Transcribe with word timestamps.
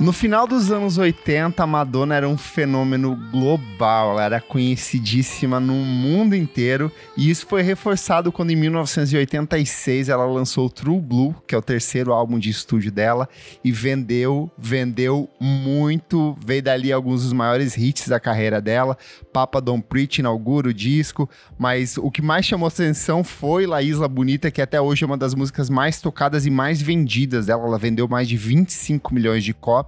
No 0.00 0.12
final 0.12 0.46
dos 0.46 0.70
anos 0.70 0.96
80, 0.96 1.60
a 1.60 1.66
Madonna 1.66 2.14
era 2.14 2.28
um 2.28 2.38
fenômeno 2.38 3.16
global, 3.32 4.12
ela 4.12 4.24
era 4.24 4.40
conhecidíssima 4.40 5.58
no 5.58 5.72
mundo 5.72 6.36
inteiro, 6.36 6.92
e 7.16 7.28
isso 7.28 7.44
foi 7.48 7.62
reforçado 7.62 8.30
quando 8.30 8.52
em 8.52 8.56
1986 8.56 10.08
ela 10.08 10.24
lançou 10.24 10.70
True 10.70 11.00
Blue, 11.00 11.34
que 11.48 11.52
é 11.52 11.58
o 11.58 11.62
terceiro 11.62 12.12
álbum 12.12 12.38
de 12.38 12.48
estúdio 12.48 12.92
dela, 12.92 13.28
e 13.64 13.72
vendeu, 13.72 14.48
vendeu 14.56 15.28
muito, 15.40 16.38
veio 16.46 16.62
dali 16.62 16.92
alguns 16.92 17.24
dos 17.24 17.32
maiores 17.32 17.76
hits 17.76 18.06
da 18.06 18.20
carreira 18.20 18.60
dela. 18.60 18.96
Papa 19.32 19.60
Don't 19.60 19.84
Preach 19.88 20.20
inaugura 20.20 20.68
o 20.68 20.74
disco, 20.74 21.28
mas 21.58 21.98
o 21.98 22.08
que 22.08 22.22
mais 22.22 22.46
chamou 22.46 22.68
atenção 22.68 23.24
foi 23.24 23.66
La 23.66 23.82
Isla 23.82 24.06
Bonita, 24.06 24.48
que 24.48 24.62
até 24.62 24.80
hoje 24.80 25.02
é 25.02 25.06
uma 25.06 25.18
das 25.18 25.34
músicas 25.34 25.68
mais 25.68 26.00
tocadas 26.00 26.46
e 26.46 26.50
mais 26.50 26.80
vendidas 26.80 27.46
dela, 27.46 27.66
ela 27.66 27.78
vendeu 27.78 28.06
mais 28.06 28.28
de 28.28 28.36
25 28.36 29.12
milhões 29.12 29.42
de 29.42 29.52
cópias 29.52 29.87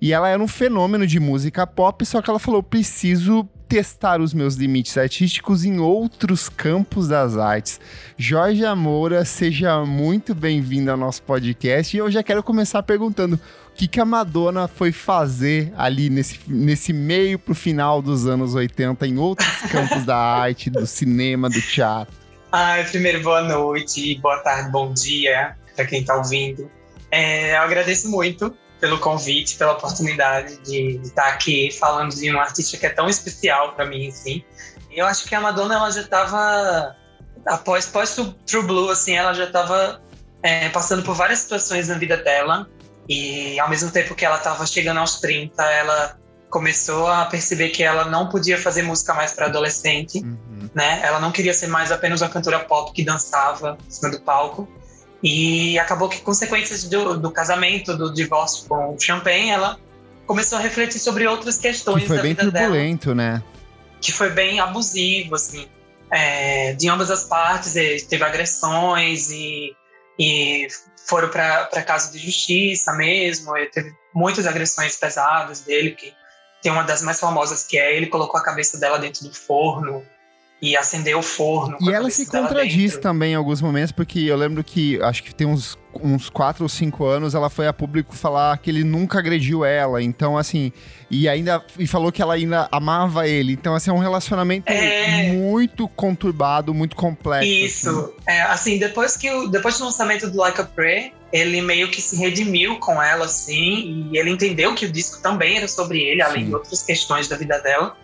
e 0.00 0.12
ela 0.12 0.28
era 0.28 0.42
um 0.42 0.48
fenômeno 0.48 1.06
de 1.06 1.18
música 1.20 1.66
pop, 1.66 2.04
só 2.04 2.20
que 2.20 2.28
ela 2.28 2.38
falou: 2.38 2.62
preciso 2.62 3.48
testar 3.68 4.20
os 4.20 4.34
meus 4.34 4.54
limites 4.54 4.96
artísticos 4.96 5.64
em 5.64 5.78
outros 5.78 6.48
campos 6.48 7.08
das 7.08 7.36
artes. 7.36 7.80
Jorge 8.16 8.62
Moura, 8.74 9.24
seja 9.24 9.84
muito 9.84 10.34
bem-vindo 10.34 10.90
ao 10.90 10.96
nosso 10.96 11.22
podcast. 11.22 11.96
E 11.96 11.98
eu 11.98 12.10
já 12.10 12.22
quero 12.22 12.42
começar 12.42 12.82
perguntando: 12.82 13.34
o 13.34 13.74
que, 13.74 13.88
que 13.88 14.00
a 14.00 14.04
Madonna 14.04 14.68
foi 14.68 14.92
fazer 14.92 15.72
ali 15.76 16.10
nesse, 16.10 16.38
nesse 16.46 16.92
meio 16.92 17.38
pro 17.38 17.54
final 17.54 18.00
dos 18.00 18.26
anos 18.26 18.54
80 18.54 19.06
em 19.06 19.18
outros 19.18 19.48
campos 19.70 20.04
da 20.04 20.16
arte, 20.16 20.70
do 20.70 20.86
cinema, 20.86 21.48
do 21.48 21.60
teatro? 21.60 22.14
Ai, 22.52 22.84
primeiro, 22.84 23.20
boa 23.22 23.42
noite, 23.42 24.16
boa 24.20 24.38
tarde, 24.38 24.70
bom 24.70 24.92
dia 24.92 25.56
para 25.74 25.84
quem 25.84 26.00
está 26.00 26.16
ouvindo. 26.16 26.70
É, 27.10 27.56
eu 27.56 27.62
agradeço 27.62 28.08
muito 28.08 28.54
pelo 28.84 28.98
convite, 28.98 29.56
pela 29.56 29.72
oportunidade 29.72 30.58
de, 30.58 30.98
de 30.98 31.06
estar 31.06 31.28
aqui 31.28 31.70
falando 31.70 32.14
de 32.14 32.30
um 32.30 32.38
artista 32.38 32.76
que 32.76 32.84
é 32.84 32.90
tão 32.90 33.08
especial 33.08 33.72
para 33.72 33.86
mim, 33.86 34.08
assim. 34.08 34.44
Eu 34.90 35.06
acho 35.06 35.24
que 35.24 35.34
a 35.34 35.40
Madonna, 35.40 35.76
ela 35.76 35.90
já 35.90 36.02
estava 36.02 36.94
após 37.46 37.86
pós 37.86 38.14
True 38.44 38.62
Blue, 38.62 38.90
assim, 38.90 39.16
ela 39.16 39.32
já 39.32 39.44
estava 39.44 40.02
é, 40.42 40.68
passando 40.68 41.02
por 41.02 41.14
várias 41.14 41.38
situações 41.38 41.88
na 41.88 41.94
vida 41.94 42.18
dela 42.18 42.68
e 43.08 43.58
ao 43.58 43.70
mesmo 43.70 43.90
tempo 43.90 44.14
que 44.14 44.22
ela 44.22 44.36
estava 44.36 44.66
chegando 44.66 45.00
aos 45.00 45.18
30, 45.18 45.62
ela 45.62 46.18
começou 46.50 47.06
a 47.06 47.24
perceber 47.24 47.70
que 47.70 47.82
ela 47.82 48.04
não 48.04 48.28
podia 48.28 48.60
fazer 48.60 48.82
música 48.82 49.14
mais 49.14 49.32
para 49.32 49.46
adolescente, 49.46 50.18
uhum. 50.18 50.68
né? 50.74 51.00
Ela 51.02 51.20
não 51.20 51.32
queria 51.32 51.54
ser 51.54 51.68
mais 51.68 51.90
apenas 51.90 52.20
uma 52.20 52.28
cantora 52.28 52.58
pop 52.60 52.92
que 52.92 53.02
dançava 53.02 53.78
em 53.88 53.90
cima 53.90 54.10
do 54.10 54.20
palco. 54.20 54.68
E 55.24 55.78
acabou 55.78 56.10
que, 56.10 56.20
consequências 56.20 56.84
do, 56.84 57.18
do 57.18 57.30
casamento, 57.30 57.96
do 57.96 58.12
divórcio 58.12 58.68
com 58.68 58.94
o 58.94 59.00
Champagne, 59.00 59.48
ela 59.48 59.80
começou 60.26 60.58
a 60.58 60.60
refletir 60.60 60.98
sobre 60.98 61.26
outras 61.26 61.56
questões 61.56 62.02
que 62.02 62.08
foi 62.08 62.16
da 62.18 62.22
bem 62.22 62.34
vida 62.34 62.50
turbulento, 62.50 63.14
dela, 63.14 63.32
né? 63.32 63.42
Que 64.02 64.12
foi 64.12 64.28
bem 64.28 64.60
abusivo, 64.60 65.34
assim, 65.34 65.66
é, 66.10 66.74
de 66.74 66.90
ambas 66.90 67.10
as 67.10 67.24
partes. 67.24 67.72
Teve 68.06 68.22
agressões 68.22 69.30
e, 69.30 69.74
e 70.18 70.68
foram 71.08 71.30
para 71.30 71.82
casa 71.82 72.12
de 72.12 72.18
justiça 72.18 72.92
mesmo. 72.92 73.54
teve 73.72 73.94
muitas 74.14 74.46
agressões 74.46 74.94
pesadas 74.94 75.60
dele, 75.60 75.92
que 75.92 76.12
tem 76.60 76.70
uma 76.70 76.82
das 76.82 77.00
mais 77.00 77.18
famosas 77.18 77.64
que 77.64 77.78
é 77.78 77.96
ele 77.96 78.08
colocou 78.08 78.38
a 78.38 78.44
cabeça 78.44 78.78
dela 78.78 78.98
dentro 78.98 79.24
do 79.24 79.34
forno 79.34 80.04
e 80.64 80.76
acender 80.76 81.14
o 81.14 81.22
forno. 81.22 81.76
E 81.80 81.92
ela 81.92 82.08
se 82.08 82.24
contradiz 82.24 82.92
dentro. 82.92 83.00
também 83.00 83.32
em 83.32 83.34
alguns 83.34 83.60
momentos, 83.60 83.92
porque 83.92 84.20
eu 84.20 84.36
lembro 84.36 84.64
que 84.64 85.00
acho 85.02 85.22
que 85.22 85.34
tem 85.34 85.46
uns, 85.46 85.78
uns 86.02 86.30
quatro 86.30 86.62
ou 86.62 86.68
cinco 86.68 87.04
anos 87.04 87.34
ela 87.34 87.50
foi 87.50 87.66
a 87.66 87.72
público 87.72 88.16
falar 88.16 88.56
que 88.58 88.70
ele 88.70 88.82
nunca 88.82 89.18
agrediu 89.18 89.62
ela. 89.62 90.02
Então, 90.02 90.38
assim, 90.38 90.72
e 91.10 91.28
ainda 91.28 91.62
e 91.78 91.86
falou 91.86 92.10
que 92.10 92.22
ela 92.22 92.34
ainda 92.34 92.66
amava 92.72 93.28
ele. 93.28 93.52
Então, 93.52 93.74
assim, 93.74 93.90
é 93.90 93.92
um 93.92 93.98
relacionamento 93.98 94.72
é... 94.72 95.32
muito 95.32 95.86
conturbado, 95.86 96.72
muito 96.72 96.96
complexo. 96.96 97.46
Isso. 97.46 97.88
Assim. 97.90 98.12
É, 98.26 98.42
assim, 98.42 98.78
depois 98.78 99.16
que 99.18 99.30
o, 99.30 99.48
depois 99.48 99.78
do 99.78 99.84
lançamento 99.84 100.30
do 100.30 100.38
Like 100.38 100.60
a 100.62 100.64
Prayer, 100.64 101.12
ele 101.30 101.60
meio 101.60 101.90
que 101.90 102.00
se 102.00 102.16
redimiu 102.16 102.78
com 102.78 103.02
ela, 103.02 103.26
assim, 103.26 104.08
e 104.10 104.16
ele 104.16 104.30
entendeu 104.30 104.74
que 104.74 104.86
o 104.86 104.92
disco 104.92 105.20
também 105.20 105.58
era 105.58 105.68
sobre 105.68 106.00
ele, 106.00 106.22
além 106.22 106.44
Sim. 106.44 106.48
de 106.48 106.54
outras 106.54 106.82
questões 106.82 107.28
da 107.28 107.36
vida 107.36 107.58
dela. 107.60 107.96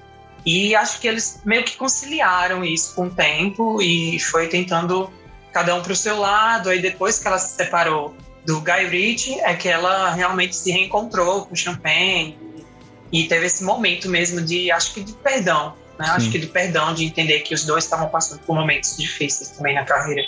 E 0.45 0.75
acho 0.75 1.01
que 1.01 1.09
eles 1.09 1.41
meio 1.45 1.65
que 1.65 1.77
conciliaram 1.77 2.65
isso 2.65 2.95
com 2.95 3.06
o 3.06 3.11
tempo 3.11 3.81
e 3.83 4.19
foi 4.19 4.49
tentando 4.49 5.11
cada 5.53 5.75
um 5.75 5.83
para 5.83 5.93
o 5.93 5.97
seu 5.97 6.19
lado. 6.19 6.71
Aí 6.71 6.81
depois 6.81 7.19
que 7.19 7.27
ela 7.27 7.39
se 7.39 7.56
separou 7.56 8.15
do 8.47 8.61
Guy 8.61 8.87
Ritchie, 8.89 9.41
é 9.41 9.55
que 9.55 9.69
ela 9.69 10.12
realmente 10.12 10.56
se 10.56 10.71
reencontrou 10.71 11.47
com 11.47 11.53
o 11.53 11.56
Champagne 11.56 12.39
e, 13.12 13.25
teve 13.25 13.47
esse 13.47 13.65
momento 13.65 14.09
mesmo 14.09 14.41
de, 14.41 14.71
acho 14.71 14.95
que 14.95 15.03
de 15.03 15.12
perdão, 15.15 15.75
né? 15.99 16.06
Acho 16.11 16.31
que 16.31 16.39
de 16.39 16.47
perdão, 16.47 16.95
de 16.95 17.05
entender 17.05 17.41
que 17.41 17.53
os 17.53 17.65
dois 17.65 17.84
estavam 17.84 18.09
passando 18.09 18.41
por 18.41 18.55
momentos 18.55 18.97
difíceis 18.97 19.51
também 19.51 19.75
na 19.75 19.84
carreira, 19.84 20.22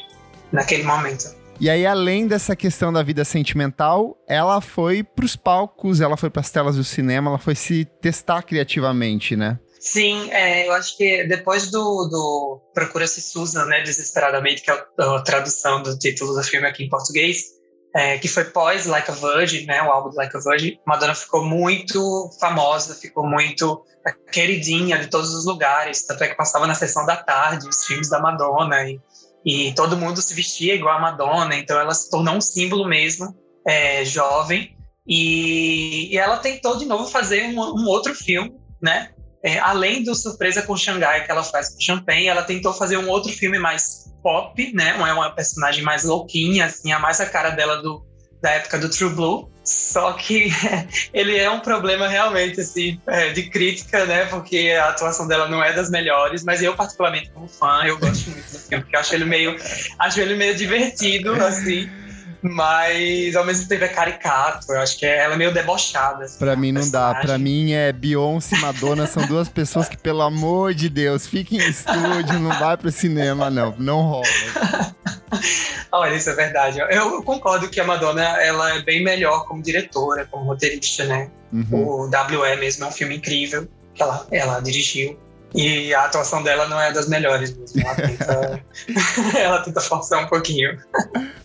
naquele 0.50 0.82
momento. 0.82 1.32
E 1.60 1.70
aí, 1.70 1.86
além 1.86 2.26
dessa 2.26 2.56
questão 2.56 2.92
da 2.92 3.02
vida 3.04 3.24
sentimental, 3.24 4.18
ela 4.26 4.60
foi 4.60 5.04
para 5.04 5.24
os 5.24 5.36
palcos, 5.36 6.00
ela 6.00 6.16
foi 6.16 6.28
para 6.28 6.40
as 6.40 6.50
telas 6.50 6.76
do 6.76 6.82
cinema, 6.82 7.30
ela 7.30 7.38
foi 7.38 7.54
se 7.54 7.84
testar 8.00 8.42
criativamente, 8.42 9.36
né? 9.36 9.58
Sim, 9.82 10.30
é, 10.30 10.68
eu 10.68 10.72
acho 10.74 10.96
que 10.96 11.24
depois 11.24 11.68
do, 11.68 12.06
do 12.08 12.60
Procura-se 12.72 13.20
Susan, 13.20 13.64
né, 13.64 13.80
desesperadamente, 13.80 14.62
que 14.62 14.70
é 14.70 14.74
a, 14.74 15.20
tradução 15.22 15.82
do 15.82 15.98
título 15.98 16.34
do 16.34 16.42
filme 16.44 16.68
aqui 16.68 16.84
em 16.84 16.88
português, 16.88 17.46
é, 17.92 18.16
que 18.16 18.28
foi 18.28 18.44
pós 18.44 18.86
Like 18.86 19.10
a 19.10 19.14
Virgin, 19.14 19.66
né, 19.66 19.82
o 19.82 19.90
álbum 19.90 20.10
do 20.10 20.16
Like 20.16 20.36
a 20.36 20.40
Virgin, 20.40 20.78
Madonna 20.86 21.16
ficou 21.16 21.44
muito 21.44 22.30
famosa, 22.38 22.94
ficou 22.94 23.26
muito 23.26 23.84
queridinha 24.30 25.00
de 25.00 25.08
todos 25.08 25.34
os 25.34 25.46
lugares, 25.46 26.06
tanto 26.06 26.22
é 26.22 26.28
que 26.28 26.36
passava 26.36 26.64
na 26.64 26.76
sessão 26.76 27.04
da 27.04 27.16
tarde 27.16 27.68
os 27.68 27.84
filmes 27.84 28.08
da 28.08 28.20
Madonna 28.20 28.88
e, 28.88 29.00
e 29.44 29.74
todo 29.74 29.96
mundo 29.96 30.22
se 30.22 30.32
vestia 30.32 30.76
igual 30.76 30.96
a 30.96 31.00
Madonna, 31.00 31.56
então 31.56 31.76
ela 31.76 31.92
se 31.92 32.08
tornou 32.08 32.36
um 32.36 32.40
símbolo 32.40 32.86
mesmo, 32.86 33.36
é, 33.66 34.04
jovem, 34.04 34.76
e, 35.04 36.14
e, 36.14 36.18
ela 36.18 36.36
tentou 36.36 36.76
de 36.76 36.84
novo 36.84 37.10
fazer 37.10 37.46
um, 37.46 37.60
um 37.60 37.88
outro 37.88 38.14
filme, 38.14 38.54
né, 38.80 39.10
é, 39.42 39.58
além 39.58 40.04
do 40.04 40.14
Surpresa 40.14 40.62
com 40.62 40.76
Xangai 40.76 41.24
que 41.24 41.30
ela 41.30 41.42
faz 41.42 41.70
com 41.70 41.80
Champagne, 41.80 42.28
ela 42.28 42.42
tentou 42.42 42.72
fazer 42.72 42.96
um 42.96 43.08
outro 43.08 43.32
filme 43.32 43.58
mais 43.58 44.12
pop, 44.22 44.72
né? 44.72 44.94
Uma, 44.94 45.12
uma 45.12 45.30
personagem 45.30 45.82
mais 45.82 46.04
louquinha, 46.04 46.66
assim, 46.66 46.92
a 46.92 46.98
mais 46.98 47.20
a 47.20 47.26
cara 47.26 47.50
dela 47.50 47.82
do, 47.82 48.04
da 48.40 48.50
época 48.50 48.78
do 48.78 48.88
True 48.88 49.10
Blue. 49.10 49.50
Só 49.64 50.12
que 50.12 50.50
ele 51.12 51.36
é 51.36 51.50
um 51.50 51.60
problema 51.60 52.06
realmente, 52.06 52.60
assim, 52.60 53.00
é, 53.06 53.30
de 53.30 53.44
crítica, 53.50 54.06
né? 54.06 54.26
Porque 54.26 54.70
a 54.78 54.90
atuação 54.90 55.26
dela 55.26 55.48
não 55.48 55.62
é 55.62 55.72
das 55.72 55.90
melhores, 55.90 56.44
mas 56.44 56.62
eu, 56.62 56.76
particularmente, 56.76 57.30
como 57.30 57.48
fã, 57.48 57.82
eu 57.84 57.98
gosto 57.98 58.30
muito 58.30 58.50
do 58.50 58.58
filme, 58.58 58.84
porque 58.84 58.94
eu 58.94 59.00
acho 59.00 59.14
ele 59.14 59.24
meio, 59.24 59.56
acho 59.98 60.20
ele 60.20 60.36
meio 60.36 60.54
divertido, 60.54 61.32
assim 61.34 61.90
mas 62.42 63.36
ao 63.36 63.44
mesmo 63.44 63.68
tempo 63.68 63.84
é 63.84 63.88
caricato. 63.88 64.72
Eu 64.72 64.80
acho 64.80 64.98
que 64.98 65.06
é, 65.06 65.18
ela 65.18 65.34
é 65.34 65.36
meio 65.36 65.54
debochada. 65.54 66.24
Assim, 66.24 66.38
pra 66.38 66.56
mim 66.56 66.72
não 66.72 66.80
personagem. 66.80 67.14
dá. 67.14 67.20
Pra 67.20 67.38
mim 67.38 67.72
é 67.72 67.92
Beyoncé 67.92 68.56
e 68.56 68.60
Madonna 68.60 69.06
são 69.06 69.24
duas 69.26 69.48
pessoas 69.48 69.88
que, 69.88 69.96
pelo 69.96 70.22
amor 70.22 70.74
de 70.74 70.88
Deus, 70.88 71.26
fiquem 71.26 71.60
em 71.60 71.68
estúdio, 71.68 72.38
não 72.40 72.58
vai 72.58 72.76
pro 72.76 72.90
cinema, 72.90 73.48
não. 73.48 73.74
Não 73.78 74.02
rola. 74.02 74.26
Olha, 75.92 76.14
isso 76.14 76.30
é 76.30 76.34
verdade. 76.34 76.78
Eu 76.90 77.22
concordo 77.22 77.68
que 77.68 77.80
a 77.80 77.84
Madonna 77.84 78.22
ela 78.42 78.76
é 78.76 78.82
bem 78.82 79.02
melhor 79.04 79.46
como 79.46 79.62
diretora, 79.62 80.26
como 80.30 80.44
roteirista, 80.46 81.04
né? 81.04 81.30
Uhum. 81.52 82.04
O 82.04 82.08
W.E. 82.08 82.56
mesmo 82.56 82.84
é 82.84 82.88
um 82.88 82.92
filme 82.92 83.16
incrível 83.16 83.68
que 83.94 84.02
ela, 84.02 84.26
ela 84.30 84.60
dirigiu. 84.60 85.18
E 85.54 85.92
a 85.94 86.04
atuação 86.04 86.42
dela 86.42 86.68
não 86.68 86.80
é 86.80 86.92
das 86.92 87.08
melhores 87.08 87.56
mesmo. 87.56 87.82
Ela 87.82 87.94
tenta, 87.94 88.64
ela 89.38 89.60
tenta 89.60 89.80
forçar 89.80 90.24
um 90.24 90.28
pouquinho. 90.28 90.78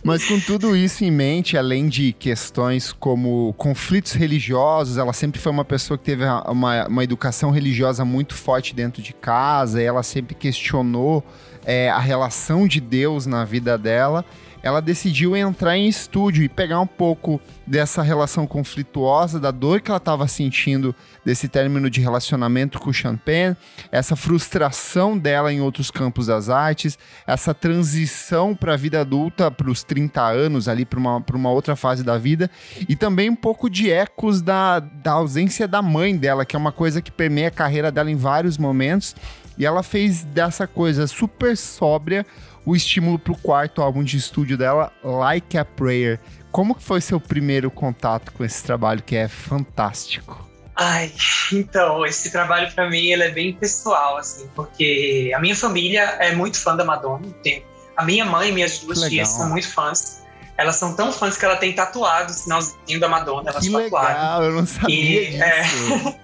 Mas 0.02 0.24
com 0.24 0.40
tudo 0.40 0.74
isso 0.76 1.04
em 1.04 1.10
mente, 1.10 1.56
além 1.56 1.88
de 1.88 2.12
questões 2.12 2.92
como 2.92 3.54
conflitos 3.58 4.12
religiosos, 4.12 4.96
ela 4.96 5.12
sempre 5.12 5.40
foi 5.40 5.52
uma 5.52 5.64
pessoa 5.64 5.98
que 5.98 6.04
teve 6.04 6.24
uma, 6.24 6.86
uma 6.86 7.04
educação 7.04 7.50
religiosa 7.50 8.04
muito 8.04 8.34
forte 8.34 8.74
dentro 8.74 9.02
de 9.02 9.12
casa, 9.12 9.82
ela 9.82 10.02
sempre 10.02 10.34
questionou 10.34 11.22
é, 11.64 11.90
a 11.90 11.98
relação 11.98 12.66
de 12.66 12.80
Deus 12.80 13.26
na 13.26 13.44
vida 13.44 13.76
dela 13.76 14.24
ela 14.68 14.82
decidiu 14.82 15.34
entrar 15.34 15.78
em 15.78 15.88
estúdio 15.88 16.44
e 16.44 16.48
pegar 16.48 16.78
um 16.78 16.86
pouco 16.86 17.40
dessa 17.66 18.02
relação 18.02 18.46
conflituosa, 18.46 19.40
da 19.40 19.50
dor 19.50 19.80
que 19.80 19.90
ela 19.90 19.96
estava 19.96 20.28
sentindo 20.28 20.94
desse 21.24 21.48
término 21.48 21.88
de 21.88 22.02
relacionamento 22.02 22.78
com 22.78 22.90
o 22.90 22.92
Champagne, 22.92 23.56
essa 23.90 24.14
frustração 24.14 25.16
dela 25.16 25.50
em 25.50 25.62
outros 25.62 25.90
campos 25.90 26.26
das 26.26 26.50
artes, 26.50 26.98
essa 27.26 27.54
transição 27.54 28.54
para 28.54 28.74
a 28.74 28.76
vida 28.76 29.00
adulta, 29.00 29.50
para 29.50 29.70
os 29.70 29.82
30 29.82 30.22
anos, 30.22 30.68
ali 30.68 30.84
para 30.84 30.98
uma, 30.98 31.24
uma 31.32 31.50
outra 31.50 31.74
fase 31.74 32.04
da 32.04 32.18
vida, 32.18 32.50
e 32.86 32.94
também 32.94 33.30
um 33.30 33.36
pouco 33.36 33.70
de 33.70 33.90
ecos 33.90 34.42
da, 34.42 34.80
da 34.80 35.12
ausência 35.12 35.66
da 35.66 35.80
mãe 35.80 36.14
dela, 36.14 36.44
que 36.44 36.54
é 36.54 36.58
uma 36.58 36.72
coisa 36.72 37.00
que 37.00 37.10
permeia 37.10 37.48
a 37.48 37.52
carreira 37.52 37.90
dela 37.90 38.10
em 38.10 38.16
vários 38.16 38.58
momentos. 38.58 39.16
E 39.56 39.66
ela 39.66 39.82
fez 39.82 40.22
dessa 40.22 40.68
coisa 40.68 41.08
super 41.08 41.56
sóbria 41.56 42.24
o 42.68 42.76
estímulo 42.76 43.18
para 43.18 43.32
o 43.32 43.38
quarto 43.38 43.80
álbum 43.80 44.04
de 44.04 44.18
estúdio 44.18 44.58
dela, 44.58 44.92
Like 45.02 45.56
a 45.56 45.64
Prayer. 45.64 46.20
como 46.52 46.74
que 46.74 46.82
foi 46.82 47.00
seu 47.00 47.18
primeiro 47.18 47.70
contato 47.70 48.30
com 48.30 48.44
esse 48.44 48.62
trabalho 48.62 49.02
que 49.02 49.16
é 49.16 49.26
fantástico? 49.26 50.46
Ai, 50.76 51.10
então, 51.50 52.04
esse 52.04 52.30
trabalho 52.30 52.70
para 52.74 52.90
mim 52.90 53.06
ele 53.06 53.22
é 53.22 53.30
bem 53.30 53.54
pessoal, 53.54 54.18
assim, 54.18 54.46
porque 54.54 55.32
a 55.34 55.40
minha 55.40 55.56
família 55.56 56.02
é 56.20 56.34
muito 56.34 56.58
fã 56.58 56.76
da 56.76 56.84
Madonna. 56.84 57.26
Tem, 57.42 57.64
a 57.96 58.04
minha 58.04 58.26
mãe 58.26 58.50
e 58.50 58.52
minhas 58.52 58.80
duas 58.80 59.00
tias 59.00 59.28
são 59.28 59.48
muito 59.48 59.72
fãs. 59.72 60.22
Elas 60.58 60.76
são 60.76 60.94
tão 60.94 61.10
fãs 61.10 61.38
que 61.38 61.44
ela 61.44 61.56
tem 61.56 61.72
tatuado 61.72 62.32
o 62.32 62.34
sinalzinho 62.34 63.00
da 63.00 63.08
Madonna. 63.08 63.48
Elas 63.48 63.64
que 63.64 63.72
tatuaram. 63.72 64.08
legal, 64.08 64.44
eu 64.44 64.52
não 64.52 64.66
sabia 64.66 65.22
e, 65.22 65.26
disso. 65.30 66.18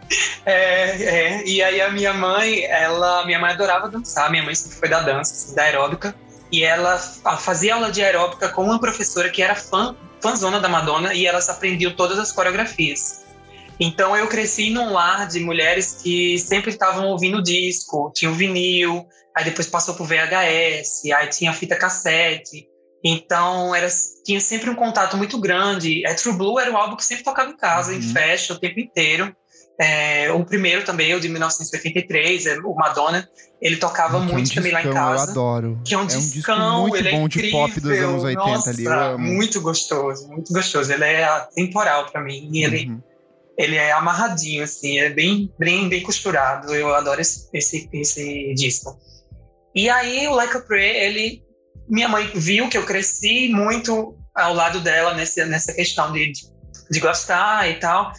É, 0.44 0.52
é, 0.52 1.02
é, 1.02 1.46
e 1.46 1.62
aí 1.62 1.80
a 1.80 1.90
minha 1.90 2.12
mãe, 2.12 2.64
ela, 2.64 3.24
minha 3.24 3.38
mãe 3.38 3.52
adorava 3.52 3.88
dançar. 3.88 4.30
Minha 4.30 4.42
mãe 4.42 4.54
sempre 4.54 4.78
foi 4.78 4.88
da 4.90 5.00
dança, 5.00 5.32
assim, 5.32 5.54
da 5.54 5.62
aeróbica. 5.62 6.14
E 6.54 6.62
ela 6.62 6.96
fazia 6.98 7.74
aula 7.74 7.90
de 7.90 8.00
aeróbica 8.00 8.48
com 8.48 8.62
uma 8.62 8.78
professora 8.78 9.28
que 9.28 9.42
era 9.42 9.56
fã, 9.56 9.96
fãzona 10.22 10.60
da 10.60 10.68
Madonna 10.68 11.12
e 11.12 11.26
elas 11.26 11.48
aprendiam 11.48 11.96
todas 11.96 12.16
as 12.16 12.30
coreografias. 12.30 13.24
Então 13.80 14.16
eu 14.16 14.28
cresci 14.28 14.70
num 14.70 14.92
lar 14.92 15.26
de 15.26 15.40
mulheres 15.40 15.98
que 16.00 16.38
sempre 16.38 16.70
estavam 16.70 17.08
ouvindo 17.08 17.42
disco, 17.42 18.12
tinha 18.14 18.30
o 18.30 18.34
vinil, 18.34 19.04
aí 19.36 19.44
depois 19.44 19.66
passou 19.66 19.94
pro 19.94 20.04
VHS, 20.04 21.10
aí 21.16 21.26
tinha 21.26 21.52
fita 21.52 21.74
cassete. 21.74 22.68
Então 23.04 23.74
era, 23.74 23.88
tinha 24.24 24.40
sempre 24.40 24.70
um 24.70 24.76
contato 24.76 25.16
muito 25.16 25.40
grande. 25.40 26.06
É, 26.06 26.14
True 26.14 26.36
Blue 26.36 26.60
era 26.60 26.70
o 26.70 26.76
álbum 26.76 26.94
que 26.94 27.04
sempre 27.04 27.24
tocava 27.24 27.50
em 27.50 27.56
casa, 27.56 27.90
uhum. 27.90 27.98
em 27.98 28.00
festa, 28.00 28.54
o 28.54 28.60
tempo 28.60 28.78
inteiro. 28.78 29.34
É, 29.80 30.30
o 30.30 30.44
primeiro 30.44 30.84
também, 30.84 31.14
o 31.14 31.20
de 31.20 31.28
1983, 31.28 32.46
é, 32.46 32.58
o 32.58 32.74
Madonna, 32.74 33.28
ele 33.60 33.76
tocava 33.76 34.20
muito 34.20 34.38
é 34.38 34.42
um 34.42 34.54
também 34.54 34.72
discão, 34.72 34.72
lá 34.72 34.82
em 34.82 34.92
casa. 34.92 35.24
Eu 35.26 35.30
adoro. 35.30 35.80
Que 35.84 35.94
é 35.94 35.98
um, 35.98 36.02
é 36.02 36.04
um 36.04 36.06
discão, 36.06 36.80
muito 36.82 37.08
é 37.08 37.10
bom 37.10 37.28
de 37.28 37.50
pop 37.50 37.80
dos 37.80 37.98
anos 37.98 38.22
80 38.22 38.44
Nossa, 38.44 38.70
ali. 38.70 38.84
Muito 39.18 39.60
gostoso, 39.60 40.28
muito 40.28 40.52
gostoso. 40.52 40.92
Ele 40.92 41.04
é 41.04 41.24
atemporal 41.24 42.06
para 42.10 42.20
mim. 42.20 42.50
E 42.52 42.64
ele, 42.64 42.88
Uhum. 42.88 43.02
ele 43.58 43.76
é 43.76 43.90
amarradinho, 43.92 44.62
assim, 44.62 44.98
é 44.98 45.10
bem, 45.10 45.52
bem, 45.58 45.88
bem 45.88 46.02
costurado. 46.02 46.72
Eu 46.72 46.94
adoro 46.94 47.20
esse, 47.20 47.48
esse, 47.52 47.88
esse 47.92 48.54
disco. 48.54 48.96
E 49.74 49.88
aí, 49.88 50.28
o 50.28 50.34
Like 50.34 50.56
a 50.56 50.60
Prayer, 50.60 50.96
ele. 51.02 51.42
Minha 51.88 52.08
mãe 52.08 52.30
viu 52.34 52.68
que 52.68 52.78
eu 52.78 52.84
cresci 52.84 53.48
muito 53.48 54.16
ao 54.34 54.54
lado 54.54 54.80
dela 54.80 55.12
nessa, 55.14 55.44
nessa 55.44 55.72
questão 55.72 56.12
de, 56.12 56.32
de 56.90 57.00
gostar 57.00 57.68
e 57.68 57.74
tal. 57.74 58.12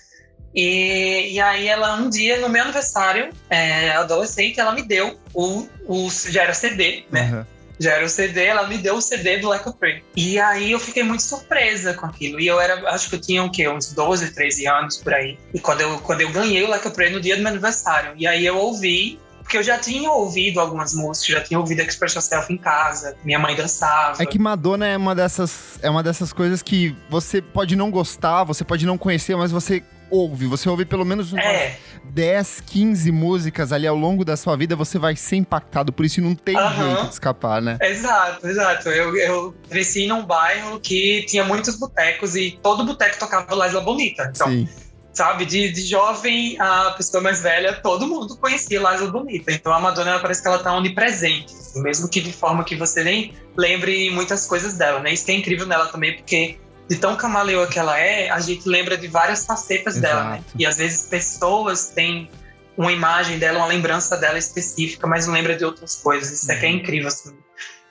E, 0.55 1.33
e 1.33 1.39
aí 1.39 1.67
ela, 1.67 1.95
um 1.97 2.09
dia, 2.09 2.39
no 2.39 2.47
meu 2.47 2.63
aniversário, 2.63 3.29
é, 3.49 3.91
adolescente, 3.91 4.59
ela 4.59 4.71
me 4.71 4.81
deu 4.81 5.19
o, 5.33 5.67
o 5.85 6.09
já 6.29 6.43
era 6.43 6.53
CD, 6.53 7.03
né? 7.11 7.31
Uhum. 7.31 7.55
Já 7.77 7.91
era 7.91 8.05
o 8.05 8.09
CD, 8.09 8.45
ela 8.45 8.65
me 8.67 8.77
deu 8.77 8.95
o 8.95 9.01
CD 9.01 9.37
do 9.39 9.49
Like 9.49 9.67
a 9.67 9.73
Prayer. 9.73 10.01
E 10.15 10.39
aí 10.39 10.71
eu 10.71 10.79
fiquei 10.79 11.03
muito 11.03 11.23
surpresa 11.23 11.93
com 11.93 12.05
aquilo. 12.05 12.39
E 12.39 12.47
eu 12.47 12.57
era, 12.57 12.89
acho 12.89 13.09
que 13.09 13.15
eu 13.15 13.21
tinha 13.21 13.43
o 13.43 13.51
quê? 13.51 13.67
Uns 13.67 13.91
12, 13.91 14.33
13 14.33 14.65
anos 14.65 14.97
por 14.97 15.13
aí. 15.13 15.37
E 15.53 15.59
quando 15.59 15.81
eu, 15.81 15.99
quando 15.99 16.21
eu 16.21 16.31
ganhei 16.31 16.63
o 16.63 16.69
Like 16.69 16.87
a 16.87 16.91
Prayer 16.91 17.11
no 17.11 17.19
dia 17.19 17.35
do 17.35 17.41
meu 17.41 17.51
aniversário. 17.51 18.13
E 18.15 18.25
aí 18.25 18.45
eu 18.45 18.55
ouvi, 18.55 19.19
porque 19.45 19.57
eu 19.57 19.63
já 19.63 19.77
tinha 19.77 20.09
ouvido 20.09 20.61
algumas 20.61 20.93
músicas, 20.93 21.35
já 21.35 21.41
tinha 21.41 21.59
ouvido 21.59 21.81
Express 21.81 22.15
Yourself 22.15 22.51
em 22.51 22.57
casa, 22.57 23.17
minha 23.25 23.37
mãe 23.37 23.53
dançava. 23.55 24.23
É 24.23 24.25
que 24.25 24.39
Madonna 24.39 24.87
é 24.87 24.95
uma 24.95 25.13
dessas 25.13 25.77
é 25.81 25.89
uma 25.89 26.01
dessas 26.01 26.31
coisas 26.31 26.63
que 26.63 26.95
você 27.09 27.41
pode 27.41 27.75
não 27.75 27.91
gostar, 27.91 28.45
você 28.45 28.63
pode 28.63 28.85
não 28.85 28.97
conhecer, 28.97 29.35
mas 29.35 29.51
você 29.51 29.83
ouve, 30.09 30.45
você 30.45 30.69
ouve 30.69 30.85
pelo 30.85 31.05
menos 31.05 31.31
umas 31.33 31.43
É, 31.43 31.77
10, 32.03 32.61
15 32.65 33.11
músicas 33.11 33.71
ali 33.71 33.87
ao 33.87 33.95
longo 33.95 34.23
da 34.23 34.37
sua 34.37 34.55
vida, 34.55 34.75
você 34.75 34.97
vai 34.97 35.15
ser 35.15 35.37
impactado 35.37 35.91
por 35.91 36.05
isso 36.05 36.19
e 36.19 36.23
não 36.23 36.35
tem 36.35 36.55
Aham. 36.57 36.89
jeito 36.89 37.07
de 37.07 37.13
escapar, 37.13 37.61
né? 37.61 37.77
exato, 37.81 38.47
exato. 38.47 38.89
Eu, 38.89 39.15
eu 39.15 39.55
cresci 39.69 40.07
num 40.07 40.25
bairro 40.25 40.79
que 40.79 41.23
tinha 41.27 41.43
muitos 41.43 41.75
botecos 41.77 42.35
e 42.35 42.57
todo 42.61 42.85
boteco 42.85 43.17
tocava 43.19 43.53
Laisla 43.55 43.81
Bonita. 43.81 44.31
Então, 44.33 44.49
Sim. 44.49 44.67
sabe, 45.13 45.45
de, 45.45 45.71
de 45.71 45.81
jovem 45.81 46.59
a 46.59 46.91
pessoa 46.91 47.21
mais 47.21 47.41
velha, 47.41 47.73
todo 47.81 48.07
mundo 48.07 48.37
conhecia 48.37 48.81
Laisla 48.81 49.11
Bonita. 49.11 49.51
Então 49.51 49.73
a 49.73 49.79
Madonna 49.79 50.11
ela 50.11 50.19
parece 50.19 50.41
que 50.41 50.47
ela 50.47 50.59
tá 50.59 50.73
onipresente, 50.73 51.53
assim, 51.53 51.81
mesmo 51.81 52.07
que 52.09 52.21
de 52.21 52.31
forma 52.31 52.63
que 52.63 52.75
você 52.75 53.03
nem 53.03 53.33
lembre 53.57 54.09
muitas 54.11 54.45
coisas 54.45 54.75
dela, 54.75 54.99
né? 54.99 55.13
Isso 55.13 55.25
que 55.25 55.31
é 55.31 55.35
incrível 55.35 55.65
nela 55.65 55.87
também, 55.87 56.15
porque 56.15 56.57
de 56.89 56.97
tão 56.97 57.15
camaleoa 57.15 57.67
que 57.67 57.79
ela 57.79 57.99
é, 57.99 58.29
a 58.29 58.39
gente 58.39 58.67
lembra 58.67 58.97
de 58.97 59.07
várias 59.07 59.45
facetas 59.45 59.97
dela, 59.99 60.23
né? 60.23 60.35
Exato. 60.37 60.53
E 60.57 60.65
às 60.65 60.77
vezes 60.77 61.07
pessoas 61.07 61.89
têm 61.89 62.29
uma 62.77 62.91
imagem 62.91 63.39
dela, 63.39 63.59
uma 63.59 63.67
lembrança 63.67 64.17
dela 64.17 64.37
específica, 64.37 65.07
mas 65.07 65.25
não 65.25 65.33
lembra 65.33 65.55
de 65.55 65.65
outras 65.65 65.95
coisas. 65.95 66.31
Isso 66.31 66.51
é 66.51 66.55
que 66.55 66.65
é 66.65 66.69
Uhum. 66.69 66.75
incrível, 66.75 67.07
assim. 67.07 67.35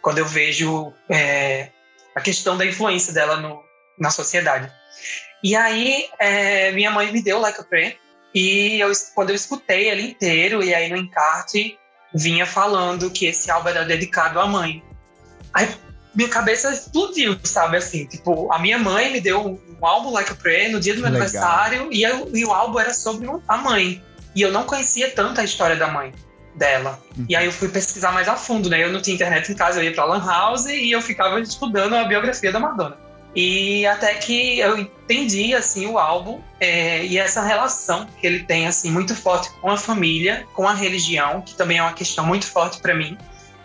Quando 0.01 0.19
eu 0.19 0.27
vejo 0.27 0.93
é, 1.11 1.71
a 2.15 2.21
questão 2.21 2.57
da 2.57 2.65
influência 2.67 3.13
dela 3.13 3.37
no, 3.39 3.63
na 3.99 4.11
sociedade. 4.11 4.71
E 5.43 5.57
aí, 5.57 6.07
é, 6.19 6.71
minha 6.73 6.91
mãe 6.91 7.11
me 7.13 7.23
deu 7.23 7.39
Like 7.41 7.61
a 7.61 7.65
Prayer, 7.65 7.99
e 8.35 8.81
eu, 8.81 8.91
quando 9.15 9.31
eu 9.31 9.37
escutei 9.37 9.89
ele 9.89 10.03
inteiro, 10.03 10.63
e 10.63 10.75
aí 10.75 10.89
no 10.89 10.97
encarte 10.97 11.79
vinha 12.15 12.47
falando 12.47 13.11
que 13.11 13.27
esse 13.27 13.51
álbum 13.51 13.69
era 13.69 13.85
dedicado 13.85 14.41
à 14.41 14.47
mãe. 14.47 14.83
Aí 15.53 15.69
minha 16.15 16.29
cabeça 16.29 16.71
explodiu, 16.71 17.37
sabe? 17.45 17.77
Assim, 17.77 18.07
tipo, 18.07 18.53
a 18.53 18.59
minha 18.59 18.79
mãe 18.79 19.13
me 19.13 19.21
deu 19.21 19.41
um, 19.41 19.59
um 19.81 19.87
álbum 19.87 20.11
Like 20.11 20.33
a 20.33 20.35
Prayer 20.35 20.71
no 20.71 20.81
dia 20.81 20.95
do 20.95 21.01
meu 21.01 21.11
legal. 21.11 21.23
aniversário, 21.27 21.89
e, 21.93 22.03
eu- 22.03 22.31
e 22.35 22.45
o 22.45 22.53
álbum 22.53 22.79
era 22.79 22.93
sobre 22.95 23.29
a 23.49 23.57
mãe. 23.57 24.03
E 24.35 24.43
eu 24.43 24.51
não 24.53 24.65
conhecia 24.65 25.11
tanto 25.11 25.41
a 25.41 25.45
história 25.45 25.77
da 25.77 25.89
mãe 25.89 26.13
dela. 26.55 27.01
Uhum. 27.17 27.27
E 27.29 27.35
aí 27.37 27.47
eu 27.47 27.53
fui 27.53 27.69
pesquisar 27.69 28.13
mais 28.13 28.29
a 28.29 28.37
fundo, 28.37 28.69
né? 28.71 28.83
Eu 28.83 28.93
não 28.93 29.01
tinha 29.03 29.15
internet 29.15 29.51
em 29.51 29.55
casa, 29.55 29.81
eu 29.81 29.85
ia 29.85 29.93
pra 29.93 30.05
Lan 30.05 30.25
House 30.25 30.67
e 30.67 30.91
eu 30.91 31.01
ficava 31.03 31.41
estudando 31.41 31.95
a 31.95 32.05
biografia 32.05 32.51
da 32.53 32.61
Madonna. 32.61 32.97
E 33.37 33.85
até 33.87 34.15
que 34.15 34.61
eu 34.61 34.79
entendi, 34.79 35.55
assim, 35.57 35.87
o 35.87 35.99
álbum 35.99 36.41
é, 36.61 37.05
e 37.05 37.19
essa 37.19 37.43
relação 37.43 38.07
que 38.21 38.25
ele 38.25 38.45
tem, 38.45 38.69
assim, 38.69 38.91
muito 38.93 39.13
forte 39.15 39.51
com 39.61 39.69
a 39.71 39.77
família, 39.77 40.47
com 40.55 40.69
a 40.69 40.73
religião, 40.73 41.41
que 41.41 41.55
também 41.57 41.79
é 41.79 41.83
uma 41.83 41.93
questão 41.93 42.25
muito 42.25 42.47
forte 42.47 42.79
para 42.81 42.95
mim, 42.95 43.19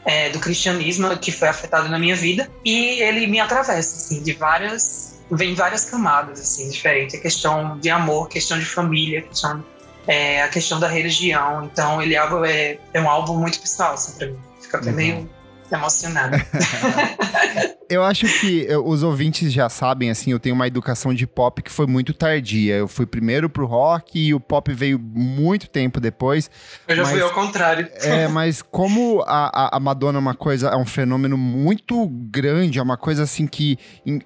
é, 0.06 0.30
do 0.30 0.40
cristianismo, 0.40 1.18
que 1.18 1.32
foi 1.32 1.48
afetado 1.48 1.90
na 1.90 2.00
minha 2.00 2.16
vida. 2.16 2.50
E 2.64 3.02
ele 3.02 3.28
me 3.28 3.40
atravessa, 3.40 3.96
assim, 3.98 4.24
de 4.24 4.34
várias... 4.34 5.18
Vem 5.32 5.54
várias 5.54 5.86
camadas, 5.86 6.40
assim, 6.40 6.70
diferentes. 6.70 7.14
A 7.14 7.22
questão 7.22 7.78
de 7.78 7.90
amor, 7.90 8.28
questão 8.30 8.58
de 8.58 8.66
família, 8.66 9.22
questão 9.22 9.64
é, 10.08 10.42
a 10.42 10.48
questão 10.48 10.80
da 10.80 10.88
religião. 10.88 11.66
Então, 11.66 12.02
ele 12.02 12.16
é, 12.16 12.20
é, 12.48 12.80
é 12.96 13.02
um 13.02 13.08
álbum 13.08 13.38
muito 13.38 13.60
pessoal, 13.60 13.94
assim, 13.94 14.18
pra 14.18 14.28
mim. 14.28 14.40
Fico 14.60 14.78
até 14.78 14.90
Uhum. 14.90 14.96
meio 14.96 15.30
emocionada. 15.72 16.38
Eu 17.90 18.04
acho 18.04 18.28
que 18.40 18.68
os 18.86 19.02
ouvintes 19.02 19.52
já 19.52 19.68
sabem, 19.68 20.12
assim, 20.12 20.32
eu 20.32 20.40
tenho 20.40 20.54
uma 20.54 20.68
educação 20.68 21.14
de 21.14 21.26
pop 21.26 21.62
que 21.64 21.72
foi 21.72 21.88
muito 21.88 22.14
tardia. 22.14 22.76
Eu 22.76 22.88
fui 22.88 23.06
primeiro 23.06 23.50
pro 23.50 23.66
rock 23.66 24.20
e 24.20 24.34
o 24.34 24.40
pop 24.40 24.72
veio 24.74 25.00
muito 25.00 25.68
tempo 25.68 26.00
depois. 26.00 26.52
Eu 26.88 26.96
já 26.98 27.06
fui 27.06 27.20
Mas- 27.20 27.24
ao 27.24 27.32
contrário. 27.34 27.88
É, 27.96 28.28
mas 28.28 28.62
como 28.62 29.24
a, 29.26 29.76
a- 29.76 29.80
Madonna 29.80 30.20
é 30.20 30.22
uma 30.22 30.36
coisa, 30.36 30.68
é 30.70 30.76
um 30.78 30.86
fenômeno 30.86 31.36
muito 31.38 32.08
grande, 32.08 32.78
é 32.78 32.82
uma 32.82 32.98
coisa 32.98 33.24
assim 33.24 33.48
que 33.48 33.78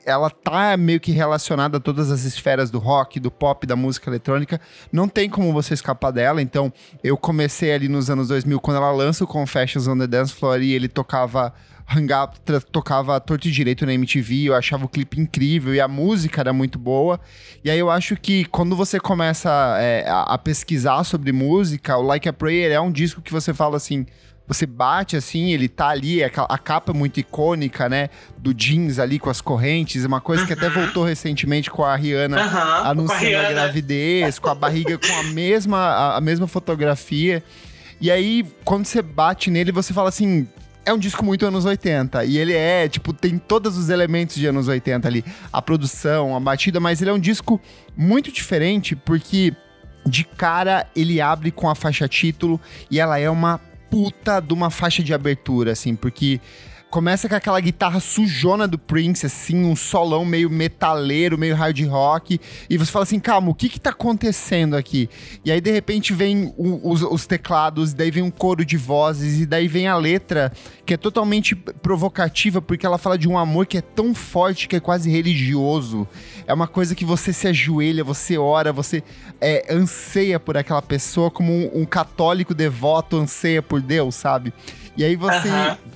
ela 0.05 0.29
tá 0.29 0.75
meio 0.75 0.99
que 0.99 1.11
relacionada 1.13 1.77
a 1.77 1.79
todas 1.79 2.11
as 2.11 2.23
esferas 2.25 2.69
do 2.69 2.79
rock, 2.79 3.19
do 3.19 3.31
pop, 3.31 3.65
da 3.65 3.75
música 3.75 4.09
eletrônica, 4.09 4.59
não 4.91 5.07
tem 5.07 5.29
como 5.29 5.53
você 5.53 5.73
escapar 5.73 6.11
dela. 6.11 6.41
Então, 6.41 6.71
eu 7.03 7.15
comecei 7.15 7.71
ali 7.73 7.87
nos 7.87 8.09
anos 8.09 8.27
2000, 8.27 8.59
quando 8.59 8.77
ela 8.77 8.91
lança 8.91 9.23
o 9.23 9.27
Confessions 9.27 9.87
on 9.87 9.97
the 9.97 10.07
Dance 10.07 10.33
Floor 10.33 10.61
e 10.61 10.73
ele 10.73 10.87
tocava 10.89 11.53
Hang 11.87 12.11
Up, 12.13 12.39
tra- 12.41 12.61
tocava 12.61 13.19
torto 13.19 13.47
e 13.47 13.51
direito 13.51 13.85
na 13.85 13.93
MTV, 13.93 14.45
eu 14.49 14.55
achava 14.55 14.85
o 14.85 14.89
clipe 14.89 15.19
incrível 15.19 15.73
e 15.75 15.79
a 15.81 15.87
música 15.87 16.41
era 16.41 16.53
muito 16.53 16.79
boa. 16.79 17.19
E 17.63 17.69
aí 17.69 17.77
eu 17.79 17.89
acho 17.91 18.15
que 18.15 18.45
quando 18.45 18.75
você 18.75 18.99
começa 18.99 19.49
é, 19.79 20.05
a, 20.07 20.21
a 20.33 20.37
pesquisar 20.37 21.03
sobre 21.03 21.31
música, 21.31 21.97
o 21.97 22.01
Like 22.01 22.27
a 22.29 22.33
Prayer 22.33 22.71
é 22.71 22.79
um 22.79 22.91
disco 22.91 23.21
que 23.21 23.31
você 23.31 23.53
fala 23.53 23.77
assim. 23.77 24.05
Você 24.45 24.65
bate 24.65 25.15
assim, 25.15 25.51
ele 25.53 25.69
tá 25.69 25.87
ali, 25.87 26.21
a, 26.21 26.29
ca- 26.29 26.45
a 26.49 26.57
capa 26.57 26.91
é 26.91 26.95
muito 26.95 27.17
icônica, 27.17 27.87
né? 27.87 28.09
Do 28.37 28.53
jeans 28.53 28.99
ali 28.99 29.17
com 29.17 29.29
as 29.29 29.39
correntes, 29.39 30.03
uma 30.03 30.19
coisa 30.19 30.45
que 30.45 30.51
até 30.51 30.67
Uhum. 30.67 30.73
voltou 30.73 31.05
recentemente 31.05 31.71
com 31.71 31.81
a 31.81 31.95
Rihanna 31.95 32.41
a 32.41 32.89
anunciando 32.89 33.23
a, 33.23 33.29
Rihanna. 33.29 33.49
gravidez, 33.51 34.39
com 34.39 34.49
a 34.49 34.55
barriga 34.55 34.97
com 34.97 35.13
a 35.19 35.23
mesma, 35.31 35.77
a, 35.77 36.17
a 36.17 36.21
mesma 36.21 36.45
fotografia. 36.45 37.41
E 38.01 38.11
aí, 38.11 38.45
quando 38.65 38.85
você 38.85 39.01
bate 39.01 39.49
nele, 39.49 39.71
você 39.71 39.93
fala 39.93 40.09
assim. 40.09 40.45
É 40.85 40.93
um 40.93 40.97
disco 40.97 41.23
muito 41.23 41.45
anos 41.45 41.65
80. 41.65 42.25
E 42.25 42.37
ele 42.37 42.53
é, 42.53 42.87
tipo, 42.89 43.13
tem 43.13 43.37
todos 43.37 43.77
os 43.77 43.89
elementos 43.89 44.35
de 44.35 44.45
anos 44.45 44.67
80 44.67 45.07
ali. 45.07 45.23
A 45.51 45.61
produção, 45.61 46.35
a 46.35 46.39
batida, 46.39 46.79
mas 46.79 47.01
ele 47.01 47.09
é 47.09 47.13
um 47.13 47.19
disco 47.19 47.59
muito 47.95 48.31
diferente, 48.31 48.95
porque 48.95 49.55
de 50.05 50.23
cara 50.23 50.85
ele 50.95 51.21
abre 51.21 51.51
com 51.51 51.69
a 51.69 51.75
faixa 51.75 52.07
título 52.07 52.59
e 52.91 52.99
ela 52.99 53.17
é 53.17 53.29
uma 53.29 53.59
puta 53.89 54.41
de 54.41 54.53
uma 54.53 54.69
faixa 54.69 55.01
de 55.03 55.13
abertura, 55.13 55.71
assim, 55.71 55.95
porque 55.95 56.41
começa 56.93 57.27
com 57.27 57.33
aquela 57.33 57.59
guitarra 57.59 57.99
sujona 57.99 58.67
do 58.67 58.77
Prince, 58.77 59.25
assim, 59.25 59.65
um 59.65 59.75
solão 59.75 60.23
meio 60.23 60.47
metaleiro, 60.47 61.39
meio 61.39 61.55
hard 61.55 61.83
rock, 61.87 62.39
e 62.69 62.77
você 62.77 62.91
fala 62.91 63.01
assim, 63.01 63.19
calma, 63.19 63.49
o 63.49 63.55
que 63.55 63.67
que 63.67 63.79
tá 63.79 63.89
acontecendo 63.89 64.75
aqui? 64.75 65.09
E 65.43 65.51
aí, 65.51 65.59
de 65.59 65.71
repente, 65.71 66.13
vem 66.13 66.53
o, 66.55 66.91
os, 66.91 67.01
os, 67.01 67.25
teclados, 67.25 67.95
daí 67.95 68.11
vem 68.11 68.21
um 68.21 68.29
coro 68.29 68.63
de 68.63 68.77
vozes, 68.77 69.41
e 69.41 69.47
daí 69.47 69.67
vem 69.67 69.87
a 69.87 69.97
letra, 69.97 70.53
que 70.85 70.93
é 70.93 70.97
totalmente 70.97 71.55
provocativa, 71.55 72.61
porque 72.61 72.85
ela 72.85 72.99
fala 72.99 73.17
de 73.17 73.27
um 73.27 73.39
amor 73.39 73.65
que 73.65 73.79
é 73.79 73.81
tão 73.81 74.13
forte 74.13 74.67
que 74.67 74.75
é 74.75 74.79
quase 74.79 75.09
religioso. 75.09 76.07
É 76.45 76.53
uma 76.53 76.67
coisa 76.67 76.93
que 76.93 77.05
você 77.05 77.33
se 77.33 77.47
ajoelha, 77.47 78.03
você 78.03 78.37
ora, 78.37 78.71
você 78.71 79.01
é, 79.41 79.65
anseia 79.73 80.39
por 80.39 80.55
aquela 80.57 80.83
pessoa 80.83 81.31
como 81.31 81.51
um, 81.51 81.81
um 81.81 81.85
católico 81.85 82.53
devoto 82.53 83.17
anseia 83.17 83.63
por 83.63 83.81
Deus, 83.81 84.13
sabe? 84.13 84.53
E 84.95 85.03
aí 85.03 85.15
você 85.15 85.49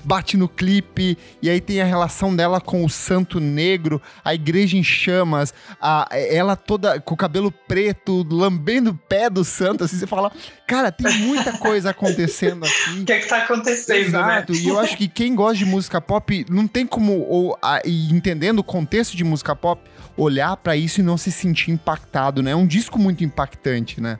bate 0.04 0.36
no 0.36 0.48
clipe, 0.48 1.16
e 1.40 1.48
aí 1.48 1.60
tem 1.60 1.80
a 1.80 1.84
relação 1.84 2.34
dela 2.34 2.60
com 2.60 2.84
o 2.84 2.90
santo 2.90 3.38
negro, 3.38 4.02
a 4.24 4.34
igreja 4.34 4.76
em 4.76 4.82
chamas, 4.82 5.54
a, 5.80 6.08
ela 6.12 6.56
toda 6.56 7.00
com 7.00 7.14
o 7.14 7.16
cabelo 7.16 7.52
preto, 7.52 8.26
lambendo 8.28 8.90
o 8.90 8.94
pé 8.94 9.30
do 9.30 9.44
santo, 9.44 9.84
assim, 9.84 9.96
você 9.96 10.06
fala, 10.06 10.32
cara, 10.66 10.90
tem 10.90 11.12
muita 11.18 11.52
coisa 11.58 11.90
acontecendo 11.90 12.64
aqui. 12.64 12.98
O 12.98 13.04
que 13.04 13.12
é 13.12 13.20
que 13.20 13.28
tá 13.28 13.38
acontecendo, 13.44 13.96
né? 13.96 14.06
Exato, 14.06 14.52
né? 14.52 14.58
e 14.58 14.68
eu 14.68 14.78
acho 14.78 14.96
que 14.96 15.08
quem 15.08 15.34
gosta 15.34 15.56
de 15.56 15.64
música 15.64 16.00
pop 16.00 16.44
não 16.50 16.66
tem 16.66 16.86
como, 16.86 17.20
ou, 17.20 17.56
a, 17.62 17.80
entendendo 17.84 18.58
o 18.58 18.64
contexto 18.64 19.16
de 19.16 19.24
música 19.24 19.54
pop, 19.54 19.80
olhar 20.16 20.56
para 20.56 20.76
isso 20.76 21.00
e 21.00 21.02
não 21.02 21.16
se 21.16 21.30
sentir 21.30 21.70
impactado, 21.70 22.42
né? 22.42 22.50
É 22.50 22.56
um 22.56 22.66
disco 22.66 22.98
muito 22.98 23.22
impactante, 23.22 24.00
né? 24.00 24.18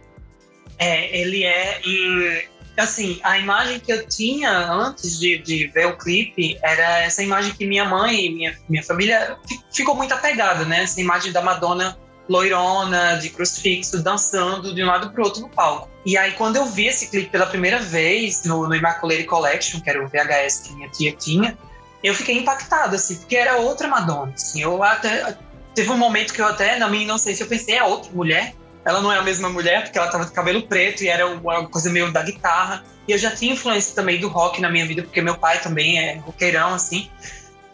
É, 0.79 1.21
ele 1.21 1.43
é. 1.43 1.81
E 1.85 2.49
assim, 2.81 3.21
a 3.23 3.39
imagem 3.39 3.81
que 3.81 3.93
eu 3.93 4.07
tinha 4.07 4.51
antes 4.51 5.19
de, 5.19 5.39
de 5.39 5.67
ver 5.69 5.87
o 5.87 5.97
clipe 5.97 6.59
era 6.63 7.01
essa 7.01 7.23
imagem 7.23 7.53
que 7.53 7.67
minha 7.67 7.85
mãe 7.85 8.27
e 8.27 8.31
minha, 8.31 8.57
minha 8.69 8.83
família 8.83 9.37
ficou 9.73 9.95
muito 9.95 10.15
apegada, 10.15 10.65
né? 10.65 10.83
Essa 10.83 11.01
imagem 11.01 11.33
da 11.33 11.43
Madonna 11.43 11.99
loirona, 12.29 13.17
de 13.17 13.31
crucifixo, 13.31 14.03
dançando 14.03 14.75
de 14.75 14.83
um 14.83 14.87
lado 14.87 15.11
pro 15.11 15.25
outro 15.25 15.41
no 15.41 15.49
palco. 15.49 15.89
E 16.05 16.17
aí, 16.17 16.33
quando 16.33 16.57
eu 16.57 16.67
vi 16.67 16.87
esse 16.87 17.11
clipe 17.11 17.31
pela 17.31 17.47
primeira 17.47 17.79
vez 17.79 18.45
no, 18.45 18.69
no 18.69 18.75
Immaculate 18.75 19.25
Collection, 19.25 19.81
que 19.81 19.91
era 19.91 20.05
o 20.05 20.09
VHS 20.09 20.61
que 20.61 20.75
minha 20.75 20.89
tia 20.91 21.13
tinha, 21.13 21.59
eu 22.03 22.15
fiquei 22.15 22.39
impactada, 22.39 22.97
assim, 22.97 23.17
porque 23.17 23.37
era 23.37 23.57
outra 23.57 23.89
Madonna, 23.89 24.33
assim. 24.35 24.63
Eu 24.63 24.83
até... 24.83 25.37
Teve 25.75 25.91
um 25.91 25.97
momento 25.97 26.33
que 26.33 26.41
eu 26.41 26.47
até, 26.47 26.79
na 26.79 26.89
minha 26.89 27.05
inocência, 27.05 27.45
eu 27.45 27.49
pensei, 27.49 27.77
é 27.77 27.85
outra 27.85 28.11
mulher? 28.13 28.55
Ela 28.89 29.03
não 29.03 29.13
é 29.13 29.19
a 29.19 29.23
mesma 29.23 29.51
mulher, 29.51 29.85
porque 29.85 29.99
ela 29.99 30.09
tava 30.09 30.25
de 30.25 30.33
cabelo 30.33 30.63
preto 30.63 31.05
e 31.05 31.09
era 31.09 31.27
uma 31.27 31.69
coisa 31.69 31.91
meio 31.91 32.11
da 32.11 32.23
guitarra. 32.23 32.83
E 33.07 33.13
eu 33.13 33.19
já 33.19 33.31
tinha 33.31 33.53
influência 33.53 33.95
também 33.95 34.19
do 34.19 34.29
rock 34.29 34.63
na 34.63 34.71
minha 34.71 34.87
vida, 34.87 35.03
porque 35.03 35.21
meu 35.21 35.37
pai 35.37 35.61
também 35.61 35.99
é 35.99 36.15
roqueirão, 36.15 36.73
assim. 36.73 37.11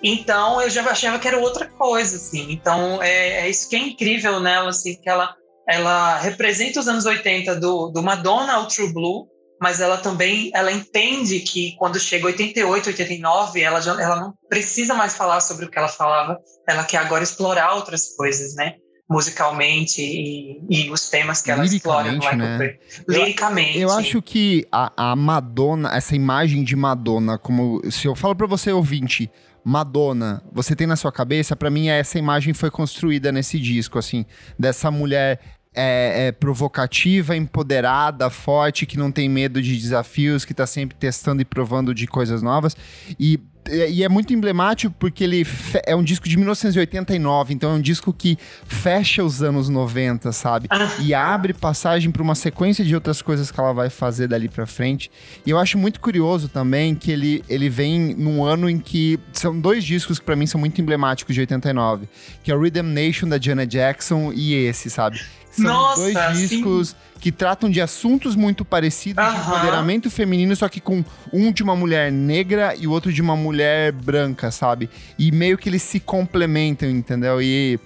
Então 0.03 0.61
eu 0.61 0.69
já 0.69 0.83
achava 0.83 1.21
que 1.21 1.29
era 1.29 1.39
outra 1.39 1.69
coisa, 1.69 2.17
assim. 2.17 2.51
Então 2.51 3.01
é, 3.01 3.43
é 3.43 3.49
isso 3.49 3.69
que 3.69 3.77
é 3.77 3.79
incrível 3.79 4.41
nela, 4.41 4.71
assim, 4.71 5.01
que 5.01 5.09
ela, 5.09 5.33
ela 5.69 6.19
representa 6.19 6.81
os 6.81 6.89
anos 6.89 7.07
80 7.07 7.55
do, 7.61 7.91
do 7.91 8.03
Madonna 8.03 8.55
ao 8.55 8.67
True 8.67 8.93
Blue, 8.93 9.29
mas 9.61 9.81
ela 9.81 9.99
também 9.99 10.51
ela 10.53 10.73
entende 10.73 11.39
que 11.41 11.77
quando 11.79 12.01
chega 12.01 12.27
88, 12.27 12.89
89, 12.89 13.61
ela, 13.61 13.81
já, 13.81 13.93
ela 14.03 14.17
não 14.17 14.35
precisa 14.49 14.95
mais 14.95 15.15
falar 15.15 15.41
sobre 15.41 15.67
o 15.67 15.71
que 15.71 15.79
ela 15.79 15.87
falava, 15.87 16.37
ela 16.69 16.83
quer 16.83 16.97
agora 16.97 17.23
explorar 17.23 17.77
outras 17.77 18.17
coisas, 18.17 18.57
né? 18.57 18.75
Musicalmente 19.15 20.03
e, 20.03 20.61
e, 20.69 20.91
os 20.91 21.09
temas 21.09 21.41
que 21.41 21.49
ela 21.49 21.65
explora 21.65 22.11
no 22.11 22.19
Michael 22.19 22.37
né? 22.37 22.79
Liricamente. 23.09 23.79
Eu, 23.79 23.89
eu 23.89 23.95
acho 23.95 24.21
que 24.21 24.67
a, 24.73 25.13
a, 25.13 25.15
Madonna, 25.15 25.95
essa 25.95 26.17
imagem 26.17 26.65
de 26.65 26.75
Madonna, 26.75 27.39
como 27.39 27.81
se 27.93 28.09
eu 28.09 28.17
falo 28.17 28.35
para 28.35 28.49
você 28.49 28.73
ouvinte, 28.73 29.31
Madonna, 29.65 30.43
você 30.53 30.75
tem 30.75 30.87
na 30.87 30.97
sua 30.97 31.13
cabeça, 31.13 31.55
para 31.55 31.71
mim 31.71 31.89
essa 31.89 32.19
imagem 32.19 32.53
foi 32.53 32.73
construída 32.73 33.31
nesse 33.31 33.59
disco, 33.61 34.01
assim, 34.01 34.27
dessa 34.59 34.91
mulher 34.91 35.39
é, 35.73 36.27
é, 36.27 36.33
provocativa, 36.33 37.37
empoderada, 37.37 38.29
forte, 38.29 38.85
que 38.85 38.99
não 38.99 39.13
tem 39.13 39.29
medo 39.29 39.63
de 39.63 39.77
desafios, 39.77 40.45
que 40.45 40.53
tá 40.53 40.67
sempre 40.67 40.97
testando 40.97 41.41
e 41.41 41.45
provando 41.45 41.95
de 41.95 42.09
coisas 42.09 42.43
novas. 42.43 42.77
E 43.19 43.39
e 43.69 44.03
é 44.03 44.09
muito 44.09 44.33
emblemático 44.33 44.95
porque 44.99 45.25
ele 45.25 45.47
é 45.87 45.95
um 45.95 46.03
disco 46.03 46.29
de 46.29 46.37
1989, 46.37 47.55
então 47.55 47.71
é 47.71 47.75
um 47.75 47.81
disco 47.81 48.13
que 48.13 48.39
fecha 48.67 49.23
os 49.23 49.43
anos 49.43 49.69
90, 49.69 50.33
sabe? 50.33 50.67
Ah. 50.71 50.91
E 51.01 51.15
abre 51.15 51.53
passagem 51.53 52.11
para 52.11 52.23
uma 52.23 52.35
sequência 52.35 52.85
de 52.85 52.95
outras 52.95 53.23
coisas 53.23 53.51
que 53.51 53.59
ela 53.59 53.73
vai 53.73 53.91
fazer 53.91 54.29
dali 54.29 54.49
para 54.49 54.67
frente. 54.67 55.11
E 55.45 55.51
eu 55.51 55.59
acho 55.59 55.79
muito 55.79 56.01
curioso 56.01 56.49
também 56.49 56.95
que 56.95 57.11
ele, 57.11 57.45
ele 57.49 57.69
vem 57.69 58.15
num 58.15 58.45
ano 58.45 58.69
em 58.69 58.79
que 58.79 59.19
são 59.33 59.59
dois 59.59 59.85
discos 59.85 60.19
que 60.19 60.25
para 60.25 60.37
mim 60.37 60.47
são 60.47 60.61
muito 60.61 60.81
emblemáticos 60.81 61.35
de 61.35 61.41
89, 61.41 62.09
que 62.43 62.51
é 62.51 62.55
o 62.55 62.61
Rhythm 62.61 62.87
Nation 62.87 63.29
da 63.29 63.39
Janet 63.41 63.71
Jackson 63.71 64.33
e 64.33 64.55
esse, 64.55 64.91
sabe? 64.91 65.21
São 65.55 65.65
Nossa, 65.65 66.01
dois 66.01 66.39
discos 66.39 66.89
sim. 66.89 66.97
que 67.21 67.31
tratam 67.31 67.71
de 67.71 67.81
assuntos 67.81 68.35
muito 68.35 68.65
parecidos, 68.65 69.25
de 69.25 69.41
empoderamento 69.41 70.11
feminino, 70.11 70.55
só 70.57 70.69
que 70.69 70.81
com 70.81 71.05
um 71.33 71.53
de 71.53 71.63
uma 71.63 71.77
mulher 71.77 72.11
negra 72.11 72.75
e 72.77 72.87
o 72.87 72.91
outro 72.91 73.13
de 73.13 73.23
uma 73.23 73.37
mulher 73.37 73.93
branca, 73.93 74.51
sabe? 74.51 74.91
E 75.19 75.31
meio 75.31 75.57
que 75.57 75.69
eles 75.69 75.83
se 75.83 76.01
complementam, 76.01 76.91
entendeu? 76.91 77.41
E 77.41 77.79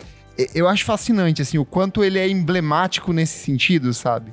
eu 0.54 0.66
acho 0.66 0.84
fascinante, 0.84 1.42
assim, 1.42 1.58
o 1.58 1.64
quanto 1.64 2.02
ele 2.02 2.18
é 2.18 2.28
emblemático 2.28 3.12
nesse 3.12 3.44
sentido, 3.44 3.92
sabe? 3.92 4.32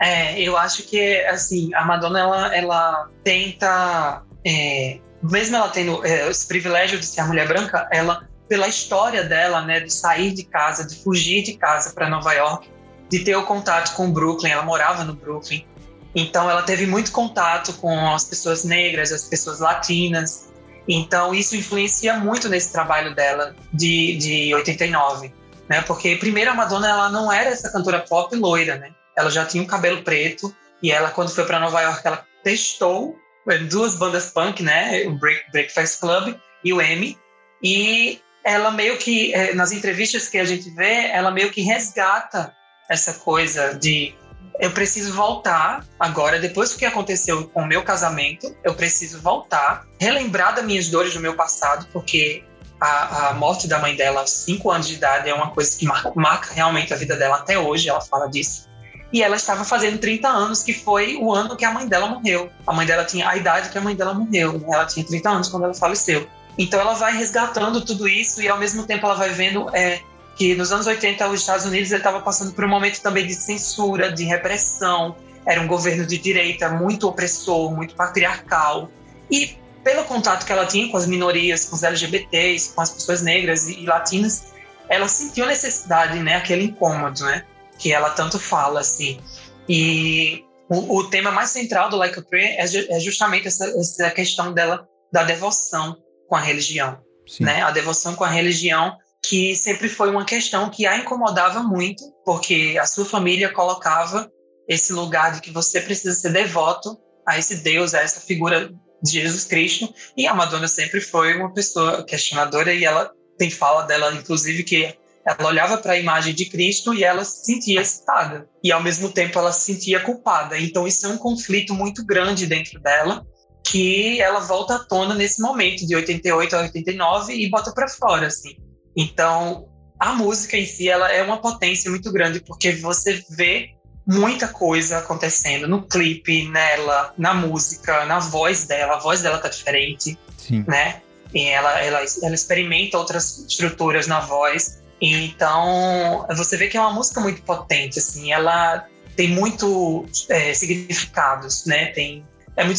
É, 0.00 0.40
eu 0.40 0.56
acho 0.56 0.84
que, 0.84 1.16
assim, 1.26 1.74
a 1.74 1.84
Madonna, 1.84 2.20
ela, 2.20 2.56
ela 2.56 3.08
tenta... 3.24 4.22
É, 4.46 4.98
mesmo 5.22 5.56
ela 5.56 5.68
tendo 5.68 6.04
é, 6.06 6.30
esse 6.30 6.46
privilégio 6.46 6.98
de 6.98 7.04
ser 7.04 7.20
a 7.20 7.26
mulher 7.26 7.46
branca, 7.46 7.88
ela 7.92 8.26
pela 8.50 8.66
história 8.66 9.22
dela, 9.22 9.62
né, 9.62 9.78
de 9.78 9.92
sair 9.92 10.32
de 10.32 10.42
casa, 10.42 10.84
de 10.84 10.96
fugir 11.04 11.44
de 11.44 11.52
casa 11.54 11.92
para 11.94 12.08
Nova 12.08 12.32
York, 12.32 12.68
de 13.08 13.20
ter 13.20 13.36
o 13.36 13.44
contato 13.46 13.94
com 13.94 14.08
o 14.08 14.12
Brooklyn, 14.12 14.50
ela 14.50 14.64
morava 14.64 15.04
no 15.04 15.14
Brooklyn. 15.14 15.64
Então 16.12 16.50
ela 16.50 16.62
teve 16.62 16.84
muito 16.84 17.12
contato 17.12 17.72
com 17.74 18.12
as 18.12 18.24
pessoas 18.24 18.64
negras, 18.64 19.12
as 19.12 19.22
pessoas 19.22 19.60
latinas. 19.60 20.48
Então 20.88 21.32
isso 21.32 21.54
influencia 21.54 22.14
muito 22.14 22.48
nesse 22.48 22.72
trabalho 22.72 23.14
dela 23.14 23.54
de, 23.72 24.16
de 24.16 24.52
89, 24.52 25.32
né? 25.68 25.82
Porque 25.82 26.16
primeiro 26.16 26.50
a 26.50 26.54
Madonna 26.54 26.88
ela 26.88 27.08
não 27.08 27.30
era 27.30 27.50
essa 27.50 27.70
cantora 27.70 28.00
pop 28.00 28.34
loira, 28.34 28.74
né? 28.74 28.90
Ela 29.16 29.30
já 29.30 29.46
tinha 29.46 29.62
um 29.62 29.66
cabelo 29.66 30.02
preto 30.02 30.52
e 30.82 30.90
ela 30.90 31.10
quando 31.10 31.30
foi 31.30 31.44
para 31.44 31.60
Nova 31.60 31.80
York 31.82 32.00
ela 32.04 32.26
testou 32.42 33.16
é, 33.48 33.58
duas 33.58 33.94
bandas 33.94 34.30
punk, 34.30 34.60
né? 34.60 35.04
O 35.06 35.12
Break, 35.12 35.52
Breakfast 35.52 36.00
Club 36.00 36.34
e 36.64 36.72
o 36.72 36.80
M. 36.80 37.16
E 37.62 38.20
ela 38.44 38.70
meio 38.70 38.96
que, 38.98 39.34
é, 39.34 39.54
nas 39.54 39.72
entrevistas 39.72 40.28
que 40.28 40.38
a 40.38 40.44
gente 40.44 40.70
vê, 40.70 41.08
ela 41.08 41.30
meio 41.30 41.50
que 41.50 41.60
resgata 41.60 42.54
essa 42.88 43.14
coisa 43.14 43.74
de 43.74 44.14
eu 44.58 44.70
preciso 44.72 45.14
voltar 45.14 45.84
agora, 45.98 46.38
depois 46.38 46.70
do 46.70 46.78
que 46.78 46.84
aconteceu 46.84 47.48
com 47.48 47.62
o 47.62 47.66
meu 47.66 47.82
casamento, 47.82 48.54
eu 48.62 48.74
preciso 48.74 49.20
voltar, 49.22 49.86
relembrar 49.98 50.54
das 50.54 50.64
minhas 50.64 50.88
dores 50.88 51.14
do 51.14 51.20
meu 51.20 51.34
passado, 51.34 51.86
porque 51.92 52.44
a, 52.78 53.28
a 53.28 53.34
morte 53.34 53.66
da 53.66 53.78
mãe 53.78 53.96
dela 53.96 54.20
aos 54.20 54.30
5 54.30 54.70
anos 54.70 54.88
de 54.88 54.94
idade 54.94 55.28
é 55.28 55.34
uma 55.34 55.50
coisa 55.50 55.76
que 55.78 55.86
marca, 55.86 56.12
marca 56.14 56.52
realmente 56.52 56.92
a 56.92 56.96
vida 56.96 57.16
dela 57.16 57.36
até 57.36 57.58
hoje, 57.58 57.88
ela 57.88 58.00
fala 58.02 58.28
disso. 58.28 58.68
E 59.12 59.22
ela 59.22 59.34
estava 59.34 59.64
fazendo 59.64 59.98
30 59.98 60.28
anos, 60.28 60.62
que 60.62 60.72
foi 60.72 61.16
o 61.16 61.34
ano 61.34 61.56
que 61.56 61.64
a 61.64 61.72
mãe 61.72 61.88
dela 61.88 62.06
morreu. 62.06 62.50
A 62.66 62.72
mãe 62.72 62.86
dela 62.86 63.04
tinha 63.04 63.28
a 63.28 63.36
idade 63.36 63.70
que 63.70 63.78
a 63.78 63.80
mãe 63.80 63.96
dela 63.96 64.14
morreu, 64.14 64.52
né? 64.58 64.66
ela 64.70 64.84
tinha 64.84 65.04
30 65.04 65.28
anos 65.28 65.48
quando 65.48 65.64
ela 65.64 65.74
faleceu. 65.74 66.28
Então 66.60 66.78
ela 66.78 66.92
vai 66.92 67.16
resgatando 67.16 67.82
tudo 67.82 68.06
isso 68.06 68.42
e 68.42 68.48
ao 68.48 68.58
mesmo 68.58 68.86
tempo 68.86 69.06
ela 69.06 69.14
vai 69.14 69.30
vendo 69.30 69.74
é, 69.74 70.02
que 70.36 70.54
nos 70.54 70.70
anos 70.70 70.86
80 70.86 71.26
os 71.28 71.40
Estados 71.40 71.64
Unidos 71.64 71.90
estava 71.90 72.20
passando 72.20 72.52
por 72.52 72.62
um 72.66 72.68
momento 72.68 73.00
também 73.00 73.26
de 73.26 73.32
censura, 73.32 74.12
de 74.12 74.24
repressão. 74.24 75.16
Era 75.46 75.58
um 75.62 75.66
governo 75.66 76.04
de 76.04 76.18
direita 76.18 76.68
muito 76.68 77.08
opressor, 77.08 77.74
muito 77.74 77.94
patriarcal. 77.94 78.90
E 79.30 79.56
pelo 79.82 80.04
contato 80.04 80.44
que 80.44 80.52
ela 80.52 80.66
tinha 80.66 80.86
com 80.90 80.98
as 80.98 81.06
minorias, 81.06 81.64
com 81.64 81.76
os 81.76 81.82
LGBTs, 81.82 82.74
com 82.74 82.82
as 82.82 82.90
pessoas 82.90 83.22
negras 83.22 83.66
e, 83.66 83.86
latinas, 83.86 84.52
ela 84.86 85.08
sentiu 85.08 85.46
a 85.46 85.48
necessidade, 85.48 86.18
né, 86.18 86.36
aquele 86.36 86.64
incômodo, 86.64 87.24
né, 87.24 87.42
que 87.78 87.90
ela 87.90 88.10
tanto 88.10 88.38
fala 88.38 88.80
assim. 88.80 89.18
E 89.66 90.44
o, 90.68 90.98
o 90.98 91.04
tema 91.08 91.30
mais 91.30 91.48
central 91.48 91.88
do 91.88 91.96
Like 91.96 92.18
a 92.18 92.22
Prayer 92.22 92.56
é, 92.58 92.96
é 92.96 93.00
justamente 93.00 93.48
essa, 93.48 93.64
essa 93.64 94.10
questão 94.10 94.52
dela 94.52 94.86
da 95.10 95.24
devoção, 95.24 95.96
com 96.30 96.36
a 96.36 96.40
religião, 96.40 96.96
Sim. 97.26 97.42
né? 97.42 97.60
A 97.60 97.72
devoção 97.72 98.14
com 98.14 98.22
a 98.22 98.28
religião 98.28 98.96
que 99.22 99.54
sempre 99.56 99.88
foi 99.88 100.08
uma 100.08 100.24
questão 100.24 100.70
que 100.70 100.86
a 100.86 100.96
incomodava 100.96 101.60
muito, 101.60 102.02
porque 102.24 102.78
a 102.80 102.86
sua 102.86 103.04
família 103.04 103.52
colocava 103.52 104.30
esse 104.68 104.92
lugar 104.92 105.32
de 105.32 105.40
que 105.40 105.50
você 105.50 105.80
precisa 105.80 106.14
ser 106.14 106.32
devoto 106.32 106.96
a 107.26 107.36
esse 107.36 107.56
Deus, 107.56 107.92
a 107.92 108.00
essa 108.00 108.20
figura 108.20 108.72
de 109.02 109.10
Jesus 109.10 109.44
Cristo, 109.44 109.92
e 110.16 110.26
a 110.26 110.32
Madonna 110.32 110.68
sempre 110.68 111.00
foi 111.00 111.36
uma 111.36 111.52
pessoa 111.52 112.04
questionadora 112.04 112.72
e 112.72 112.84
ela 112.84 113.10
tem 113.36 113.50
fala 113.50 113.82
dela 113.82 114.14
inclusive 114.14 114.62
que 114.62 114.94
ela 115.26 115.48
olhava 115.48 115.78
para 115.78 115.94
a 115.94 115.98
imagem 115.98 116.32
de 116.32 116.46
Cristo 116.46 116.94
e 116.94 117.02
ela 117.02 117.24
se 117.24 117.44
sentia 117.44 117.80
excitada 117.80 118.48
e 118.62 118.70
ao 118.70 118.82
mesmo 118.82 119.10
tempo 119.10 119.38
ela 119.38 119.52
se 119.52 119.72
sentia 119.72 120.00
culpada. 120.00 120.58
Então 120.58 120.86
isso 120.86 121.06
é 121.06 121.08
um 121.08 121.18
conflito 121.18 121.74
muito 121.74 122.04
grande 122.04 122.46
dentro 122.46 122.80
dela 122.80 123.26
que 123.64 124.20
ela 124.20 124.40
volta 124.40 124.76
à 124.76 124.78
tona 124.78 125.14
nesse 125.14 125.40
momento, 125.40 125.86
de 125.86 125.94
88 125.94 126.56
a 126.56 126.60
89, 126.60 127.34
e 127.34 127.50
bota 127.50 127.72
para 127.72 127.88
fora, 127.88 128.26
assim. 128.26 128.56
Então, 128.96 129.68
a 129.98 130.12
música 130.14 130.56
em 130.56 130.64
si, 130.64 130.88
ela 130.88 131.10
é 131.12 131.22
uma 131.22 131.40
potência 131.40 131.90
muito 131.90 132.10
grande, 132.12 132.40
porque 132.40 132.72
você 132.72 133.22
vê 133.30 133.74
muita 134.06 134.48
coisa 134.48 134.98
acontecendo 134.98 135.68
no 135.68 135.82
clipe, 135.82 136.48
nela, 136.48 137.14
na 137.16 137.34
música, 137.34 138.04
na 138.06 138.18
voz 138.18 138.64
dela. 138.64 138.94
A 138.94 138.98
voz 138.98 139.22
dela 139.22 139.38
tá 139.38 139.48
diferente, 139.48 140.18
Sim. 140.36 140.64
né? 140.66 141.02
E 141.32 141.44
ela, 141.46 141.80
ela, 141.80 142.00
ela 142.22 142.34
experimenta 142.34 142.98
outras 142.98 143.46
estruturas 143.48 144.06
na 144.06 144.20
voz. 144.20 144.82
Então, 145.00 146.26
você 146.36 146.56
vê 146.56 146.66
que 146.66 146.76
é 146.76 146.80
uma 146.80 146.92
música 146.92 147.20
muito 147.20 147.42
potente, 147.42 147.98
assim. 147.98 148.32
Ela 148.32 148.86
tem 149.16 149.28
muito 149.28 150.06
é, 150.28 150.52
significados, 150.54 151.64
né? 151.66 151.86
Tem, 151.86 152.24
é 152.56 152.64
muito 152.64 152.78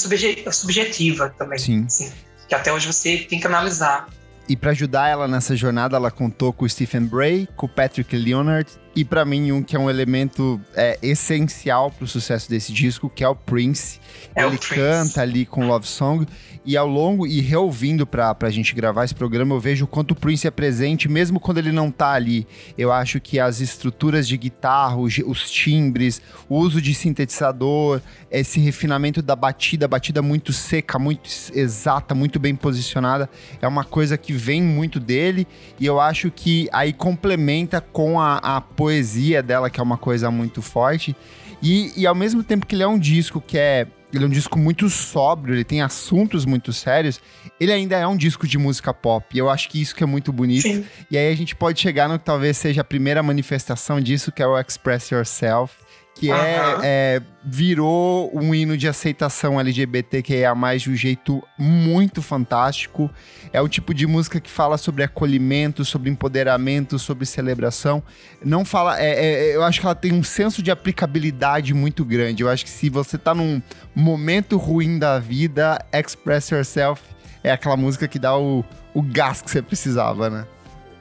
subjetiva 0.51 1.33
também. 1.37 1.59
Sim. 1.59 1.85
Assim, 1.85 2.11
que 2.47 2.55
até 2.55 2.71
hoje 2.71 2.87
você 2.87 3.17
tem 3.17 3.39
que 3.39 3.47
analisar. 3.47 4.07
E 4.47 4.55
para 4.55 4.71
ajudar 4.71 5.07
ela 5.07 5.27
nessa 5.27 5.55
jornada, 5.55 5.95
ela 5.95 6.11
contou 6.11 6.51
com 6.51 6.65
o 6.65 6.69
Stephen 6.69 7.05
Bray, 7.05 7.47
com 7.55 7.67
o 7.67 7.69
Patrick 7.69 8.13
Leonard 8.15 8.69
e 8.93 9.05
para 9.05 9.23
mim 9.23 9.51
um 9.51 9.63
que 9.63 9.75
é 9.75 9.79
um 9.79 9.89
elemento 9.89 10.59
é, 10.75 10.99
essencial 11.01 11.89
para 11.89 12.03
o 12.03 12.07
sucesso 12.07 12.49
desse 12.49 12.73
disco, 12.73 13.09
que 13.09 13.23
é 13.23 13.29
o 13.29 13.35
Prince. 13.35 13.99
É 14.35 14.43
Ele 14.43 14.55
o 14.55 14.59
Prince. 14.59 14.75
canta 14.75 15.21
ali 15.21 15.45
com 15.45 15.65
Love 15.65 15.87
Song 15.87 16.27
e 16.63 16.77
ao 16.77 16.87
longo 16.87 17.25
e 17.25 17.41
reouvindo 17.41 18.05
pra, 18.05 18.33
pra 18.35 18.49
gente 18.49 18.75
gravar 18.75 19.03
esse 19.03 19.15
programa, 19.15 19.55
eu 19.55 19.59
vejo 19.59 19.85
o 19.85 19.87
quanto 19.87 20.11
o 20.11 20.15
Prince 20.15 20.47
é 20.47 20.51
presente, 20.51 21.09
mesmo 21.09 21.39
quando 21.39 21.57
ele 21.57 21.71
não 21.71 21.89
tá 21.89 22.11
ali. 22.11 22.47
Eu 22.77 22.91
acho 22.91 23.19
que 23.19 23.39
as 23.39 23.59
estruturas 23.59 24.27
de 24.27 24.37
guitarra, 24.37 24.97
os, 24.97 25.17
os 25.25 25.49
timbres, 25.49 26.21
o 26.47 26.57
uso 26.57 26.81
de 26.81 26.93
sintetizador, 26.93 28.01
esse 28.29 28.59
refinamento 28.59 29.21
da 29.21 29.35
batida, 29.35 29.87
batida 29.87 30.21
muito 30.21 30.53
seca, 30.53 30.99
muito 30.99 31.29
exata, 31.53 32.13
muito 32.13 32.39
bem 32.39 32.55
posicionada, 32.55 33.29
é 33.61 33.67
uma 33.67 33.83
coisa 33.83 34.17
que 34.17 34.33
vem 34.33 34.61
muito 34.61 34.99
dele 34.99 35.47
e 35.79 35.85
eu 35.85 35.99
acho 35.99 36.29
que 36.29 36.69
aí 36.71 36.93
complementa 36.93 37.81
com 37.81 38.19
a, 38.19 38.37
a 38.37 38.61
poesia 38.61 39.41
dela, 39.41 39.69
que 39.69 39.79
é 39.79 39.83
uma 39.83 39.97
coisa 39.97 40.29
muito 40.29 40.61
forte. 40.61 41.15
E, 41.61 41.93
e 41.95 42.07
ao 42.07 42.15
mesmo 42.15 42.43
tempo 42.43 42.65
que 42.65 42.75
ele 42.75 42.83
é 42.83 42.87
um 42.87 42.97
disco 42.97 43.39
que 43.39 43.57
é 43.57 43.87
ele 44.13 44.23
é 44.23 44.27
um 44.27 44.31
disco 44.31 44.57
muito 44.57 44.89
sóbrio, 44.89 45.55
ele 45.55 45.63
tem 45.63 45.81
assuntos 45.81 46.45
muito 46.45 46.73
sérios. 46.73 47.21
Ele 47.59 47.71
ainda 47.71 47.97
é 47.97 48.05
um 48.05 48.17
disco 48.17 48.47
de 48.47 48.57
música 48.57 48.93
pop. 48.93 49.25
E 49.33 49.37
eu 49.37 49.49
acho 49.49 49.69
que 49.69 49.81
isso 49.81 49.95
que 49.95 50.03
é 50.03 50.07
muito 50.07 50.31
bonito. 50.33 50.63
Sim. 50.63 50.85
E 51.09 51.17
aí 51.17 51.31
a 51.31 51.35
gente 51.35 51.55
pode 51.55 51.79
chegar 51.79 52.09
no 52.09 52.19
que 52.19 52.25
talvez 52.25 52.57
seja 52.57 52.81
a 52.81 52.83
primeira 52.83 53.23
manifestação 53.23 54.01
disso, 54.01 54.31
que 54.31 54.41
é 54.41 54.47
o 54.47 54.59
Express 54.59 55.11
Yourself 55.11 55.73
que 56.21 56.29
uhum. 56.29 56.35
é, 56.35 56.79
é, 56.83 57.21
virou 57.43 58.29
um 58.31 58.53
hino 58.53 58.77
de 58.77 58.87
aceitação 58.87 59.59
LGBTQIA+, 59.59 60.53
de 60.77 60.91
um 60.91 60.95
jeito 60.95 61.41
muito 61.57 62.21
fantástico. 62.21 63.09
É 63.51 63.59
o 63.59 63.67
tipo 63.67 63.91
de 63.91 64.05
música 64.05 64.39
que 64.39 64.49
fala 64.49 64.77
sobre 64.77 65.03
acolhimento, 65.03 65.83
sobre 65.83 66.11
empoderamento, 66.11 66.99
sobre 66.99 67.25
celebração. 67.25 68.03
Não 68.45 68.63
fala... 68.63 69.01
É, 69.01 69.49
é, 69.49 69.55
eu 69.55 69.63
acho 69.63 69.79
que 69.79 69.85
ela 69.87 69.95
tem 69.95 70.13
um 70.13 70.21
senso 70.21 70.61
de 70.61 70.69
aplicabilidade 70.69 71.73
muito 71.73 72.05
grande. 72.05 72.43
Eu 72.43 72.49
acho 72.49 72.65
que 72.65 72.69
se 72.69 72.87
você 72.87 73.17
tá 73.17 73.33
num 73.33 73.59
momento 73.95 74.57
ruim 74.57 74.99
da 74.99 75.17
vida, 75.17 75.83
Express 75.91 76.51
Yourself 76.51 77.01
é 77.43 77.51
aquela 77.51 77.75
música 77.75 78.07
que 78.07 78.19
dá 78.19 78.37
o, 78.37 78.63
o 78.93 79.01
gás 79.01 79.41
que 79.41 79.49
você 79.49 79.63
precisava, 79.63 80.29
né? 80.29 80.45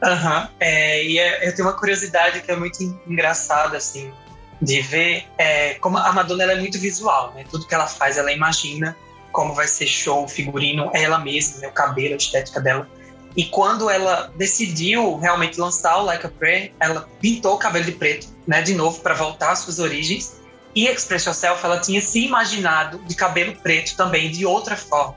Aham, 0.03 0.41
uhum. 0.41 0.49
é, 0.61 1.05
e 1.05 1.19
é, 1.19 1.47
eu 1.47 1.55
tenho 1.55 1.69
uma 1.69 1.77
curiosidade 1.77 2.41
que 2.41 2.51
é 2.51 2.57
muito 2.57 2.83
engraçada, 3.07 3.77
assim, 3.77 4.11
de 4.61 4.81
ver 4.81 5.27
é, 5.39 5.75
como 5.75 5.97
a 5.97 6.13
Madonna 6.13 6.45
é 6.45 6.57
muito 6.57 6.79
visual, 6.79 7.33
né? 7.35 7.45
Tudo 7.51 7.67
que 7.67 7.75
ela 7.75 7.87
faz, 7.87 8.19
ela 8.19 8.33
imagina 8.33 8.97
como 9.33 9.55
vai 9.55 9.67
ser 9.67 9.87
show, 9.87 10.27
figurino, 10.27 10.91
é 10.93 11.03
ela 11.03 11.19
mesma, 11.19 11.61
né? 11.61 11.69
o 11.69 11.73
cabelo, 11.73 12.15
a 12.15 12.17
estética 12.17 12.61
dela. 12.61 12.89
E 13.37 13.45
quando 13.45 13.89
ela 13.89 14.33
decidiu 14.37 15.17
realmente 15.17 15.59
lançar 15.59 15.99
o 15.99 16.03
Like 16.05 16.27
a 16.27 16.29
Prayer, 16.29 16.73
ela 16.81 17.09
pintou 17.21 17.55
o 17.55 17.59
cabelo 17.59 17.85
de 17.85 17.93
preto, 17.93 18.27
né, 18.47 18.61
de 18.61 18.75
novo 18.75 19.01
para 19.01 19.15
voltar 19.15 19.53
às 19.53 19.61
suas 19.61 19.79
origens. 19.79 20.41
E 20.75 20.87
Express 20.87 21.27
Yourself, 21.27 21.65
ela 21.65 21.79
tinha 21.79 22.01
se 22.01 22.25
imaginado 22.25 22.99
de 23.07 23.15
cabelo 23.15 23.55
preto 23.57 23.97
também 23.97 24.31
de 24.31 24.45
outra 24.45 24.77
forma. 24.77 25.17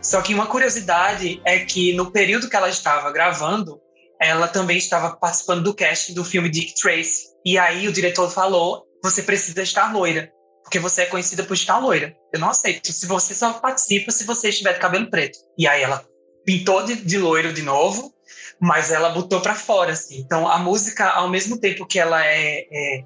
Só 0.00 0.22
que 0.22 0.34
uma 0.34 0.46
curiosidade 0.46 1.40
é 1.44 1.58
que 1.60 1.92
no 1.94 2.10
período 2.10 2.48
que 2.48 2.54
ela 2.54 2.68
estava 2.68 3.10
gravando, 3.10 3.80
ela 4.22 4.46
também 4.48 4.78
estava 4.78 5.16
participando 5.16 5.64
do 5.64 5.74
cast 5.74 6.12
do 6.14 6.24
filme 6.24 6.48
Dick 6.48 6.74
Tracy. 6.80 7.32
E 7.44 7.58
aí 7.58 7.88
o 7.88 7.92
diretor 7.92 8.30
falou: 8.30 8.86
você 9.02 9.22
precisa 9.22 9.62
estar 9.62 9.92
loira, 9.92 10.32
porque 10.62 10.78
você 10.78 11.02
é 11.02 11.06
conhecida 11.06 11.42
por 11.42 11.54
estar 11.54 11.78
loira. 11.78 12.14
Eu 12.32 12.40
não 12.40 12.50
aceito. 12.50 12.92
Se 12.92 13.06
você 13.06 13.34
só 13.34 13.54
participa 13.54 14.10
se 14.10 14.24
você 14.24 14.48
estiver 14.48 14.74
de 14.74 14.80
cabelo 14.80 15.10
preto. 15.10 15.38
E 15.58 15.66
aí 15.66 15.82
ela 15.82 16.04
pintou 16.44 16.84
de, 16.84 16.96
de 16.96 17.18
loiro 17.18 17.52
de 17.52 17.62
novo, 17.62 18.12
mas 18.60 18.90
ela 18.90 19.10
botou 19.10 19.40
para 19.40 19.54
fora, 19.54 19.92
assim. 19.92 20.18
Então 20.18 20.48
a 20.48 20.58
música, 20.58 21.08
ao 21.08 21.28
mesmo 21.28 21.58
tempo 21.58 21.86
que 21.86 21.98
ela 21.98 22.24
é, 22.24 22.66
é 22.70 23.04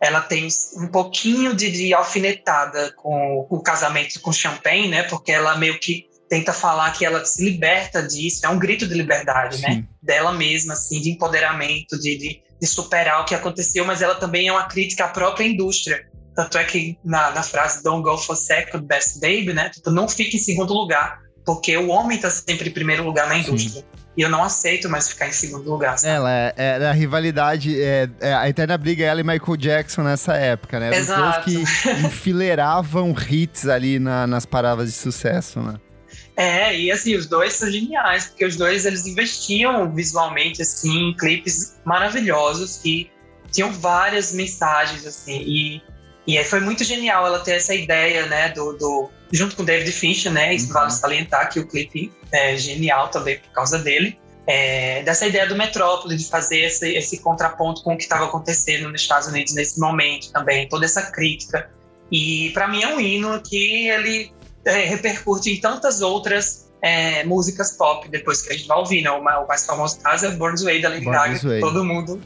ela 0.00 0.20
tem 0.20 0.46
um 0.76 0.86
pouquinho 0.86 1.54
de, 1.54 1.70
de 1.70 1.92
alfinetada 1.92 2.92
com 2.92 3.46
o 3.50 3.60
casamento 3.60 4.20
com 4.20 4.32
Champagne, 4.32 4.88
né? 4.88 5.02
Porque 5.04 5.32
ela 5.32 5.56
meio 5.56 5.80
que 5.80 6.07
tenta 6.28 6.52
falar 6.52 6.92
que 6.92 7.04
ela 7.04 7.24
se 7.24 7.44
liberta 7.44 8.02
disso, 8.02 8.44
é 8.44 8.48
um 8.48 8.58
grito 8.58 8.86
de 8.86 8.94
liberdade, 8.94 9.60
né? 9.60 9.68
Sim. 9.68 9.76
né? 9.76 9.84
Dela 10.02 10.32
mesma, 10.32 10.74
assim, 10.74 11.00
de 11.00 11.10
empoderamento, 11.10 11.98
de, 11.98 12.18
de, 12.18 12.42
de, 12.60 12.66
superar 12.66 13.22
o 13.22 13.24
que 13.24 13.34
aconteceu, 13.34 13.84
mas 13.84 14.02
ela 14.02 14.14
também 14.14 14.48
é 14.48 14.52
uma 14.52 14.66
crítica 14.66 15.04
à 15.04 15.08
própria 15.08 15.44
indústria. 15.44 16.06
Tanto 16.36 16.58
é 16.58 16.64
que 16.64 16.98
na, 17.04 17.30
na 17.30 17.42
frase 17.42 17.82
Don't 17.82 18.02
go 18.02 18.16
for 18.16 18.36
second, 18.36 18.86
best 18.86 19.20
baby, 19.20 19.52
né? 19.52 19.70
Tipo, 19.70 19.90
não 19.90 20.08
fique 20.08 20.36
em 20.36 20.40
segundo 20.40 20.72
lugar, 20.72 21.18
porque 21.44 21.76
o 21.76 21.88
homem 21.88 22.16
está 22.16 22.30
sempre 22.30 22.68
em 22.68 22.72
primeiro 22.72 23.02
lugar 23.02 23.26
na 23.28 23.38
indústria. 23.38 23.80
Sim. 23.80 23.98
E 24.16 24.22
eu 24.22 24.28
não 24.28 24.42
aceito 24.42 24.88
mais 24.88 25.08
ficar 25.08 25.28
em 25.28 25.32
segundo 25.32 25.70
lugar. 25.70 25.96
Sabe? 25.96 26.14
Ela 26.14 26.32
é, 26.32 26.54
é, 26.56 26.86
a 26.86 26.92
rivalidade, 26.92 27.80
é, 27.80 28.08
é, 28.20 28.34
a 28.34 28.48
eterna 28.48 28.76
briga 28.76 29.04
é 29.04 29.06
ela 29.06 29.20
e 29.20 29.24
Michael 29.24 29.56
Jackson 29.56 30.02
nessa 30.02 30.34
época, 30.34 30.80
né? 30.80 30.94
Exato. 30.96 31.38
Os 31.38 31.44
que 31.44 31.62
enfileiravam 32.04 33.14
hits 33.30 33.68
ali 33.68 34.00
na, 34.00 34.26
nas 34.26 34.44
paradas 34.44 34.86
de 34.86 34.98
sucesso, 34.98 35.60
né? 35.60 35.74
É, 36.38 36.72
e 36.72 36.92
assim, 36.92 37.16
os 37.16 37.26
dois 37.26 37.54
são 37.54 37.68
geniais, 37.68 38.26
porque 38.26 38.44
os 38.44 38.54
dois 38.54 38.86
eles 38.86 39.04
investiam 39.04 39.92
visualmente, 39.92 40.62
assim, 40.62 41.08
em 41.08 41.16
clipes 41.16 41.80
maravilhosos 41.84 42.76
que 42.76 43.10
tinham 43.50 43.72
várias 43.72 44.32
mensagens, 44.32 45.04
assim, 45.04 45.42
e, 45.44 45.82
e 46.28 46.38
aí 46.38 46.44
foi 46.44 46.60
muito 46.60 46.84
genial 46.84 47.26
ela 47.26 47.40
ter 47.40 47.56
essa 47.56 47.74
ideia, 47.74 48.26
né, 48.26 48.50
do, 48.50 48.72
do 48.74 49.10
junto 49.32 49.56
com 49.56 49.62
o 49.64 49.66
David 49.66 49.90
Fincher, 49.90 50.30
né, 50.30 50.54
isso 50.54 50.68
uhum. 50.68 50.74
vale 50.74 50.92
salientar 50.92 51.50
que 51.50 51.58
o 51.58 51.66
clipe 51.66 52.12
é 52.30 52.56
genial 52.56 53.08
também 53.08 53.40
por 53.40 53.50
causa 53.50 53.76
dele, 53.80 54.16
é, 54.46 55.02
dessa 55.02 55.26
ideia 55.26 55.44
do 55.44 55.56
Metrópole, 55.56 56.16
de 56.16 56.28
fazer 56.28 56.60
esse, 56.60 56.94
esse 56.94 57.20
contraponto 57.20 57.82
com 57.82 57.94
o 57.94 57.96
que 57.96 58.04
estava 58.04 58.26
acontecendo 58.26 58.88
nos 58.88 59.00
Estados 59.00 59.26
Unidos 59.26 59.54
nesse 59.54 59.80
momento 59.80 60.30
também, 60.30 60.68
toda 60.68 60.84
essa 60.84 61.10
crítica. 61.10 61.68
E 62.12 62.50
para 62.54 62.68
mim 62.68 62.82
é 62.82 62.88
um 62.88 63.00
hino 63.00 63.42
que 63.42 63.88
ele 63.88 64.32
repercute 64.70 65.50
em 65.50 65.60
tantas 65.60 66.00
outras 66.00 66.68
é, 66.80 67.24
músicas 67.24 67.72
pop 67.72 68.08
depois 68.08 68.42
que 68.42 68.52
a 68.52 68.56
gente 68.56 68.68
vai 68.68 68.78
ouvir, 68.78 69.02
né? 69.02 69.10
O 69.10 69.22
mais 69.22 69.66
famoso 69.66 70.00
caso 70.00 70.26
é 70.26 70.30
Born 70.30 70.62
Way 70.62 70.80
da 70.80 70.88
Lady 70.90 71.04
Gaga, 71.04 71.38
todo 71.60 71.84
mundo. 71.84 72.20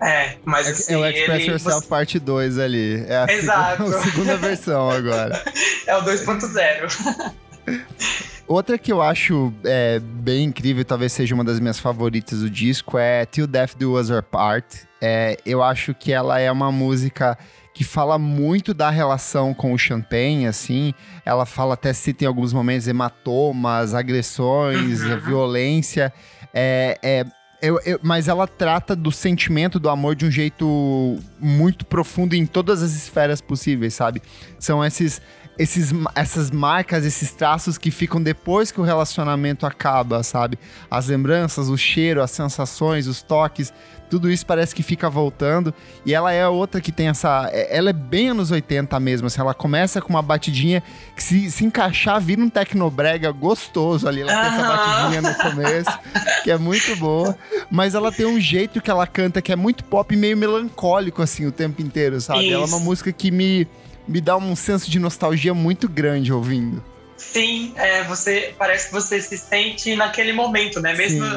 É, 0.00 0.36
mas 0.44 0.66
é, 0.66 0.70
assim, 0.70 0.94
é 0.94 0.96
o 0.96 1.06
Express 1.06 1.42
ele, 1.42 1.50
Yourself 1.52 1.80
você... 1.82 1.88
parte 1.88 2.18
2 2.18 2.58
ali. 2.58 3.04
É 3.06 3.16
a 3.16 3.32
Exato. 3.32 3.76
Segunda, 3.76 3.96
a 3.98 4.02
segunda 4.02 4.36
versão 4.36 4.90
agora. 4.90 5.42
é 5.86 5.96
o 5.96 6.02
2.0. 6.02 7.32
Outra 8.48 8.76
que 8.76 8.92
eu 8.92 9.00
acho 9.00 9.52
é, 9.64 9.98
bem 10.00 10.44
incrível, 10.44 10.84
talvez 10.84 11.12
seja 11.12 11.34
uma 11.34 11.44
das 11.44 11.60
minhas 11.60 11.78
favoritas 11.78 12.40
do 12.40 12.50
disco, 12.50 12.98
é 12.98 13.24
Till 13.24 13.46
Death 13.46 13.76
Do 13.76 13.98
Us 13.98 14.10
Apart. 14.10 14.66
É, 15.00 15.38
eu 15.46 15.62
acho 15.62 15.94
que 15.94 16.12
ela 16.12 16.38
é 16.38 16.50
uma 16.50 16.70
música 16.70 17.38
que 17.74 17.84
fala 17.84 18.18
muito 18.18 18.74
da 18.74 18.90
relação 18.90 19.54
com 19.54 19.72
o 19.72 19.78
Champagne, 19.78 20.46
assim. 20.46 20.92
Ela 21.24 21.46
fala 21.46 21.74
até 21.74 21.92
se 21.92 22.12
tem 22.12 22.28
alguns 22.28 22.52
momentos 22.52 22.86
hematomas, 22.86 23.94
agressões, 23.94 25.02
uhum. 25.02 25.20
violência. 25.20 26.12
É, 26.52 26.98
é 27.02 27.26
eu, 27.62 27.80
eu, 27.84 28.00
mas 28.02 28.26
ela 28.26 28.48
trata 28.48 28.96
do 28.96 29.12
sentimento 29.12 29.78
do 29.78 29.88
amor 29.88 30.16
de 30.16 30.26
um 30.26 30.30
jeito 30.30 31.16
muito 31.38 31.86
profundo 31.86 32.34
em 32.34 32.44
todas 32.44 32.82
as 32.82 32.92
esferas 32.92 33.40
possíveis, 33.40 33.94
sabe? 33.94 34.20
São 34.58 34.84
esses 34.84 35.22
esses, 35.58 35.92
essas 36.14 36.50
marcas, 36.50 37.04
esses 37.04 37.30
traços 37.32 37.76
que 37.76 37.90
ficam 37.90 38.22
depois 38.22 38.72
que 38.72 38.80
o 38.80 38.84
relacionamento 38.84 39.66
acaba, 39.66 40.22
sabe? 40.22 40.58
As 40.90 41.08
lembranças, 41.08 41.68
o 41.68 41.76
cheiro, 41.76 42.22
as 42.22 42.30
sensações, 42.30 43.06
os 43.06 43.22
toques, 43.22 43.72
tudo 44.12 44.30
isso 44.30 44.44
parece 44.44 44.74
que 44.74 44.82
fica 44.82 45.08
voltando. 45.08 45.72
E 46.04 46.12
ela 46.12 46.30
é 46.30 46.46
outra 46.46 46.82
que 46.82 46.92
tem 46.92 47.08
essa. 47.08 47.48
É, 47.50 47.74
ela 47.74 47.88
é 47.88 47.94
bem 47.94 48.28
anos 48.28 48.50
80 48.50 49.00
mesmo. 49.00 49.26
Assim, 49.26 49.40
ela 49.40 49.54
começa 49.54 50.02
com 50.02 50.10
uma 50.10 50.20
batidinha 50.20 50.82
que, 51.16 51.22
se, 51.22 51.50
se 51.50 51.64
encaixar, 51.64 52.20
vira 52.20 52.42
um 52.42 52.50
tecnobrega 52.50 53.32
gostoso 53.32 54.06
ali. 54.06 54.20
Ela 54.20 54.30
tem 54.30 54.52
essa 54.52 54.68
batidinha 54.68 55.22
no 55.22 55.34
começo, 55.34 55.98
que 56.44 56.50
é 56.50 56.58
muito 56.58 56.94
boa. 56.96 57.34
Mas 57.70 57.94
ela 57.94 58.12
tem 58.12 58.26
um 58.26 58.38
jeito 58.38 58.82
que 58.82 58.90
ela 58.90 59.06
canta 59.06 59.40
que 59.40 59.50
é 59.50 59.56
muito 59.56 59.82
pop 59.82 60.12
e 60.12 60.16
meio 60.18 60.36
melancólico, 60.36 61.22
assim, 61.22 61.46
o 61.46 61.52
tempo 61.52 61.80
inteiro, 61.80 62.20
sabe? 62.20 62.44
Isso. 62.44 62.52
Ela 62.52 62.64
é 62.64 62.66
uma 62.66 62.80
música 62.80 63.10
que 63.10 63.30
me 63.30 63.66
me 64.06 64.20
dá 64.20 64.36
um 64.36 64.56
senso 64.56 64.90
de 64.90 64.98
nostalgia 64.98 65.54
muito 65.54 65.88
grande 65.88 66.32
ouvindo. 66.32 66.84
Sim, 67.16 67.72
é, 67.76 68.02
você 68.02 68.52
parece 68.58 68.88
que 68.88 68.92
você 68.92 69.22
se 69.22 69.38
sente 69.38 69.94
naquele 69.94 70.32
momento, 70.32 70.80
né? 70.80 70.92
Mesmo 70.92 71.24
Sim. 71.24 71.36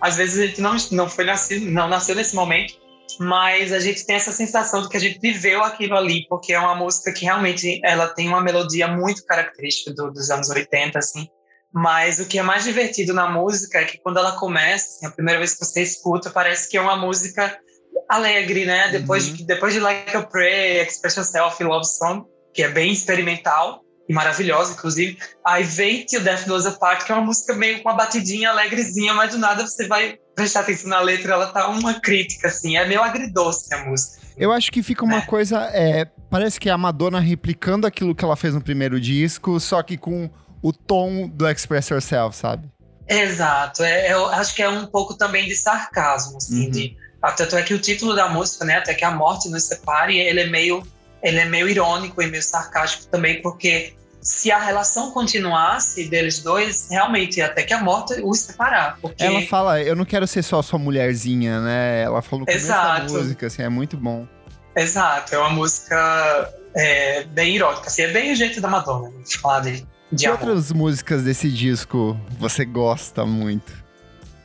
Às 0.00 0.16
vezes 0.16 0.38
a 0.38 0.46
gente 0.46 0.60
não, 0.60 0.76
não 0.92 1.08
foi 1.08 1.24
nascido, 1.24 1.70
não 1.70 1.88
nasceu 1.88 2.14
nesse 2.14 2.34
momento, 2.34 2.74
mas 3.18 3.72
a 3.72 3.80
gente 3.80 4.06
tem 4.06 4.16
essa 4.16 4.32
sensação 4.32 4.82
de 4.82 4.88
que 4.88 4.96
a 4.96 5.00
gente 5.00 5.18
viveu 5.18 5.62
aquilo 5.62 5.96
ali, 5.96 6.26
porque 6.28 6.52
é 6.52 6.58
uma 6.58 6.74
música 6.74 7.12
que 7.12 7.24
realmente 7.24 7.80
ela 7.84 8.08
tem 8.08 8.28
uma 8.28 8.40
melodia 8.40 8.88
muito 8.88 9.24
característica 9.24 9.92
do, 9.92 10.10
dos 10.10 10.30
anos 10.30 10.48
80, 10.48 10.98
assim. 10.98 11.28
Mas 11.72 12.18
o 12.18 12.26
que 12.26 12.38
é 12.38 12.42
mais 12.42 12.64
divertido 12.64 13.12
na 13.12 13.28
música 13.28 13.78
é 13.78 13.84
que 13.84 13.98
quando 13.98 14.18
ela 14.18 14.32
começa, 14.32 14.86
assim, 14.88 15.06
a 15.06 15.10
primeira 15.10 15.38
vez 15.38 15.54
que 15.54 15.64
você 15.64 15.82
escuta, 15.82 16.30
parece 16.30 16.68
que 16.68 16.76
é 16.76 16.80
uma 16.80 16.96
música 16.96 17.56
alegre, 18.08 18.64
né? 18.64 18.88
Depois, 18.88 19.28
uhum. 19.28 19.34
de, 19.34 19.46
depois 19.46 19.72
de 19.72 19.80
Like 19.80 20.16
a 20.16 20.22
Prayer, 20.22 20.86
Express 20.86 21.16
Yourself 21.16 21.62
Love 21.62 21.86
Song, 21.86 22.24
que 22.52 22.62
é 22.62 22.68
bem 22.68 22.92
experimental 22.92 23.82
maravilhosa, 24.12 24.72
inclusive. 24.72 25.18
Aí 25.46 25.64
vem 25.64 26.04
Till 26.04 26.22
Death 26.22 26.46
Do 26.46 26.54
Us 26.54 26.66
Apart, 26.66 27.04
que 27.04 27.12
é 27.12 27.14
uma 27.14 27.24
música 27.24 27.54
meio 27.54 27.82
com 27.82 27.88
uma 27.88 27.96
batidinha 27.96 28.50
alegrezinha, 28.50 29.14
mas 29.14 29.30
do 29.30 29.38
nada 29.38 29.66
você 29.66 29.86
vai 29.86 30.18
prestar 30.34 30.60
atenção 30.60 30.88
na 30.88 31.00
letra, 31.00 31.34
ela 31.34 31.46
tá 31.48 31.68
uma 31.68 32.00
crítica, 32.00 32.48
assim. 32.48 32.76
É 32.76 32.86
meio 32.86 33.02
agridoce 33.02 33.72
a 33.74 33.84
música. 33.84 34.20
Eu 34.36 34.52
acho 34.52 34.72
que 34.72 34.82
fica 34.82 35.04
uma 35.04 35.18
é. 35.18 35.20
coisa. 35.26 35.70
É, 35.72 36.06
parece 36.30 36.58
que 36.58 36.68
é 36.68 36.72
a 36.72 36.78
Madonna 36.78 37.20
replicando 37.20 37.86
aquilo 37.86 38.14
que 38.14 38.24
ela 38.24 38.36
fez 38.36 38.54
no 38.54 38.60
primeiro 38.62 39.00
disco, 39.00 39.60
só 39.60 39.82
que 39.82 39.98
com 39.98 40.30
o 40.62 40.72
tom 40.72 41.28
do 41.28 41.48
Express 41.48 41.90
Yourself, 41.90 42.36
sabe? 42.36 42.68
Exato. 43.08 43.82
É, 43.82 44.12
eu 44.12 44.26
acho 44.26 44.54
que 44.54 44.62
é 44.62 44.68
um 44.68 44.86
pouco 44.86 45.14
também 45.14 45.46
de 45.46 45.56
sarcasmo, 45.56 46.36
assim, 46.36 46.66
uhum. 46.66 46.70
de. 46.70 46.96
Tanto 47.36 47.56
é 47.56 47.62
que 47.62 47.74
o 47.74 47.78
título 47.78 48.14
da 48.14 48.30
música, 48.30 48.64
né, 48.64 48.76
até 48.76 48.94
que 48.94 49.04
a 49.04 49.10
morte 49.10 49.50
nos 49.50 49.64
separe, 49.64 50.18
ele 50.18 50.40
é 50.40 50.46
meio, 50.46 50.82
ele 51.22 51.38
é 51.38 51.44
meio 51.44 51.68
irônico 51.68 52.22
e 52.22 52.26
meio 52.26 52.42
sarcástico 52.42 53.06
também, 53.08 53.42
porque 53.42 53.92
se 54.20 54.50
a 54.50 54.58
relação 54.58 55.10
continuasse 55.12 56.08
deles 56.08 56.42
dois, 56.42 56.88
realmente, 56.90 57.40
até 57.40 57.62
que 57.62 57.72
a 57.72 57.82
morte 57.82 58.20
os 58.22 58.40
separar. 58.40 58.98
Porque... 59.00 59.22
Ela 59.22 59.42
fala, 59.42 59.82
eu 59.82 59.96
não 59.96 60.04
quero 60.04 60.26
ser 60.26 60.42
só 60.42 60.60
sua 60.62 60.78
mulherzinha, 60.78 61.60
né? 61.60 62.02
Ela 62.02 62.20
falou 62.20 62.40
no 62.40 62.46
começo 62.46 62.66
Exato. 62.66 63.06
da 63.06 63.18
música, 63.18 63.46
assim, 63.46 63.62
é 63.62 63.68
muito 63.68 63.96
bom. 63.96 64.26
Exato, 64.76 65.34
é 65.34 65.38
uma 65.38 65.50
música 65.50 66.52
é, 66.76 67.24
bem 67.24 67.56
irônica, 67.56 67.86
assim, 67.86 68.02
é 68.02 68.08
bem 68.08 68.32
o 68.32 68.36
jeito 68.36 68.60
da 68.60 68.68
Madonna, 68.68 69.08
né? 69.08 69.22
de 69.26 69.38
falar 69.38 69.60
de, 69.60 69.86
de 70.12 70.24
Que 70.24 70.26
amor. 70.26 70.40
outras 70.40 70.70
músicas 70.70 71.22
desse 71.24 71.50
disco 71.50 72.18
você 72.38 72.64
gosta 72.64 73.26
muito? 73.26 73.72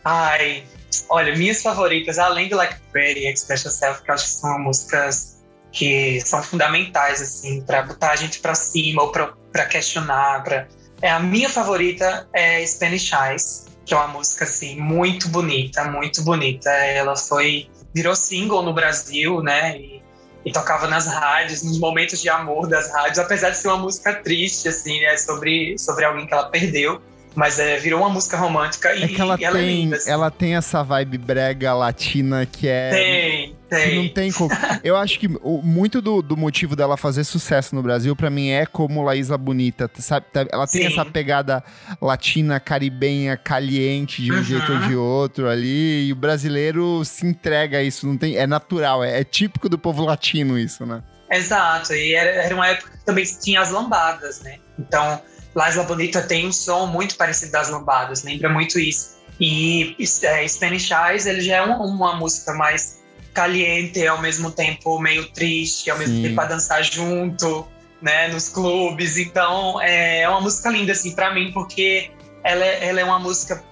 Ai, 0.04 0.64
olha, 1.10 1.36
minhas 1.36 1.62
favoritas, 1.62 2.18
além 2.18 2.50
do 2.50 2.56
Like 2.56 2.76
Pretty 2.92 3.22
e 3.22 3.32
Express 3.32 3.64
Yourself, 3.66 4.02
que 4.04 4.10
eu 4.10 4.16
acho 4.16 4.24
que 4.26 4.32
são 4.32 4.60
músicas 4.60 5.35
que 5.76 6.22
são 6.22 6.42
fundamentais 6.42 7.22
assim 7.22 7.62
para 7.62 7.84
botar 7.84 8.12
a 8.12 8.16
gente 8.16 8.40
para 8.40 8.56
cima 8.56 9.04
ou 9.04 9.12
para 9.12 9.66
questionar. 9.66 10.42
Pra... 10.42 10.68
É 11.02 11.10
a 11.10 11.20
minha 11.20 11.50
favorita 11.50 12.28
é 12.34 12.66
Spanish 12.66 13.12
Eyes, 13.12 13.66
que 13.86 13.94
é 13.94 13.98
uma 13.98 14.08
música 14.08 14.46
assim 14.46 14.80
muito 14.80 15.28
bonita, 15.28 15.84
muito 15.84 16.24
bonita. 16.24 16.70
Ela 16.70 17.16
foi 17.18 17.70
virou 17.94 18.16
single 18.16 18.64
no 18.64 18.74
Brasil, 18.74 19.42
né? 19.42 19.78
E, 19.78 20.02
e 20.46 20.52
tocava 20.52 20.88
nas 20.88 21.08
rádios, 21.08 21.62
nos 21.62 21.78
momentos 21.78 22.22
de 22.22 22.30
amor 22.30 22.68
das 22.68 22.92
rádios, 22.94 23.20
apesar 23.20 23.50
de 23.50 23.58
ser 23.58 23.68
uma 23.68 23.78
música 23.78 24.14
triste 24.14 24.70
assim, 24.70 25.02
né? 25.02 25.18
Sobre 25.18 25.78
sobre 25.78 26.06
alguém 26.06 26.26
que 26.26 26.34
ela 26.34 26.50
perdeu. 26.50 27.02
Mas 27.36 27.60
é, 27.60 27.78
virou 27.78 28.00
uma 28.00 28.10
música 28.10 28.38
romântica 28.38 28.89
é 28.89 29.06
e, 29.06 29.08
que 29.10 29.19
ela, 29.19 29.36
e 29.38 29.43
ela 29.43 29.58
é 29.58 29.62
tem, 29.62 29.69
é 29.69 29.74
linda. 29.74 29.95
Assim. 29.98 30.10
Ela 30.10 30.32
tem 30.32 30.56
essa 30.56 30.82
vibe 30.82 31.17
brega 31.17 31.74
latina 31.74 32.45
que 32.45 32.67
é. 32.67 32.89
Tem, 32.89 33.56
tem. 33.69 33.89
Que 33.89 33.95
não 33.95 34.10
tem 34.10 34.32
como. 34.32 34.50
Eu 34.84 34.95
acho 34.95 35.19
que 35.19 35.28
o, 35.41 35.62
muito 35.62 36.02
do, 36.02 36.21
do 36.21 36.38
motivo 36.38 36.76
dela 36.76 36.95
fazer 36.95 37.26
sucesso 37.26 37.76
no 37.76 37.84
Brasil, 37.84 38.15
para 38.15 38.30
mim, 38.30 38.50
é 38.50 38.65
como 38.65 39.04
Laísa 39.04 39.38
Bonita. 39.38 39.91
Sabe? 40.00 40.28
Ela 40.50 40.65
tem 40.65 40.84
Sim. 40.84 40.88
essa 40.88 41.06
pegada 41.06 41.62
latina, 42.02 42.60
caribenha, 42.60 43.36
caliente 43.36 44.21
de 44.21 44.32
um 44.32 44.38
uhum. 44.38 44.43
jeito 44.43 44.71
ou 44.71 44.80
de 44.80 44.95
outro 44.95 45.50
ali. 45.50 46.08
E 46.08 46.13
o 46.13 46.15
brasileiro 46.15 47.04
se 47.04 47.28
entrega 47.28 47.80
a 47.80 47.84
isso. 47.84 48.08
Não 48.08 48.17
tem, 48.17 48.38
é 48.38 48.48
natural, 48.48 49.04
é, 49.04 49.19
é 49.19 49.24
típico 49.26 49.67
do 49.67 49.78
povo 49.78 50.06
latino 50.06 50.58
isso, 50.58 50.86
né? 50.86 51.04
Exato. 51.30 51.93
E 51.93 52.13
era, 52.13 52.30
era 52.30 52.56
uma 52.56 52.67
época 52.67 52.91
que 52.91 53.06
também 53.06 53.26
tinha 53.26 53.60
as 53.60 53.71
lambadas, 53.71 54.41
né? 54.41 54.58
Então 54.80 55.21
Las 55.56 55.76
La 55.76 55.84
Bonita 55.84 56.22
tem 56.22 56.46
um 56.46 56.52
som 56.52 56.86
muito 56.88 57.15
parecido 57.15 57.54
das 57.54 57.70
lambadas, 57.70 58.24
lembra 58.24 58.50
muito 58.50 58.78
isso. 58.78 59.15
E 59.39 59.96
é, 60.24 60.48
Spanish 60.48 60.91
Eyes, 60.91 61.26
ele 61.26 61.41
já 61.41 61.58
é 61.58 61.62
uma, 61.62 61.78
uma, 61.78 62.15
música 62.15 62.54
mais 62.54 63.02
caliente, 63.34 64.06
ao 64.06 64.22
mesmo 64.22 64.52
tempo 64.52 65.00
meio 65.00 65.28
triste, 65.32 65.89
ao 65.89 65.98
mesmo 65.98 66.15
Sim. 66.15 66.24
tempo 66.24 66.41
a 66.41 66.46
dançar 66.46 66.84
junto, 66.84 67.68
né, 68.02 68.28
nos 68.28 68.50
clubes. 68.50 69.18
Então, 69.18 69.82
é, 69.82 70.22
é 70.22 70.30
uma 70.30 70.41
música 70.41 70.70
linda, 70.70 70.91
assim, 70.91 71.15
para 71.15 71.34
mim, 71.34 71.52
porque 71.54 72.12
ela 72.44 72.63
é, 72.63 72.88
ela 72.88 73.00
é 73.00 73.04
uma 73.04 73.20
música 73.20 73.63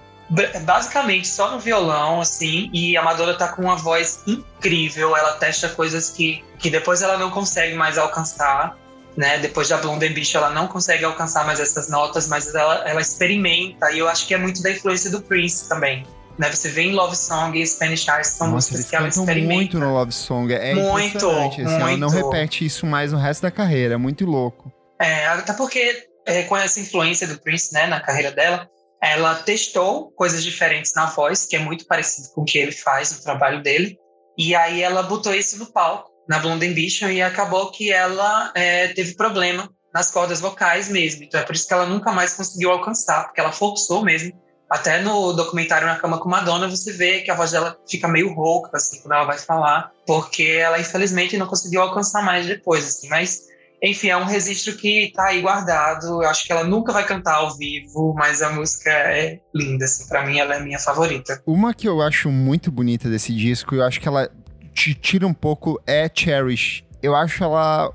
basicamente 0.62 1.28
só 1.28 1.50
no 1.50 1.60
violão, 1.60 2.20
assim, 2.20 2.70
e 2.72 2.96
a 2.96 3.02
Madonna 3.02 3.34
tá 3.34 3.48
com 3.48 3.62
uma 3.62 3.76
voz 3.76 4.22
incrível, 4.26 5.14
ela 5.14 5.32
testa 5.34 5.68
coisas 5.68 6.10
que, 6.10 6.42
que 6.58 6.70
depois 6.70 7.02
ela 7.02 7.18
não 7.18 7.30
consegue 7.30 7.74
mais 7.74 7.98
alcançar 7.98 8.76
né? 9.16 9.38
Depois 9.38 9.68
da 9.68 9.76
Blonde 9.78 10.06
Ambition, 10.06 10.38
ela 10.38 10.50
não 10.50 10.66
consegue 10.66 11.04
alcançar 11.04 11.46
mais 11.46 11.60
essas 11.60 11.88
notas, 11.88 12.28
mas 12.28 12.54
ela, 12.54 12.88
ela 12.88 13.00
experimenta, 13.00 13.90
e 13.92 13.98
eu 13.98 14.08
acho 14.08 14.26
que 14.26 14.34
é 14.34 14.38
muito 14.38 14.62
da 14.62 14.70
influência 14.70 15.10
do 15.10 15.22
Prince 15.22 15.68
também. 15.68 16.06
Né? 16.38 16.50
Você 16.50 16.68
vê 16.68 16.82
em 16.82 16.92
Love 16.92 17.16
Song 17.16 17.56
e 17.56 17.64
Spanish 17.64 18.08
Eyes 18.08 18.26
são 18.28 18.48
Nossa, 18.48 18.70
músicas 18.72 18.90
que 18.90 18.96
ela 18.96 19.08
experimenta. 19.08 19.54
muito 19.54 19.78
no 19.78 19.92
Love 19.92 20.12
Song, 20.12 20.52
é 20.52 20.74
muito, 20.74 21.30
assim, 21.30 21.40
muito. 21.40 21.60
Ela 21.60 21.96
não 21.96 22.08
repete 22.08 22.64
isso 22.64 22.86
mais 22.86 23.12
no 23.12 23.18
resto 23.18 23.42
da 23.42 23.50
carreira, 23.50 23.94
é 23.94 23.96
muito 23.96 24.26
louco. 24.26 24.72
É, 25.00 25.26
até 25.26 25.52
porque 25.52 26.08
é, 26.26 26.42
com 26.44 26.56
essa 26.56 26.80
influência 26.80 27.26
do 27.26 27.38
Prince, 27.38 27.72
né, 27.72 27.86
na 27.86 28.00
carreira 28.00 28.32
dela, 28.32 28.68
ela 29.00 29.34
testou 29.34 30.10
coisas 30.12 30.42
diferentes 30.42 30.92
na 30.94 31.06
voz, 31.06 31.44
que 31.44 31.54
é 31.54 31.58
muito 31.58 31.86
parecido 31.86 32.28
com 32.34 32.40
o 32.40 32.44
que 32.44 32.58
ele 32.58 32.72
faz 32.72 33.12
no 33.12 33.22
trabalho 33.22 33.62
dele, 33.62 33.96
e 34.36 34.54
aí 34.54 34.82
ela 34.82 35.02
botou 35.02 35.32
isso 35.32 35.58
no 35.58 35.66
palco 35.66 36.13
na 36.28 36.38
Blonde 36.38 36.66
Ambition 36.66 37.08
e 37.08 37.22
acabou 37.22 37.70
que 37.70 37.92
ela 37.92 38.52
é, 38.54 38.88
teve 38.88 39.14
problema 39.14 39.68
nas 39.94 40.10
cordas 40.10 40.40
vocais 40.40 40.88
mesmo. 40.88 41.22
Então 41.22 41.40
é 41.40 41.44
por 41.44 41.54
isso 41.54 41.68
que 41.68 41.72
ela 41.72 41.86
nunca 41.86 42.10
mais 42.10 42.34
conseguiu 42.34 42.72
alcançar, 42.72 43.24
porque 43.24 43.40
ela 43.40 43.52
forçou 43.52 44.02
mesmo. 44.02 44.32
Até 44.68 45.00
no 45.00 45.32
documentário 45.32 45.86
Na 45.86 45.96
Cama 45.96 46.18
com 46.18 46.28
Madonna, 46.28 46.68
você 46.68 46.92
vê 46.92 47.20
que 47.20 47.30
a 47.30 47.34
voz 47.34 47.52
dela 47.52 47.76
fica 47.88 48.08
meio 48.08 48.34
rouca, 48.34 48.70
assim, 48.74 49.00
quando 49.00 49.12
ela 49.12 49.24
vai 49.24 49.38
falar, 49.38 49.92
porque 50.06 50.42
ela, 50.42 50.80
infelizmente, 50.80 51.36
não 51.36 51.46
conseguiu 51.46 51.82
alcançar 51.82 52.24
mais 52.24 52.46
depois, 52.46 52.84
assim. 52.84 53.08
Mas, 53.08 53.42
enfim, 53.80 54.08
é 54.08 54.16
um 54.16 54.24
registro 54.24 54.74
que 54.74 55.12
tá 55.14 55.26
aí 55.26 55.42
guardado. 55.42 56.22
Eu 56.22 56.28
acho 56.28 56.44
que 56.44 56.50
ela 56.50 56.64
nunca 56.64 56.92
vai 56.92 57.06
cantar 57.06 57.36
ao 57.36 57.56
vivo, 57.56 58.14
mas 58.16 58.42
a 58.42 58.50
música 58.50 58.90
é 58.90 59.38
linda, 59.54 59.84
assim. 59.84 60.08
Pra 60.08 60.26
mim, 60.26 60.38
ela 60.38 60.56
é 60.56 60.60
minha 60.60 60.78
favorita. 60.78 61.40
Uma 61.46 61.72
que 61.72 61.86
eu 61.86 62.00
acho 62.00 62.30
muito 62.30 62.72
bonita 62.72 63.08
desse 63.08 63.32
disco, 63.32 63.76
eu 63.76 63.84
acho 63.84 64.00
que 64.00 64.08
ela 64.08 64.28
te 64.74 64.94
tira 64.94 65.26
um 65.26 65.32
pouco 65.32 65.80
é 65.86 66.10
Cherish. 66.12 66.84
Eu 67.02 67.14
acho 67.14 67.42
ela 67.44 67.90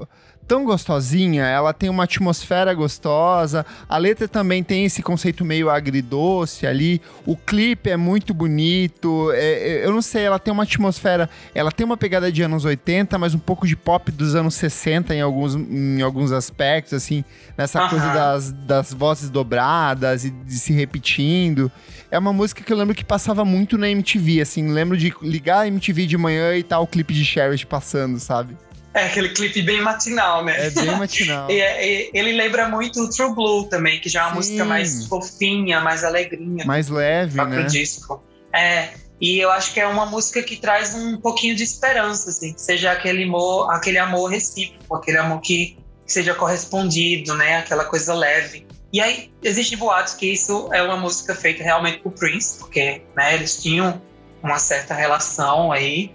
tão 0.50 0.66
gostosinha, 0.66 1.46
ela 1.46 1.72
tem 1.72 1.92
uma 1.92 2.06
atmosfera 2.06 2.74
gostosa, 2.74 3.64
a 3.88 3.98
letra 4.00 4.28
também 4.28 4.64
tem 4.64 4.84
esse 4.84 5.04
conceito 5.04 5.46
meio 5.46 5.70
agridoce 5.70 6.66
ali, 6.66 7.00
o 7.24 7.38
clipe 7.38 7.88
é 7.88 7.96
muito 7.96 8.34
bonito, 8.34 9.32
é, 9.32 9.84
é 9.84 9.86
eu 9.86 9.94
não 9.94 10.02
sei, 10.02 10.24
ela 10.24 10.40
tem 10.40 10.52
uma 10.52 10.64
atmosfera, 10.64 11.30
ela 11.54 11.72
tem 11.72 11.86
uma 11.86 11.96
pegada 11.96 12.32
de 12.32 12.42
anos 12.42 12.66
80, 12.66 13.16
mas 13.20 13.36
um 13.36 13.40
pouco 13.40 13.68
de 13.68 13.76
pop 13.76 14.12
dos 14.12 14.34
anos 14.34 14.56
60 14.56 15.14
em 15.14 15.22
alguns, 15.22 15.54
em 15.54 16.02
alguns 16.02 16.32
aspectos, 16.32 16.94
assim, 16.94 17.24
nessa 17.56 17.88
coisa 17.88 18.12
das, 18.12 18.52
das 18.52 18.92
vozes 18.92 19.30
dobradas 19.30 20.26
e 20.26 20.32
de 20.32 20.56
se 20.56 20.74
repetindo. 20.74 21.72
É 22.10 22.18
uma 22.18 22.34
música 22.34 22.64
que 22.64 22.74
eu 22.74 22.78
lembro 22.78 22.96
que 22.96 23.06
passava 23.06 23.46
muito 23.46 23.78
na 23.78 23.88
MTV, 23.88 24.42
assim, 24.42 24.68
lembro 24.72 24.98
de 24.98 25.14
ligar 25.22 25.60
a 25.60 25.68
MTV 25.68 26.08
de 26.08 26.18
manhã 26.18 26.56
e 26.56 26.64
tal, 26.64 26.82
o 26.82 26.88
clipe 26.88 27.14
de 27.14 27.24
Cherish 27.24 27.66
passando, 27.66 28.20
sabe? 28.20 28.58
É 29.00 29.06
aquele 29.06 29.30
clipe 29.30 29.62
bem 29.62 29.82
matinal, 29.82 30.44
né? 30.44 30.68
É 30.68 30.70
bem 30.70 30.98
matinal. 30.98 31.50
e, 31.52 31.60
é, 31.60 31.88
e, 31.88 32.12
ele 32.14 32.34
lembra 32.34 32.68
muito 32.68 33.02
o 33.02 33.10
True 33.10 33.34
Blue 33.34 33.66
também, 33.66 34.00
que 34.00 34.10
já 34.10 34.22
é 34.22 34.24
uma 34.24 34.30
Sim. 34.32 34.36
música 34.38 34.66
mais 34.66 35.08
fofinha, 35.08 35.80
mais 35.80 36.04
alegrinha. 36.04 36.66
Mais 36.66 36.90
leve, 36.90 37.44
né? 37.44 37.64
disco. 37.64 38.22
É, 38.54 38.90
e 39.22 39.40
eu 39.40 39.52
acho 39.52 39.74
que 39.74 39.80
é 39.80 39.88
uma 39.88 40.06
música 40.06 40.42
que 40.42 40.58
traz 40.58 40.96
um 40.96 41.18
pouquinho 41.18 41.56
de 41.56 41.64
esperança, 41.64 42.30
assim, 42.30 42.54
que 42.54 42.62
seja 42.62 42.92
aquele 42.92 43.24
amor, 43.24 43.72
aquele 43.72 43.98
amor 43.98 44.32
recíproco, 44.32 44.96
aquele 44.96 45.18
amor 45.18 45.42
que, 45.42 45.78
que 46.06 46.14
seja 46.14 46.34
correspondido, 46.34 47.36
né? 47.36 47.58
Aquela 47.58 47.86
coisa 47.86 48.14
leve. 48.14 48.66
E 48.92 49.00
aí, 49.00 49.32
existem 49.44 49.78
boatos 49.78 50.14
que 50.14 50.26
isso 50.26 50.70
é 50.74 50.82
uma 50.82 50.98
música 50.98 51.36
feita 51.36 51.64
realmente 51.64 52.00
por 52.00 52.12
Prince, 52.12 52.58
porque 52.58 53.02
né, 53.16 53.36
eles 53.36 53.62
tinham 53.62 54.02
uma 54.42 54.58
certa 54.58 54.94
relação 54.94 55.72
aí, 55.72 56.12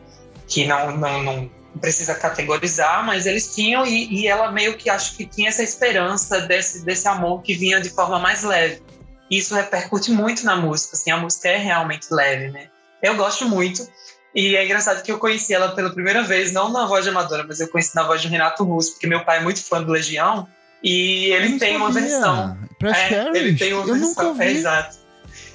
que 0.49 0.67
não, 0.67 0.97
não, 0.97 1.23
não 1.23 1.51
precisa 1.81 2.15
categorizar, 2.15 3.05
mas 3.05 3.27
eles 3.27 3.55
tinham, 3.55 3.85
e, 3.87 4.13
e, 4.13 4.27
ela 4.27 4.51
meio 4.51 4.77
que 4.77 4.89
acho 4.89 5.17
que 5.17 5.27
tinha 5.27 5.49
essa 5.49 5.63
esperança 5.63 6.41
desse, 6.43 6.85
desse 6.85 7.07
amor 7.09 7.43
que 7.43 7.55
vinha 7.55 7.81
de 7.81 7.91
forma 7.91 8.19
mais 8.19 8.43
leve. 8.43 8.83
Isso 9.31 9.55
repercute 9.55 10.11
muito 10.11 10.45
na 10.45 10.57
música, 10.57 10.95
assim, 10.95 11.11
a 11.11 11.17
música 11.17 11.49
é 11.49 11.57
realmente 11.57 12.07
leve, 12.11 12.51
né? 12.51 12.69
Eu 13.03 13.17
gosto 13.17 13.49
muito, 13.49 13.87
e 14.35 14.57
é 14.57 14.65
engraçado 14.65 15.03
que 15.03 15.13
eu 15.13 15.19
conheci 15.19 15.53
ela 15.55 15.69
pela 15.75 15.91
primeira 15.91 16.23
vez, 16.23 16.53
não 16.53 16.71
na 16.71 16.87
voz 16.87 17.05
de 17.05 17.11
Amadora, 17.11 17.45
mas 17.47 17.61
eu 17.61 17.69
conheci 17.69 17.95
na 17.95 18.03
voz 18.03 18.21
de 18.23 18.29
Renato 18.29 18.65
Russo, 18.65 18.93
porque 18.93 19.07
meu 19.07 19.25
pai 19.25 19.39
é 19.39 19.43
muito 19.43 19.63
fã 19.63 19.83
do 19.83 19.93
Legião, 19.93 20.49
e 20.83 21.33
ele 21.33 21.59
tem 21.59 21.77
uma 21.77 21.91
versão. 21.91 22.59
Pra 22.79 22.91
é, 22.91 23.09
Cherish? 23.09 23.37
Ele 23.39 23.57
tem 23.57 23.73
uma 23.73 23.89
Eu 23.89 23.95
versão, 23.95 24.33
nunca. 24.33 24.45
É, 24.45 24.51
exato. 24.51 25.04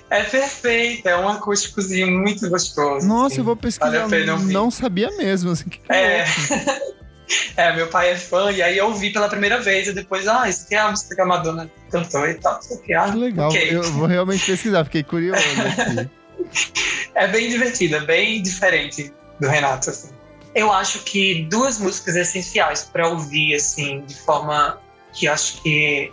É 0.09 0.23
perfeito, 0.23 1.07
é 1.07 1.15
um 1.17 1.27
acústicozinho 1.29 2.09
muito 2.11 2.49
gostoso. 2.49 3.05
Nossa, 3.07 3.27
assim. 3.27 3.37
eu 3.39 3.43
vou 3.43 3.55
pesquisar. 3.55 3.91
Vale 3.91 4.03
a 4.03 4.07
pena 4.07 4.33
ouvir. 4.33 4.53
não 4.53 4.71
sabia 4.71 5.09
mesmo. 5.17 5.51
Assim, 5.51 5.69
que 5.69 5.79
que 5.79 5.91
É. 5.93 6.25
louco. 6.49 6.89
É, 7.55 7.71
meu 7.75 7.85
pai 7.85 8.09
é 8.09 8.17
fã, 8.17 8.51
e 8.51 8.59
aí 8.59 8.75
eu 8.79 8.87
ouvi 8.87 9.13
pela 9.13 9.29
primeira 9.29 9.59
vez, 9.61 9.87
e 9.87 9.93
depois, 9.93 10.27
ah, 10.27 10.49
isso 10.49 10.65
aqui 10.65 10.73
é 10.73 10.79
a 10.79 10.89
música 10.89 11.13
que 11.13 11.21
a 11.21 11.25
Madonna 11.25 11.69
cantou 11.91 12.27
e 12.27 12.33
tal, 12.33 12.59
isso 12.59 12.73
aqui, 12.73 12.91
ah, 12.91 13.11
Que 13.11 13.17
legal. 13.17 13.49
ok. 13.49 13.69
Eu 13.75 13.83
vou 13.83 14.07
realmente 14.07 14.43
pesquisar, 14.47 14.83
fiquei 14.85 15.03
curioso 15.03 15.39
aqui. 15.77 16.09
É 17.13 17.27
bem 17.27 17.47
divertida, 17.47 17.97
é 17.97 18.01
bem 18.01 18.41
diferente 18.41 19.13
do 19.39 19.47
Renato, 19.47 19.91
assim. 19.91 20.09
Eu 20.55 20.73
acho 20.73 21.03
que 21.03 21.43
duas 21.51 21.77
músicas 21.77 22.15
essenciais 22.15 22.81
para 22.91 23.07
ouvir, 23.07 23.53
assim, 23.53 24.01
de 24.07 24.15
forma 24.21 24.79
que 25.13 25.27
acho 25.27 25.61
que 25.61 26.11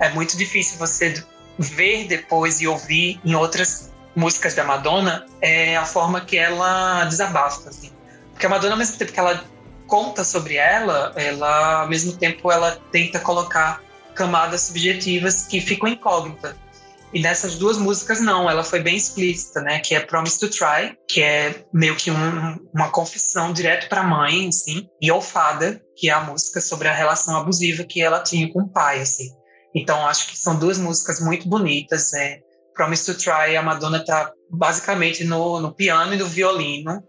é 0.00 0.10
muito 0.10 0.36
difícil 0.36 0.76
você 0.78 1.14
ver 1.58 2.06
depois 2.06 2.60
e 2.60 2.66
ouvir 2.68 3.20
em 3.24 3.34
outras 3.34 3.92
músicas 4.14 4.54
da 4.54 4.64
Madonna, 4.64 5.26
é 5.40 5.76
a 5.76 5.84
forma 5.84 6.20
que 6.20 6.36
ela 6.36 7.04
desabafa, 7.04 7.68
assim. 7.68 7.90
Porque 8.32 8.46
a 8.46 8.48
Madonna, 8.48 8.74
ao 8.74 8.78
mesmo 8.78 8.96
tempo 8.96 9.12
que 9.12 9.20
ela 9.20 9.44
conta 9.86 10.22
sobre 10.22 10.54
ela, 10.54 11.12
ela, 11.16 11.82
ao 11.82 11.88
mesmo 11.88 12.12
tempo, 12.12 12.52
ela 12.52 12.78
tenta 12.92 13.18
colocar 13.18 13.82
camadas 14.14 14.62
subjetivas 14.62 15.46
que 15.46 15.60
ficam 15.60 15.88
incógnitas. 15.88 16.54
E 17.12 17.20
nessas 17.20 17.56
duas 17.56 17.78
músicas, 17.78 18.20
não, 18.20 18.50
ela 18.50 18.62
foi 18.62 18.80
bem 18.80 18.94
explícita, 18.94 19.62
né? 19.62 19.78
Que 19.78 19.94
é 19.94 20.00
Promise 20.00 20.38
to 20.40 20.50
Try, 20.50 20.96
que 21.08 21.22
é 21.22 21.64
meio 21.72 21.96
que 21.96 22.10
um, 22.10 22.58
uma 22.74 22.90
confissão 22.90 23.52
direto 23.52 23.88
para 23.88 24.02
a 24.02 24.04
mãe, 24.04 24.48
assim, 24.48 24.86
e 25.00 25.10
Olfada, 25.10 25.80
que 25.96 26.10
é 26.10 26.12
a 26.12 26.20
música 26.20 26.60
sobre 26.60 26.86
a 26.86 26.92
relação 26.92 27.36
abusiva 27.36 27.82
que 27.84 28.02
ela 28.02 28.20
tinha 28.20 28.52
com 28.52 28.60
o 28.60 28.68
pai, 28.68 29.00
assim. 29.00 29.30
Então, 29.74 30.06
acho 30.06 30.28
que 30.28 30.38
são 30.38 30.58
duas 30.58 30.78
músicas 30.78 31.20
muito 31.20 31.48
bonitas. 31.48 32.12
É. 32.14 32.40
Promise 32.74 33.06
to 33.06 33.18
Try, 33.18 33.56
a 33.56 33.62
Madonna 33.62 34.04
tá 34.04 34.32
basicamente 34.50 35.24
no, 35.24 35.60
no 35.60 35.74
piano 35.74 36.14
e 36.14 36.16
no 36.16 36.26
violino, 36.26 37.02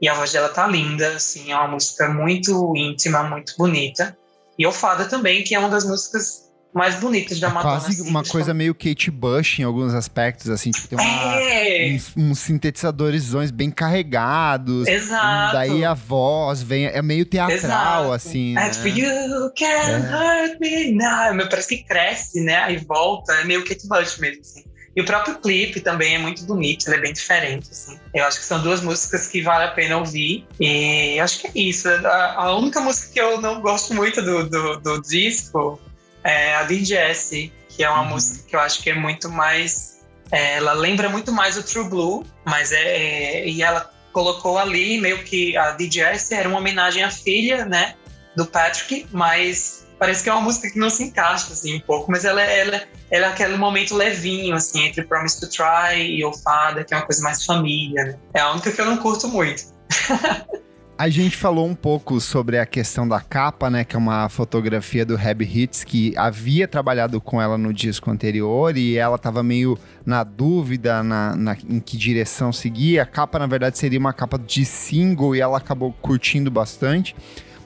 e 0.00 0.08
a 0.08 0.14
voz 0.14 0.30
dela 0.30 0.48
tá 0.48 0.66
linda, 0.68 1.16
assim, 1.16 1.50
é 1.50 1.56
uma 1.56 1.68
música 1.68 2.08
muito 2.08 2.76
íntima, 2.76 3.24
muito 3.24 3.54
bonita. 3.58 4.16
E 4.58 4.64
Olfada 4.64 5.06
também, 5.06 5.42
que 5.42 5.54
é 5.54 5.58
uma 5.58 5.68
das 5.68 5.84
músicas 5.84 6.45
mais 6.76 6.96
bonitas 6.96 7.40
da 7.40 7.48
É 7.48 7.50
Madonna. 7.52 7.80
quase 7.80 8.00
assim, 8.00 8.10
uma 8.10 8.22
coisa 8.22 8.52
meio 8.52 8.74
Kate 8.74 9.10
Bush 9.10 9.58
em 9.58 9.62
alguns 9.62 9.94
aspectos, 9.94 10.48
assim, 10.50 10.70
tipo, 10.70 10.88
tem 10.88 10.98
uma, 10.98 11.40
É, 11.40 11.92
uns, 11.94 12.12
uns 12.16 12.38
sintetizadores 12.40 13.32
bem 13.50 13.70
carregados. 13.70 14.86
exato. 14.86 15.54
Daí 15.54 15.84
a 15.84 15.94
voz 15.94 16.62
vem, 16.62 16.86
é 16.86 17.00
meio 17.02 17.24
teatral, 17.24 17.56
Exato. 17.56 18.12
assim. 18.12 18.52
É 18.52 18.54
né? 18.54 18.70
tipo, 18.70 18.88
you 18.88 19.50
can 19.56 19.98
hurt 20.10 20.60
me 20.60 20.92
now. 20.92 21.34
Meu, 21.34 21.48
Parece 21.48 21.68
que 21.76 21.84
cresce, 21.84 22.40
né? 22.42 22.56
Aí 22.56 22.76
volta, 22.76 23.32
é 23.32 23.44
meio 23.44 23.64
Kate 23.64 23.86
Bush 23.88 24.18
mesmo, 24.18 24.40
assim. 24.42 24.64
E 24.94 25.00
o 25.02 25.04
próprio 25.04 25.38
clipe 25.38 25.80
também 25.80 26.14
é 26.14 26.18
muito 26.18 26.42
bonito, 26.44 26.88
ele 26.88 26.96
é 26.96 27.00
bem 27.00 27.12
diferente, 27.12 27.68
assim. 27.70 27.98
Eu 28.14 28.24
acho 28.24 28.38
que 28.38 28.46
são 28.46 28.62
duas 28.62 28.80
músicas 28.80 29.28
que 29.28 29.42
vale 29.42 29.64
a 29.64 29.68
pena 29.68 29.98
ouvir. 29.98 30.46
E 30.58 31.20
acho 31.20 31.40
que 31.40 31.46
é 31.48 31.50
isso. 31.54 31.86
A, 31.88 32.32
a 32.34 32.56
única 32.56 32.80
música 32.80 33.12
que 33.12 33.20
eu 33.20 33.38
não 33.40 33.60
gosto 33.60 33.92
muito 33.92 34.22
do, 34.22 34.48
do, 34.48 34.80
do 34.80 35.02
disco 35.02 35.78
é 36.26 36.54
a 36.56 36.66
Jessie, 36.68 37.52
que 37.68 37.84
é 37.84 37.90
uma 37.90 38.02
Uhum. 38.02 38.08
música 38.10 38.44
que 38.48 38.56
eu 38.56 38.60
acho 38.60 38.82
que 38.82 38.90
é 38.90 38.94
muito 38.94 39.28
mais... 39.30 40.00
é, 40.32 40.56
ela 40.56 40.72
lembra 40.72 41.08
muito 41.08 41.30
mais 41.32 41.56
o 41.56 41.62
True 41.62 41.88
Blue, 41.88 42.26
mas 42.44 42.72
é... 42.72 42.82
é- 42.82 43.48
e 43.48 43.62
ela 43.62 43.90
colocou 44.12 44.56
ali 44.58 44.98
meio 44.98 45.22
que 45.24 45.54
a 45.58 45.72
DJ 45.72 46.04
era 46.32 46.48
uma 46.48 46.58
homenagem 46.58 47.04
à 47.04 47.10
filha, 47.10 47.66
né, 47.66 47.94
do 48.34 48.46
Patrick, 48.46 49.06
mas 49.12 49.86
parece 49.98 50.22
que 50.24 50.30
é 50.30 50.32
uma 50.32 50.40
música 50.40 50.70
que 50.70 50.78
não 50.78 50.88
se 50.88 51.02
encaixa 51.04 51.52
assim 51.52 51.76
um 51.76 51.80
pouco, 51.80 52.10
mas 52.10 52.24
ela, 52.24 52.40
é- 52.42 52.60
ela, 52.60 52.82
ela 53.10 53.26
é 53.26 53.30
aquele 53.30 53.56
momento 53.58 53.94
levinho 53.94 54.54
assim 54.56 54.86
entre 54.86 55.04
Promise 55.04 55.38
to 55.40 55.48
Try 55.50 56.00
e 56.18 56.24
Ofada, 56.24 56.82
que 56.82 56.94
é 56.94 56.96
uma 56.96 57.04
coisa 57.06 57.22
mais 57.22 57.44
família, 57.44 58.04
né? 58.04 58.18
É 58.34 58.40
a 58.40 58.52
única 58.52 58.72
que 58.72 58.80
eu 58.80 58.86
não 58.86 58.96
curto 58.96 59.28
muito. 59.28 59.64
A 60.98 61.10
gente 61.10 61.36
falou 61.36 61.66
um 61.66 61.74
pouco 61.74 62.18
sobre 62.22 62.58
a 62.58 62.64
questão 62.64 63.06
da 63.06 63.20
capa, 63.20 63.68
né? 63.68 63.84
Que 63.84 63.96
é 63.96 63.98
uma 63.98 64.30
fotografia 64.30 65.04
do 65.04 65.14
Hab 65.14 65.42
Hits, 65.42 65.84
que 65.84 66.14
havia 66.16 66.66
trabalhado 66.66 67.20
com 67.20 67.40
ela 67.40 67.58
no 67.58 67.70
disco 67.70 68.10
anterior 68.10 68.74
e 68.78 68.96
ela 68.96 69.18
tava 69.18 69.42
meio 69.42 69.78
na 70.06 70.24
dúvida 70.24 71.02
na, 71.02 71.36
na- 71.36 71.56
em 71.68 71.80
que 71.80 71.98
direção 71.98 72.50
seguir. 72.50 72.98
A 72.98 73.04
capa, 73.04 73.38
na 73.38 73.46
verdade, 73.46 73.76
seria 73.76 73.98
uma 73.98 74.14
capa 74.14 74.38
de 74.38 74.64
single 74.64 75.36
e 75.36 75.40
ela 75.40 75.58
acabou 75.58 75.92
curtindo 76.00 76.50
bastante. 76.50 77.14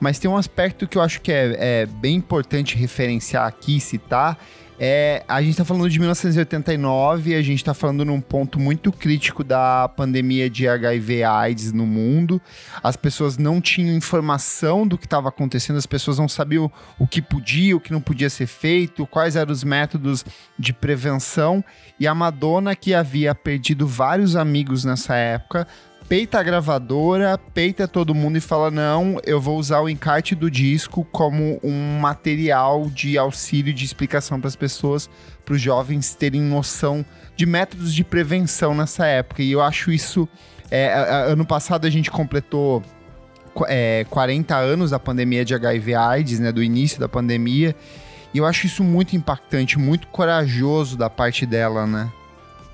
Mas 0.00 0.18
tem 0.18 0.28
um 0.28 0.36
aspecto 0.36 0.88
que 0.88 0.98
eu 0.98 1.02
acho 1.02 1.20
que 1.20 1.30
é, 1.30 1.82
é 1.82 1.86
bem 1.86 2.16
importante 2.16 2.76
referenciar 2.76 3.46
aqui, 3.46 3.78
citar. 3.78 4.38
É, 4.82 5.22
a 5.28 5.42
gente 5.42 5.58
tá 5.58 5.64
falando 5.64 5.90
de 5.90 5.98
1989, 5.98 7.34
a 7.34 7.42
gente 7.42 7.62
tá 7.62 7.74
falando 7.74 8.02
num 8.02 8.20
ponto 8.20 8.58
muito 8.58 8.90
crítico 8.90 9.44
da 9.44 9.86
pandemia 9.94 10.48
de 10.48 10.66
HIV 10.66 11.22
AIDS 11.22 11.70
no 11.70 11.86
mundo 11.86 12.40
as 12.82 12.96
pessoas 12.96 13.36
não 13.36 13.60
tinham 13.60 13.94
informação 13.94 14.86
do 14.86 14.96
que 14.96 15.06
estava 15.06 15.28
acontecendo, 15.28 15.76
as 15.76 15.86
pessoas 15.86 16.18
não 16.18 16.28
sabiam 16.28 16.70
o 16.98 17.06
que 17.06 17.20
podia, 17.20 17.76
o 17.76 17.80
que 17.80 17.92
não 17.92 18.00
podia 18.00 18.30
ser 18.30 18.46
feito, 18.46 19.06
quais 19.06 19.36
eram 19.36 19.52
os 19.52 19.64
métodos 19.64 20.24
de 20.58 20.72
prevenção. 20.72 21.64
E 21.98 22.06
a 22.06 22.14
Madonna, 22.14 22.74
que 22.74 22.94
havia 22.94 23.34
perdido 23.34 23.86
vários 23.86 24.36
amigos 24.36 24.84
nessa 24.84 25.14
época, 25.14 25.66
peita 26.10 26.40
a 26.40 26.42
gravadora, 26.42 27.38
peita 27.54 27.86
todo 27.86 28.16
mundo 28.16 28.36
e 28.36 28.40
fala: 28.40 28.68
Não, 28.68 29.20
eu 29.24 29.40
vou 29.40 29.56
usar 29.56 29.78
o 29.80 29.88
encarte 29.88 30.34
do 30.34 30.50
disco 30.50 31.06
como 31.12 31.60
um 31.62 32.00
material 32.00 32.90
de 32.90 33.16
auxílio, 33.16 33.72
de 33.72 33.84
explicação 33.84 34.40
para 34.40 34.48
as 34.48 34.56
pessoas, 34.56 35.08
para 35.44 35.54
os 35.54 35.62
jovens 35.62 36.12
terem 36.16 36.42
noção 36.42 37.06
de 37.36 37.46
métodos 37.46 37.94
de 37.94 38.02
prevenção 38.02 38.74
nessa 38.74 39.06
época. 39.06 39.40
E 39.40 39.52
eu 39.52 39.62
acho 39.62 39.92
isso. 39.92 40.28
é, 40.68 40.92
ano 41.28 41.46
passado 41.46 41.86
a 41.86 41.90
gente 41.90 42.10
completou 42.10 42.82
é, 43.68 44.04
40 44.10 44.56
anos 44.56 44.90
da 44.90 44.98
pandemia 44.98 45.44
de 45.44 45.54
HIV 45.54 45.94
AIDS, 45.94 46.40
né, 46.40 46.50
do 46.50 46.60
início 46.60 46.98
da 46.98 47.08
pandemia. 47.08 47.76
E 48.34 48.38
eu 48.38 48.46
acho 48.46 48.66
isso 48.66 48.82
muito 48.82 49.14
impactante, 49.14 49.78
muito 49.78 50.08
corajoso 50.08 50.96
da 50.96 51.08
parte 51.08 51.46
dela, 51.46 51.86
né? 51.86 52.10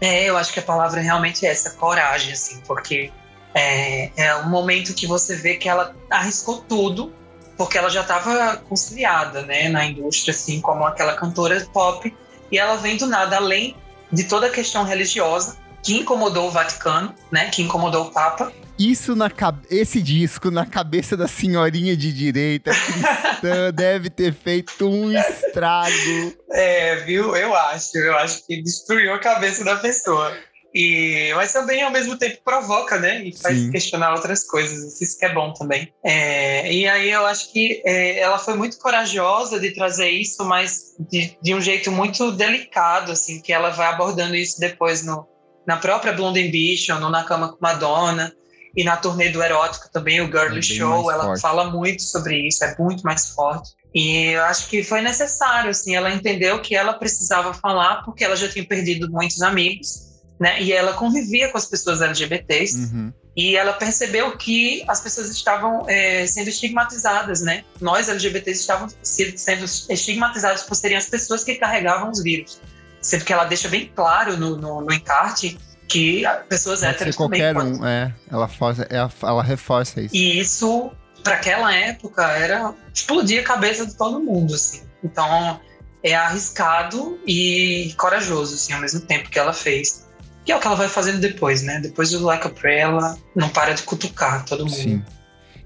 É, 0.01 0.25
eu 0.25 0.37
acho 0.37 0.53
que 0.53 0.61
a 0.61 0.62
palavra 0.62 1.01
realmente 1.01 1.46
é 1.46 1.51
essa, 1.51 1.70
coragem, 1.70 2.33
assim, 2.33 2.61
porque 2.66 3.11
é, 3.57 4.11
é 4.16 4.37
um 4.37 4.51
momento 4.51 4.92
que 4.92 5.07
você 5.07 5.35
vê 5.35 5.57
que 5.57 5.66
ela 5.66 5.97
arriscou 6.11 6.59
tudo, 6.69 7.11
porque 7.57 7.79
ela 7.79 7.88
já 7.88 8.03
estava 8.03 8.59
conciliada, 8.59 9.40
né, 9.42 9.71
na 9.71 9.87
indústria, 9.87 10.33
assim, 10.33 10.61
como 10.61 10.85
aquela 10.85 11.14
cantora 11.14 11.59
pop, 11.73 12.14
e 12.53 12.59
ela 12.59 12.77
vem 12.77 12.99
do 12.99 13.07
nada, 13.07 13.37
além 13.37 13.75
de 14.12 14.25
toda 14.25 14.49
a 14.49 14.51
questão 14.51 14.85
religiosa, 14.85 15.57
que 15.83 15.95
incomodou 15.95 16.49
o 16.49 16.51
Vaticano, 16.51 17.14
né, 17.33 17.49
que 17.49 17.62
incomodou 17.62 18.09
o 18.09 18.11
Papa, 18.11 18.53
Isso 18.79 19.16
na 19.16 19.31
esse 19.71 20.03
disco 20.03 20.51
na 20.51 20.66
cabeça 20.66 21.16
da 21.16 21.27
senhorinha 21.27 21.97
de 21.97 22.12
direita 22.12 22.73
cristã 22.73 23.73
deve 23.73 24.11
ter 24.11 24.35
feito 24.35 24.87
um 24.87 25.11
estrago. 25.11 26.35
É, 26.51 26.97
viu? 26.97 27.35
Eu 27.35 27.55
acho. 27.55 27.97
Eu 27.97 28.14
acho 28.19 28.47
que 28.47 28.62
destruiu 28.62 29.14
a 29.14 29.19
cabeça 29.19 29.64
da 29.64 29.77
pessoa. 29.77 30.37
E, 30.78 31.32
mas 31.34 31.54
também, 31.54 31.82
ao 31.82 31.90
mesmo 31.90 32.18
tempo, 32.18 32.36
provoca, 32.44 32.98
né? 32.98 33.24
E 33.24 33.34
faz 33.34 33.56
Sim. 33.56 33.70
questionar 33.70 34.12
outras 34.12 34.44
coisas. 34.44 35.00
Isso 35.00 35.18
que 35.18 35.24
é 35.24 35.32
bom 35.32 35.54
também. 35.54 35.90
É, 36.04 36.70
e 36.70 36.86
aí 36.86 37.10
eu 37.10 37.24
acho 37.24 37.50
que 37.50 37.82
é, 37.86 38.18
ela 38.18 38.38
foi 38.38 38.52
muito 38.52 38.78
corajosa 38.78 39.58
de 39.58 39.70
trazer 39.70 40.10
isso, 40.10 40.44
mas 40.44 40.94
de, 41.10 41.34
de 41.40 41.54
um 41.54 41.62
jeito 41.62 41.90
muito 41.90 42.30
delicado, 42.30 43.10
assim, 43.10 43.40
que 43.40 43.54
ela 43.54 43.70
vai 43.70 43.86
abordando 43.86 44.36
isso 44.36 44.60
depois 44.60 45.02
no, 45.02 45.26
na 45.66 45.78
própria 45.78 46.12
Blonde 46.12 46.46
Ambition, 46.46 46.98
no 46.98 47.08
Na 47.08 47.24
Cama 47.24 47.52
com 47.52 47.58
Madonna. 47.58 48.30
E 48.76 48.84
na 48.84 48.98
turnê 48.98 49.30
do 49.30 49.42
Erótico 49.42 49.90
também, 49.90 50.20
o 50.20 50.26
Girly 50.26 50.58
É 50.58 50.62
Show, 50.62 51.10
ela 51.10 51.24
forte. 51.24 51.40
fala 51.40 51.70
muito 51.70 52.02
sobre 52.02 52.46
isso, 52.46 52.62
é 52.62 52.76
muito 52.78 53.02
mais 53.02 53.30
forte. 53.30 53.70
E 53.94 54.32
eu 54.32 54.42
acho 54.42 54.68
que 54.68 54.84
foi 54.84 55.00
necessário, 55.00 55.70
assim, 55.70 55.96
ela 55.96 56.10
entendeu 56.10 56.60
que 56.60 56.76
ela 56.76 56.92
precisava 56.92 57.54
falar 57.54 58.02
porque 58.04 58.22
ela 58.22 58.36
já 58.36 58.46
tinha 58.46 58.66
perdido 58.66 59.10
muitos 59.10 59.40
amigos, 59.40 60.06
né? 60.38 60.61
E 60.62 60.72
ela 60.72 60.92
convivia 60.94 61.51
com 61.51 61.59
as 61.59 61.66
pessoas 61.66 62.01
LGBTs 62.03 62.77
Uhum. 62.94 63.12
e 63.37 63.57
ela 63.57 63.72
percebeu 63.72 64.37
que 64.37 64.85
as 64.88 65.01
pessoas 65.01 65.31
estavam 65.31 65.85
é, 65.88 66.27
sendo 66.27 66.49
estigmatizadas, 66.49 67.40
né? 67.40 67.64
Nós 67.81 68.09
LGBTs 68.09 68.61
estavam 68.61 68.88
se- 69.03 69.37
sendo 69.38 69.64
estigmatizados 69.64 70.62
por 70.62 70.75
serem 70.75 70.96
as 70.96 71.07
pessoas 71.09 71.42
que 71.44 71.55
carregavam 71.55 72.11
os 72.11 72.22
vírus, 72.22 72.61
sendo 73.01 73.25
que 73.25 73.33
ela 73.33 73.44
deixa 73.44 73.68
bem 73.68 73.90
claro 73.94 74.37
no, 74.37 74.57
no, 74.57 74.81
no 74.83 74.92
encarte 74.92 75.59
que 75.88 76.27
as 76.27 76.44
pessoas 76.46 76.81
Pode 76.81 76.92
ser 76.92 76.96
héteros 76.96 77.16
também 77.16 77.40
qualquer 77.40 77.55
podem 77.55 77.81
um, 77.81 77.87
é. 77.87 78.14
Ela, 78.31 78.49
força, 78.49 78.87
ela, 78.90 79.11
ela 79.22 79.42
reforça 79.42 80.01
isso. 80.01 80.14
e 80.16 80.38
isso, 80.40 80.90
para 81.22 81.35
aquela 81.37 81.72
época, 81.75 82.22
era 82.33 82.75
explodir 82.92 83.40
a 83.40 83.44
cabeça 83.44 83.87
de 83.87 83.96
todo 83.96 84.20
mundo, 84.20 84.55
assim. 84.55 84.83
Então, 85.05 85.61
é 86.03 86.14
arriscado 86.14 87.18
e 87.27 87.94
corajoso, 87.96 88.55
assim, 88.57 88.72
ao 88.72 88.81
mesmo 88.81 89.01
tempo 89.01 89.31
que 89.31 89.38
ela 89.38 89.53
fez. 89.53 90.06
Que 90.46 90.52
é 90.52 90.56
o 90.56 90.61
que 90.61 90.66
ela 90.66 90.76
vai 90.76 90.88
fazendo 90.88 91.20
depois, 91.20 91.62
né? 91.62 91.80
Depois 91.80 92.11
do 92.11 92.24
Like 92.24 92.46
a 92.46 92.50
Prayer, 92.50 92.82
ela 92.82 93.18
não 93.35 93.50
para 93.50 93.74
de 93.74 93.82
cutucar 93.82 94.44
todo 94.46 94.61
mundo. 94.64 94.74
Sim. 94.74 95.02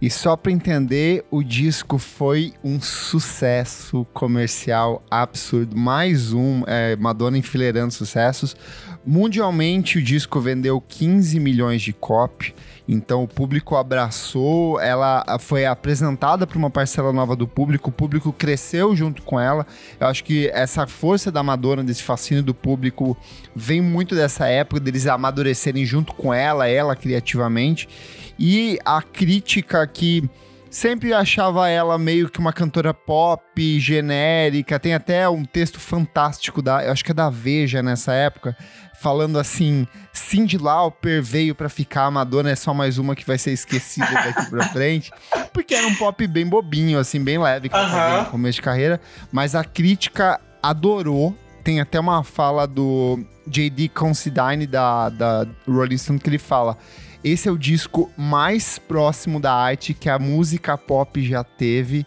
E 0.00 0.08
só 0.08 0.34
para 0.34 0.50
entender, 0.50 1.26
o 1.30 1.42
disco 1.42 1.98
foi 1.98 2.54
um 2.64 2.80
sucesso 2.80 4.06
comercial 4.14 5.04
absurdo. 5.10 5.76
Mais 5.76 6.32
um, 6.32 6.62
é, 6.66 6.96
Madonna 6.96 7.36
enfileirando 7.36 7.92
sucessos. 7.92 8.56
Mundialmente, 9.04 9.98
o 9.98 10.02
disco 10.02 10.40
vendeu 10.40 10.80
15 10.80 11.38
milhões 11.38 11.82
de 11.82 11.92
cópias. 11.92 12.54
Então 12.92 13.22
o 13.22 13.28
público 13.28 13.76
abraçou, 13.76 14.80
ela 14.80 15.24
foi 15.38 15.64
apresentada 15.64 16.44
para 16.44 16.58
uma 16.58 16.68
parcela 16.68 17.12
nova 17.12 17.36
do 17.36 17.46
público, 17.46 17.88
o 17.88 17.92
público 17.92 18.32
cresceu 18.32 18.96
junto 18.96 19.22
com 19.22 19.38
ela. 19.38 19.64
Eu 20.00 20.08
acho 20.08 20.24
que 20.24 20.48
essa 20.48 20.88
força 20.88 21.30
da 21.30 21.40
Madonna, 21.40 21.84
desse 21.84 22.02
fascínio 22.02 22.42
do 22.42 22.52
público, 22.52 23.16
vem 23.54 23.80
muito 23.80 24.16
dessa 24.16 24.48
época 24.48 24.80
deles 24.80 25.06
amadurecerem 25.06 25.86
junto 25.86 26.12
com 26.12 26.34
ela, 26.34 26.66
ela 26.66 26.96
criativamente. 26.96 27.88
E 28.36 28.76
a 28.84 29.00
crítica 29.00 29.86
que 29.86 30.28
sempre 30.70 31.12
achava 31.12 31.68
ela 31.68 31.98
meio 31.98 32.30
que 32.30 32.38
uma 32.38 32.52
cantora 32.52 32.94
pop, 32.94 33.80
genérica. 33.80 34.78
Tem 34.78 34.94
até 34.94 35.28
um 35.28 35.44
texto 35.44 35.80
fantástico 35.80 36.62
da, 36.62 36.84
eu 36.84 36.92
acho 36.92 37.04
que 37.04 37.10
é 37.10 37.14
da 37.14 37.28
Veja 37.28 37.82
nessa 37.82 38.12
época, 38.12 38.56
falando 39.00 39.38
assim: 39.38 39.86
Cindy 40.12 40.56
Lauper 40.56 41.22
veio 41.22 41.54
para 41.54 41.68
ficar, 41.68 42.04
a 42.04 42.10
Madonna 42.10 42.50
é 42.50 42.56
só 42.56 42.72
mais 42.72 42.96
uma 42.96 43.16
que 43.16 43.26
vai 43.26 43.36
ser 43.36 43.52
esquecida 43.52 44.06
daqui 44.06 44.48
pra 44.48 44.68
frente. 44.70 45.10
Porque 45.52 45.74
era 45.74 45.86
um 45.86 45.94
pop 45.96 46.26
bem 46.26 46.46
bobinho, 46.46 46.98
assim, 46.98 47.22
bem 47.22 47.38
leve 47.38 47.68
que 47.68 47.76
uh 47.76 47.80
-huh. 47.80 48.20
no 48.20 48.26
começo 48.26 48.56
de 48.56 48.62
carreira. 48.62 49.00
Mas 49.32 49.54
a 49.54 49.64
crítica 49.64 50.40
adorou. 50.62 51.36
Tem 51.62 51.78
até 51.78 52.00
uma 52.00 52.24
fala 52.24 52.66
do 52.66 53.22
J.D. 53.46 53.90
Considine 53.90 54.66
da, 54.66 55.10
da 55.10 55.46
Rolling 55.68 55.98
Stone 55.98 56.18
que 56.18 56.30
ele 56.30 56.38
fala. 56.38 56.78
Esse 57.22 57.48
é 57.48 57.52
o 57.52 57.58
disco 57.58 58.10
mais 58.16 58.78
próximo 58.78 59.38
da 59.38 59.52
arte 59.52 59.92
que 59.92 60.08
a 60.08 60.18
música 60.18 60.76
pop 60.78 61.22
já 61.22 61.44
teve. 61.44 62.06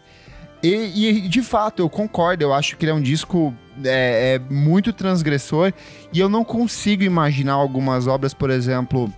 E, 0.62 1.24
e, 1.24 1.28
de 1.28 1.42
fato, 1.42 1.80
eu 1.80 1.90
concordo. 1.90 2.42
Eu 2.42 2.52
acho 2.52 2.76
que 2.76 2.84
ele 2.84 2.92
é 2.92 2.94
um 2.94 3.02
disco 3.02 3.54
é, 3.84 4.34
é 4.34 4.52
muito 4.52 4.92
transgressor 4.92 5.72
e 6.12 6.20
eu 6.20 6.28
não 6.28 6.44
consigo 6.44 7.02
imaginar 7.02 7.54
algumas 7.54 8.06
obras, 8.06 8.32
por 8.32 8.50
exemplo, 8.50 9.12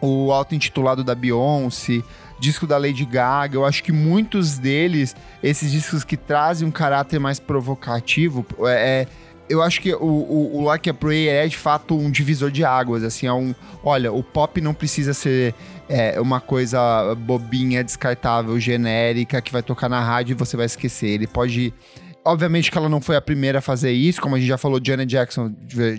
o 0.00 0.32
auto-intitulado 0.32 1.04
da 1.04 1.14
Beyoncé, 1.14 2.02
disco 2.38 2.66
da 2.66 2.78
Lady 2.78 3.04
Gaga. 3.04 3.56
Eu 3.56 3.64
acho 3.64 3.82
que 3.82 3.92
muitos 3.92 4.58
deles, 4.58 5.14
esses 5.42 5.70
discos 5.70 6.04
que 6.04 6.16
trazem 6.16 6.66
um 6.66 6.70
caráter 6.70 7.18
mais 7.18 7.38
provocativo, 7.38 8.44
é, 8.66 9.02
é 9.02 9.06
eu 9.50 9.60
acho 9.62 9.80
que 9.80 9.92
o, 9.92 9.98
o, 9.98 10.58
o 10.58 10.64
Like 10.64 10.88
a 10.88 10.94
Prayer 10.94 11.44
é 11.44 11.48
de 11.48 11.58
fato 11.58 11.96
um 11.96 12.08
divisor 12.08 12.50
de 12.50 12.64
águas, 12.64 13.02
assim, 13.02 13.26
é 13.26 13.32
um, 13.32 13.52
olha, 13.82 14.12
o 14.12 14.22
pop 14.22 14.60
não 14.60 14.72
precisa 14.72 15.12
ser 15.12 15.52
é, 15.88 16.20
uma 16.20 16.40
coisa 16.40 17.14
bobinha, 17.16 17.82
descartável, 17.82 18.58
genérica, 18.60 19.42
que 19.42 19.50
vai 19.50 19.62
tocar 19.62 19.88
na 19.88 20.00
rádio 20.00 20.34
e 20.34 20.36
você 20.36 20.56
vai 20.56 20.66
esquecer. 20.66 21.08
Ele 21.08 21.26
pode 21.26 21.74
Obviamente 22.22 22.70
que 22.70 22.76
ela 22.76 22.88
não 22.88 23.00
foi 23.00 23.16
a 23.16 23.20
primeira 23.20 23.60
a 23.60 23.62
fazer 23.62 23.92
isso, 23.92 24.20
como 24.20 24.36
a 24.36 24.38
gente 24.38 24.46
já 24.46 24.58
falou, 24.58 24.78
Janet 24.82 25.08
Jackson 25.08 25.54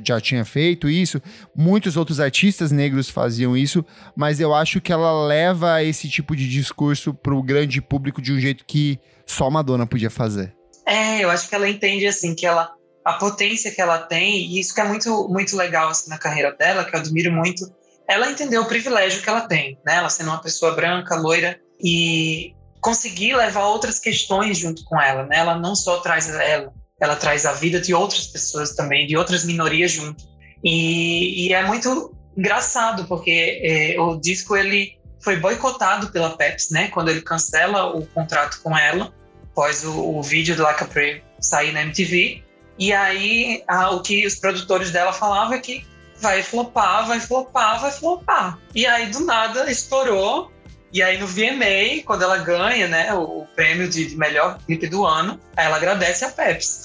já 0.05 0.21
tinha 0.21 0.45
feito 0.45 0.87
isso, 0.87 1.19
muitos 1.55 1.97
outros 1.97 2.19
artistas 2.19 2.71
negros 2.71 3.09
faziam 3.09 3.57
isso, 3.57 3.83
mas 4.15 4.39
eu 4.39 4.53
acho 4.53 4.79
que 4.79 4.93
ela 4.93 5.25
leva 5.25 5.83
esse 5.83 6.07
tipo 6.07 6.35
de 6.35 6.47
discurso 6.47 7.11
para 7.11 7.33
o 7.33 7.41
grande 7.41 7.81
público 7.81 8.21
de 8.21 8.31
um 8.31 8.39
jeito 8.39 8.63
que 8.65 8.99
só 9.25 9.49
Madonna 9.49 9.87
podia 9.87 10.11
fazer. 10.11 10.53
É, 10.85 11.23
eu 11.23 11.31
acho 11.31 11.49
que 11.49 11.55
ela 11.55 11.67
entende 11.67 12.05
assim 12.05 12.35
que 12.35 12.45
ela 12.45 12.71
a 13.03 13.13
potência 13.13 13.71
que 13.71 13.81
ela 13.81 13.97
tem 13.97 14.37
e 14.37 14.59
isso 14.59 14.73
que 14.73 14.81
é 14.81 14.83
muito 14.83 15.27
muito 15.27 15.55
legal 15.55 15.89
assim, 15.89 16.09
na 16.09 16.17
carreira 16.17 16.51
dela, 16.51 16.85
que 16.85 16.95
eu 16.95 16.99
admiro 16.99 17.31
muito. 17.31 17.71
Ela 18.07 18.29
entendeu 18.29 18.61
o 18.61 18.67
privilégio 18.67 19.21
que 19.21 19.29
ela 19.29 19.41
tem, 19.41 19.77
né? 19.85 19.95
Ela 19.95 20.09
sendo 20.09 20.29
uma 20.29 20.41
pessoa 20.41 20.73
branca, 20.73 21.15
loira 21.15 21.59
e 21.83 22.53
conseguir 22.79 23.35
levar 23.35 23.67
outras 23.67 23.99
questões 23.99 24.57
junto 24.57 24.83
com 24.85 24.99
ela, 24.99 25.25
né? 25.25 25.37
Ela 25.37 25.57
não 25.57 25.75
só 25.75 25.99
traz 25.99 26.29
ela, 26.29 26.73
ela 26.99 27.15
traz 27.15 27.45
a 27.45 27.53
vida 27.53 27.79
de 27.79 27.93
outras 27.93 28.27
pessoas 28.27 28.75
também, 28.75 29.07
de 29.07 29.15
outras 29.15 29.43
minorias 29.43 29.91
junto. 29.91 30.23
E, 30.63 31.47
e 31.47 31.53
é 31.53 31.63
muito 31.63 32.15
engraçado 32.37 33.05
porque 33.05 33.61
é, 33.63 33.99
o 33.99 34.17
disco 34.17 34.55
ele 34.55 34.99
foi 35.23 35.37
boicotado 35.37 36.11
pela 36.11 36.35
Pepsi, 36.35 36.73
né? 36.73 36.87
Quando 36.89 37.09
ele 37.09 37.21
cancela 37.21 37.95
o 37.95 38.05
contrato 38.07 38.59
com 38.61 38.77
ela, 38.77 39.13
após 39.51 39.83
o, 39.83 40.17
o 40.17 40.23
vídeo 40.23 40.55
do 40.55 40.63
Like 40.63 40.83
a 40.83 40.87
Prayer 40.87 41.23
sair 41.39 41.71
na 41.71 41.81
MTV. 41.81 42.43
E 42.77 42.93
aí 42.93 43.63
a, 43.67 43.91
o 43.91 44.01
que 44.01 44.25
os 44.25 44.35
produtores 44.35 44.91
dela 44.91 45.13
falavam 45.13 45.53
é 45.53 45.59
que 45.59 45.85
vai 46.19 46.43
flopar, 46.43 47.07
vai 47.07 47.19
flopar, 47.19 47.81
vai 47.81 47.91
flopar. 47.91 48.59
E 48.75 48.85
aí 48.85 49.07
do 49.07 49.21
nada 49.21 49.69
estourou 49.69 50.51
e 50.93 51.01
aí 51.01 51.17
no 51.17 51.25
VMA, 51.25 52.03
quando 52.05 52.23
ela 52.23 52.37
ganha, 52.37 52.87
né, 52.87 53.13
o, 53.13 53.45
prêmio 53.55 53.89
de, 53.89 54.15
melhor 54.15 54.57
clipe 54.65 54.87
do 54.87 55.05
ano, 55.05 55.39
ela 55.55 55.77
agradece 55.77 56.25
a 56.25 56.29
Pepsi. 56.29 56.81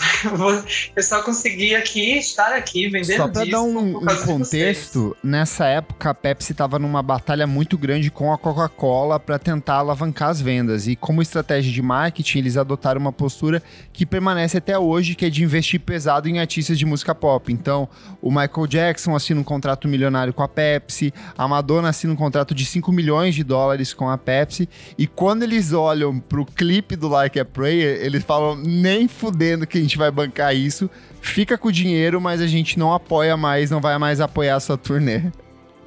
Eu 0.94 1.02
só 1.02 1.22
consegui 1.22 1.74
aqui 1.74 2.18
estar 2.18 2.52
aqui 2.52 2.88
vendendo 2.88 3.16
Só 3.16 3.28
para 3.28 3.44
dar 3.44 3.62
um, 3.62 3.98
um 3.98 4.16
contexto, 4.24 5.16
nessa 5.22 5.66
época 5.66 6.10
a 6.10 6.14
Pepsi 6.14 6.52
estava 6.52 6.78
numa 6.78 7.02
batalha 7.02 7.46
muito 7.46 7.78
grande 7.78 8.10
com 8.10 8.32
a 8.32 8.38
Coca-Cola 8.38 9.18
para 9.18 9.38
tentar 9.38 9.76
alavancar 9.76 10.28
as 10.28 10.40
vendas. 10.40 10.86
E 10.86 10.94
como 10.94 11.22
estratégia 11.22 11.72
de 11.72 11.82
marketing, 11.82 12.38
eles 12.38 12.56
adotaram 12.56 13.00
uma 13.00 13.12
postura 13.12 13.62
que 13.92 14.06
permanece 14.06 14.58
até 14.58 14.78
hoje, 14.78 15.14
que 15.14 15.24
é 15.24 15.30
de 15.30 15.42
investir 15.42 15.80
pesado 15.80 16.28
em 16.28 16.38
artistas 16.38 16.78
de 16.78 16.84
música 16.84 17.14
pop. 17.14 17.52
Então, 17.52 17.88
o 18.20 18.30
Michael 18.30 18.66
Jackson 18.68 19.16
assina 19.16 19.40
um 19.40 19.44
contrato 19.44 19.88
milionário 19.88 20.32
com 20.32 20.42
a 20.42 20.48
Pepsi, 20.48 21.12
a 21.36 21.48
Madonna 21.48 21.88
assina 21.88 22.12
um 22.12 22.16
contrato 22.16 22.54
de 22.54 22.64
5 22.64 22.92
milhões 22.92 23.34
de 23.34 23.42
dólares 23.42 23.95
com 23.96 24.08
a 24.08 24.16
Pepsi. 24.16 24.68
E 24.96 25.06
quando 25.06 25.42
eles 25.42 25.72
olham 25.72 26.20
pro 26.20 26.44
clipe 26.44 26.94
do 26.94 27.08
Like 27.08 27.40
a 27.40 27.44
Prayer, 27.44 28.04
eles 28.04 28.22
falam: 28.22 28.54
nem 28.56 29.08
fudendo 29.08 29.66
que 29.66 29.78
a 29.78 29.80
gente 29.80 29.98
vai 29.98 30.10
bancar 30.10 30.54
isso. 30.54 30.88
Fica 31.20 31.58
com 31.58 31.68
o 31.68 31.72
dinheiro, 31.72 32.20
mas 32.20 32.40
a 32.40 32.46
gente 32.46 32.78
não 32.78 32.92
apoia 32.92 33.36
mais, 33.36 33.70
não 33.70 33.80
vai 33.80 33.98
mais 33.98 34.20
apoiar 34.20 34.56
a 34.56 34.60
sua 34.60 34.78
turnê. 34.78 35.22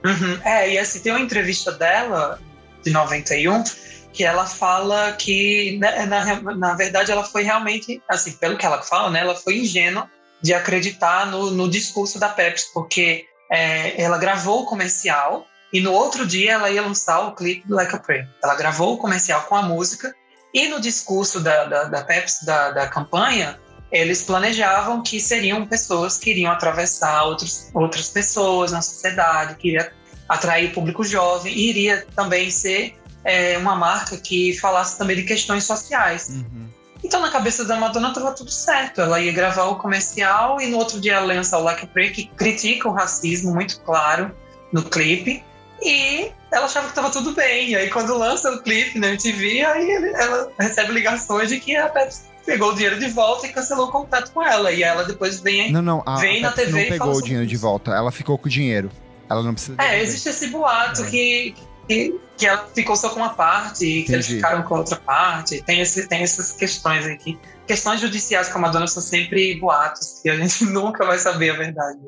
Uhum. 0.03 0.39
É, 0.43 0.73
e 0.73 0.77
assim, 0.77 0.99
tem 0.99 1.11
uma 1.11 1.21
entrevista 1.21 1.71
dela, 1.71 2.39
de 2.83 2.91
91, 2.91 3.63
que 4.11 4.23
ela 4.23 4.45
fala 4.45 5.13
que, 5.13 5.77
né, 5.79 6.05
na, 6.05 6.41
na 6.55 6.73
verdade, 6.75 7.11
ela 7.11 7.23
foi 7.23 7.43
realmente, 7.43 8.01
assim, 8.09 8.33
pelo 8.33 8.57
que 8.57 8.65
ela 8.65 8.81
fala, 8.81 9.09
né, 9.09 9.19
ela 9.19 9.35
foi 9.35 9.57
ingênua 9.57 10.09
de 10.41 10.53
acreditar 10.53 11.27
no, 11.27 11.51
no 11.51 11.69
discurso 11.69 12.19
da 12.19 12.29
Pepsi, 12.29 12.67
porque 12.73 13.25
é, 13.51 14.01
ela 14.01 14.17
gravou 14.17 14.61
o 14.61 14.65
comercial 14.65 15.45
e 15.71 15.81
no 15.81 15.91
outro 15.91 16.25
dia 16.25 16.53
ela 16.53 16.69
ia 16.69 16.81
lançar 16.81 17.19
o 17.27 17.35
clipe 17.35 17.67
do 17.67 17.75
Like 17.75 17.95
a 17.95 17.99
Prayer. 17.99 18.27
Ela 18.43 18.55
gravou 18.55 18.93
o 18.93 18.97
comercial 18.97 19.41
com 19.43 19.55
a 19.55 19.61
música 19.61 20.13
e 20.53 20.67
no 20.67 20.79
discurso 20.79 21.39
da, 21.39 21.65
da, 21.65 21.83
da 21.85 22.03
Pepsi, 22.03 22.45
da, 22.45 22.71
da 22.71 22.87
campanha, 22.87 23.59
eles 23.91 24.23
planejavam 24.23 25.01
que 25.01 25.19
seriam 25.19 25.65
pessoas 25.65 26.17
que 26.17 26.31
iriam 26.31 26.51
atravessar 26.51 27.23
outros, 27.23 27.69
outras 27.73 28.09
pessoas 28.09 28.71
na 28.71 28.81
sociedade, 28.81 29.55
que 29.55 29.69
iria 29.69 29.91
atrair 30.27 30.73
público 30.73 31.03
jovem 31.03 31.53
e 31.53 31.69
iria 31.69 32.05
também 32.15 32.51
ser 32.51 32.95
é, 33.23 33.57
uma 33.57 33.75
marca 33.75 34.17
que 34.17 34.57
falasse 34.59 34.97
também 34.97 35.15
de 35.15 35.23
questões 35.23 35.63
sociais. 35.63 36.29
Uhum. 36.29 36.69
Então, 37.03 37.21
na 37.21 37.31
cabeça 37.31 37.63
da 37.63 37.77
Madonna 37.77 38.09
estava 38.09 38.31
tudo 38.33 38.51
certo. 38.51 39.01
Ela 39.01 39.19
ia 39.19 39.31
gravar 39.31 39.65
o 39.65 39.75
comercial 39.75 40.59
e 40.59 40.67
no 40.67 40.77
outro 40.77 40.99
dia 40.99 41.13
ela 41.13 41.33
lança 41.33 41.57
o 41.57 41.63
Lucky 41.63 41.87
Pray, 41.87 42.11
que 42.11 42.25
critica 42.25 42.87
o 42.89 42.91
racismo 42.91 43.53
muito 43.53 43.79
claro 43.81 44.31
no 44.71 44.83
clipe. 44.83 45.43
E 45.81 46.31
ela 46.51 46.65
achava 46.65 46.87
que 46.87 46.91
estava 46.91 47.09
tudo 47.09 47.33
bem. 47.33 47.69
E 47.69 47.75
aí, 47.75 47.89
quando 47.89 48.17
lança 48.17 48.51
o 48.51 48.61
clipe 48.61 48.97
na 48.99 49.09
MTV, 49.09 49.63
aí 49.65 49.91
ela 50.15 50.51
recebe 50.59 50.93
ligações 50.93 51.49
de 51.49 51.59
que 51.59 51.75
a 51.75 51.89
Pepsi 51.89 52.29
pegou 52.45 52.71
o 52.71 52.73
dinheiro 52.73 52.99
de 52.99 53.07
volta 53.09 53.45
e 53.45 53.53
cancelou 53.53 53.87
o 53.87 53.91
contrato 53.91 54.31
com 54.31 54.41
ela. 54.41 54.71
E 54.71 54.83
ela 54.83 55.03
depois 55.03 55.39
vem, 55.39 55.71
não, 55.71 55.81
não, 55.81 56.03
a, 56.05 56.17
vem 56.17 56.39
a 56.39 56.49
na 56.49 56.51
TV 56.51 56.83
não 56.83 56.89
pegou 56.89 57.15
o 57.15 57.21
dinheiro 57.21 57.45
de 57.45 57.57
volta. 57.57 57.91
Ela 57.91 58.11
ficou 58.11 58.37
com 58.37 58.47
o 58.47 58.49
dinheiro. 58.49 58.89
Ela 59.29 59.43
não 59.43 59.53
precisa. 59.53 59.77
É, 59.79 60.01
existe 60.01 60.29
esse 60.29 60.47
boato 60.47 61.03
é. 61.03 61.09
que, 61.09 61.55
que, 61.87 62.19
que, 62.35 62.47
ela 62.47 62.67
ficou 62.73 62.95
só 62.95 63.09
com 63.09 63.17
uma 63.17 63.29
parte, 63.29 63.85
e 63.85 64.03
que 64.03 64.11
eles 64.11 64.25
ficaram 64.25 64.63
com 64.63 64.75
outra 64.75 64.95
parte. 64.95 65.61
Tem, 65.63 65.79
esse, 65.81 66.07
tem 66.07 66.23
essas 66.23 66.51
questões 66.51 67.05
aqui. 67.05 67.37
Questões 67.67 68.01
judiciais 68.01 68.49
com 68.49 68.57
a 68.57 68.61
Madonna 68.61 68.87
são 68.87 69.03
sempre 69.03 69.59
boatos, 69.59 70.19
que 70.23 70.29
a 70.29 70.35
gente 70.35 70.65
nunca 70.73 71.05
vai 71.05 71.19
saber 71.19 71.51
a 71.51 71.57
verdade. 71.57 71.99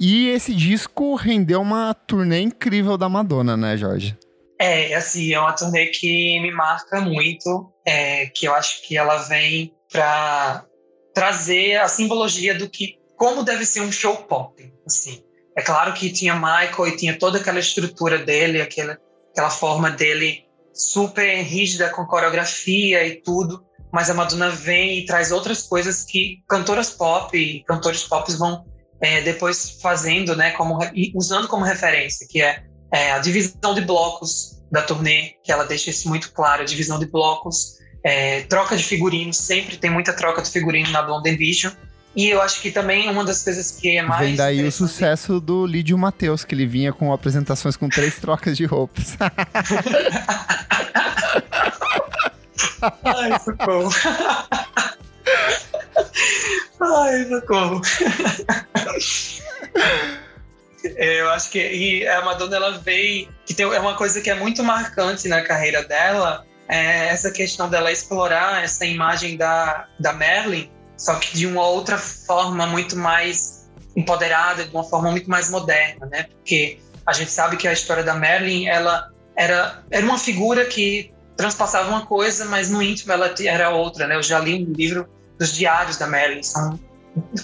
E 0.00 0.28
esse 0.28 0.54
disco 0.54 1.14
rendeu 1.14 1.60
uma 1.60 1.92
turnê 1.92 2.40
incrível 2.40 2.96
da 2.96 3.08
Madonna, 3.08 3.56
né, 3.56 3.76
Jorge? 3.76 4.16
É, 4.60 4.94
assim, 4.94 5.32
é 5.32 5.40
uma 5.40 5.52
turnê 5.52 5.86
que 5.86 6.40
me 6.40 6.50
marca 6.52 7.00
muito, 7.00 7.72
é, 7.84 8.26
que 8.26 8.46
eu 8.46 8.54
acho 8.54 8.86
que 8.86 8.96
ela 8.96 9.16
vem 9.18 9.72
para 9.90 10.64
trazer 11.14 11.76
a 11.76 11.88
simbologia 11.88 12.54
do 12.54 12.68
que 12.68 12.98
como 13.16 13.42
deve 13.42 13.64
ser 13.64 13.80
um 13.80 13.90
show 13.90 14.16
pop, 14.16 14.72
assim. 14.86 15.22
É 15.56 15.62
claro 15.62 15.92
que 15.92 16.12
tinha 16.12 16.34
Michael 16.34 16.86
e 16.86 16.96
tinha 16.96 17.18
toda 17.18 17.38
aquela 17.38 17.58
estrutura 17.58 18.18
dele, 18.18 18.60
aquela, 18.60 18.96
aquela 19.32 19.50
forma 19.50 19.90
dele 19.90 20.44
super 20.72 21.42
rígida 21.42 21.90
com 21.90 22.06
coreografia 22.06 23.04
e 23.04 23.16
tudo, 23.16 23.64
mas 23.92 24.08
a 24.08 24.14
Madonna 24.14 24.50
vem 24.50 24.98
e 24.98 25.06
traz 25.06 25.32
outras 25.32 25.62
coisas 25.62 26.04
que 26.04 26.40
cantoras 26.48 26.90
pop 26.90 27.36
e 27.36 27.64
cantores 27.64 28.04
pop 28.04 28.32
vão 28.34 28.64
é, 29.00 29.20
depois 29.20 29.78
fazendo, 29.80 30.34
né, 30.36 30.50
como, 30.52 30.78
usando 31.14 31.48
como 31.48 31.64
referência, 31.64 32.26
que 32.28 32.42
é, 32.42 32.62
é, 32.92 33.12
a 33.12 33.18
divisão 33.18 33.74
de 33.74 33.80
blocos 33.82 34.60
da 34.70 34.82
turnê, 34.82 35.34
que 35.42 35.52
ela 35.52 35.64
deixa 35.64 35.90
isso 35.90 36.08
muito 36.08 36.32
claro, 36.32 36.62
a 36.62 36.64
divisão 36.64 36.98
de 36.98 37.06
blocos, 37.06 37.78
é, 38.04 38.42
troca 38.42 38.76
de 38.76 38.82
figurino, 38.82 39.32
sempre 39.32 39.76
tem 39.76 39.90
muita 39.90 40.12
troca 40.12 40.42
de 40.42 40.50
figurino 40.50 40.90
na 40.90 41.02
Blonde 41.02 41.30
Ambition. 41.30 41.70
E 42.16 42.28
eu 42.28 42.40
acho 42.42 42.60
que 42.60 42.70
também 42.70 43.08
uma 43.08 43.24
das 43.24 43.42
coisas 43.44 43.70
que 43.72 43.96
é 43.96 44.02
mais. 44.02 44.26
Vem 44.26 44.34
daí 44.34 44.66
o 44.66 44.72
sucesso 44.72 45.38
do 45.40 45.66
Lídio 45.66 45.96
Matheus, 45.96 46.44
que 46.44 46.54
ele 46.54 46.66
vinha 46.66 46.92
com 46.92 47.12
apresentações 47.12 47.76
com 47.76 47.88
três 47.88 48.16
trocas 48.20 48.56
de 48.56 48.64
roupas. 48.64 49.16
Ai, 53.04 53.38
socorro. 53.40 53.90
Ai, 56.80 57.24
socorro. 57.28 57.80
É, 60.84 61.20
eu 61.20 61.30
acho 61.30 61.50
que 61.50 61.58
e 61.58 62.06
a 62.06 62.24
Madonna 62.24 62.56
ela 62.56 62.78
veio 62.78 63.28
que 63.44 63.52
tem 63.52 63.66
é 63.66 63.80
uma 63.80 63.94
coisa 63.94 64.20
que 64.20 64.30
é 64.30 64.34
muito 64.34 64.62
marcante 64.62 65.28
na 65.28 65.42
carreira 65.42 65.82
dela 65.82 66.46
é 66.68 67.08
essa 67.08 67.30
questão 67.30 67.68
dela 67.68 67.90
explorar 67.90 68.62
essa 68.62 68.84
imagem 68.86 69.36
da, 69.36 69.86
da 69.98 70.12
Marilyn 70.12 70.70
só 70.96 71.16
que 71.16 71.36
de 71.36 71.46
uma 71.46 71.66
outra 71.66 71.98
forma 71.98 72.66
muito 72.66 72.96
mais 72.96 73.68
empoderada 73.96 74.64
de 74.64 74.70
uma 74.70 74.84
forma 74.84 75.10
muito 75.10 75.28
mais 75.28 75.50
moderna 75.50 76.06
né 76.06 76.24
porque 76.24 76.78
a 77.04 77.12
gente 77.12 77.32
sabe 77.32 77.56
que 77.56 77.66
a 77.66 77.72
história 77.72 78.04
da 78.04 78.14
Marilyn 78.14 78.68
ela 78.68 79.10
era 79.36 79.82
era 79.90 80.06
uma 80.06 80.18
figura 80.18 80.64
que 80.64 81.12
transpassava 81.36 81.88
uma 81.88 82.06
coisa 82.06 82.44
mas 82.44 82.70
no 82.70 82.80
íntimo 82.80 83.12
ela 83.12 83.34
era 83.44 83.70
outra 83.70 84.06
né 84.06 84.14
eu 84.14 84.22
já 84.22 84.38
li 84.38 84.54
um 84.54 84.72
livro 84.72 85.08
dos 85.38 85.52
diários 85.52 85.96
da 85.96 86.06
Marilyn 86.06 86.42
são 86.42 86.78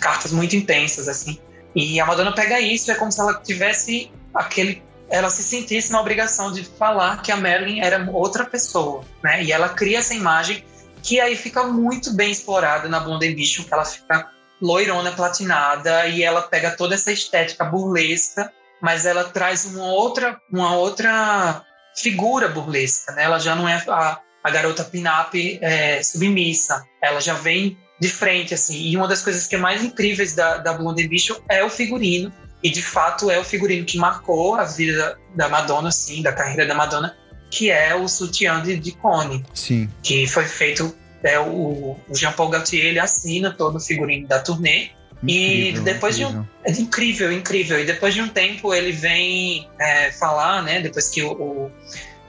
cartas 0.01 0.33
muito 0.33 0.57
intensas 0.57 1.09
assim 1.09 1.39
e 1.75 1.99
a 1.99 2.07
Madonna 2.07 2.33
pega 2.33 2.61
isso, 2.61 2.91
é 2.91 2.95
como 2.95 3.11
se 3.11 3.21
ela 3.21 3.35
tivesse 3.35 4.11
aquele. 4.33 4.83
Ela 5.11 5.29
se 5.29 5.43
sentisse 5.43 5.93
na 5.93 6.01
obrigação 6.01 6.53
de 6.53 6.65
falar 6.65 7.21
que 7.21 7.31
a 7.31 7.37
Marilyn 7.37 7.81
era 7.81 8.09
outra 8.11 8.45
pessoa, 8.45 9.05
né? 9.23 9.43
E 9.43 9.53
ela 9.53 9.69
cria 9.69 9.99
essa 9.99 10.15
imagem 10.15 10.65
que 11.03 11.21
aí 11.21 11.37
fica 11.37 11.65
muito 11.65 12.15
bem 12.15 12.31
explorada 12.31 12.89
na 12.89 13.01
Blonde 13.01 13.29
Ambition, 13.29 13.65
que 13.65 13.75
ela 13.75 13.85
fica 13.85 14.31
loirona, 14.63 15.13
platinada, 15.13 16.07
e 16.07 16.23
ela 16.23 16.43
pega 16.43 16.71
toda 16.71 16.95
essa 16.95 17.13
estética 17.13 17.65
burlesca, 17.65 18.51
mas 18.81 19.05
ela 19.05 19.25
traz 19.25 19.67
uma 19.67 19.85
outra, 19.85 20.41
uma 20.51 20.75
outra 20.75 21.63
figura 21.97 22.49
burlesca, 22.49 23.13
né? 23.13 23.25
Ela 23.25 23.39
já 23.39 23.55
não 23.55 23.69
é 23.69 23.85
a, 23.87 24.19
a 24.45 24.51
garota 24.51 24.85
pin-up 24.85 25.59
é, 25.63 26.03
submissa, 26.03 26.85
ela 27.03 27.19
já 27.19 27.33
vem 27.33 27.79
de 27.99 28.09
frente, 28.11 28.53
assim. 28.53 28.77
E 28.77 28.97
uma 28.97 29.09
das 29.09 29.23
coisas 29.23 29.47
que 29.47 29.55
é 29.55 29.59
mais 29.59 29.83
incríveis 29.83 30.35
da, 30.35 30.59
da 30.59 30.75
Blonde 30.75 31.03
Ambition 31.03 31.37
é 31.49 31.65
o 31.65 31.71
figurino. 31.71 32.31
E 32.63 32.71
de 32.71 32.83
fato 32.83 33.31
é 33.31 33.39
o 33.39 33.45
figurino 33.45 33.85
que 33.87 33.97
marcou 33.97 34.55
a 34.55 34.65
vida 34.65 35.19
da 35.35 35.49
Madonna, 35.49 35.89
assim, 35.89 36.23
da 36.23 36.33
carreira 36.33 36.67
da 36.67 36.75
Madonna, 36.75 37.17
que 37.51 37.71
é 37.71 37.95
o 37.95 38.07
sutiã 38.07 38.61
de, 38.63 38.77
de 38.77 38.93
Cone. 38.93 39.45
Sim. 39.55 39.89
Que 40.03 40.27
foi 40.27 40.45
feito. 40.45 40.95
É, 41.23 41.39
o, 41.39 41.97
o 42.07 42.15
Jean-Paul 42.15 42.51
Gaultier 42.51 42.85
ele 42.85 42.99
assina 42.99 43.51
todo 43.51 43.77
o 43.77 43.81
figurino 43.81 44.29
da 44.29 44.41
turnê. 44.41 44.91
Incrível, 45.23 45.81
e 45.81 45.85
depois 45.85 46.19
incrível. 46.19 46.43
de 46.43 46.49
um. 46.49 46.49
É 46.65 46.83
incrível, 46.83 47.33
incrível. 47.33 47.81
E 47.81 47.85
depois 47.85 48.13
de 48.13 48.21
um 48.21 48.29
tempo 48.29 48.75
ele 48.75 48.93
vem 48.93 49.67
é, 49.79 50.13
falar, 50.13 50.63
né? 50.63 50.81
Depois 50.81 51.09
que 51.09 51.23
o, 51.23 51.33
o 51.33 51.73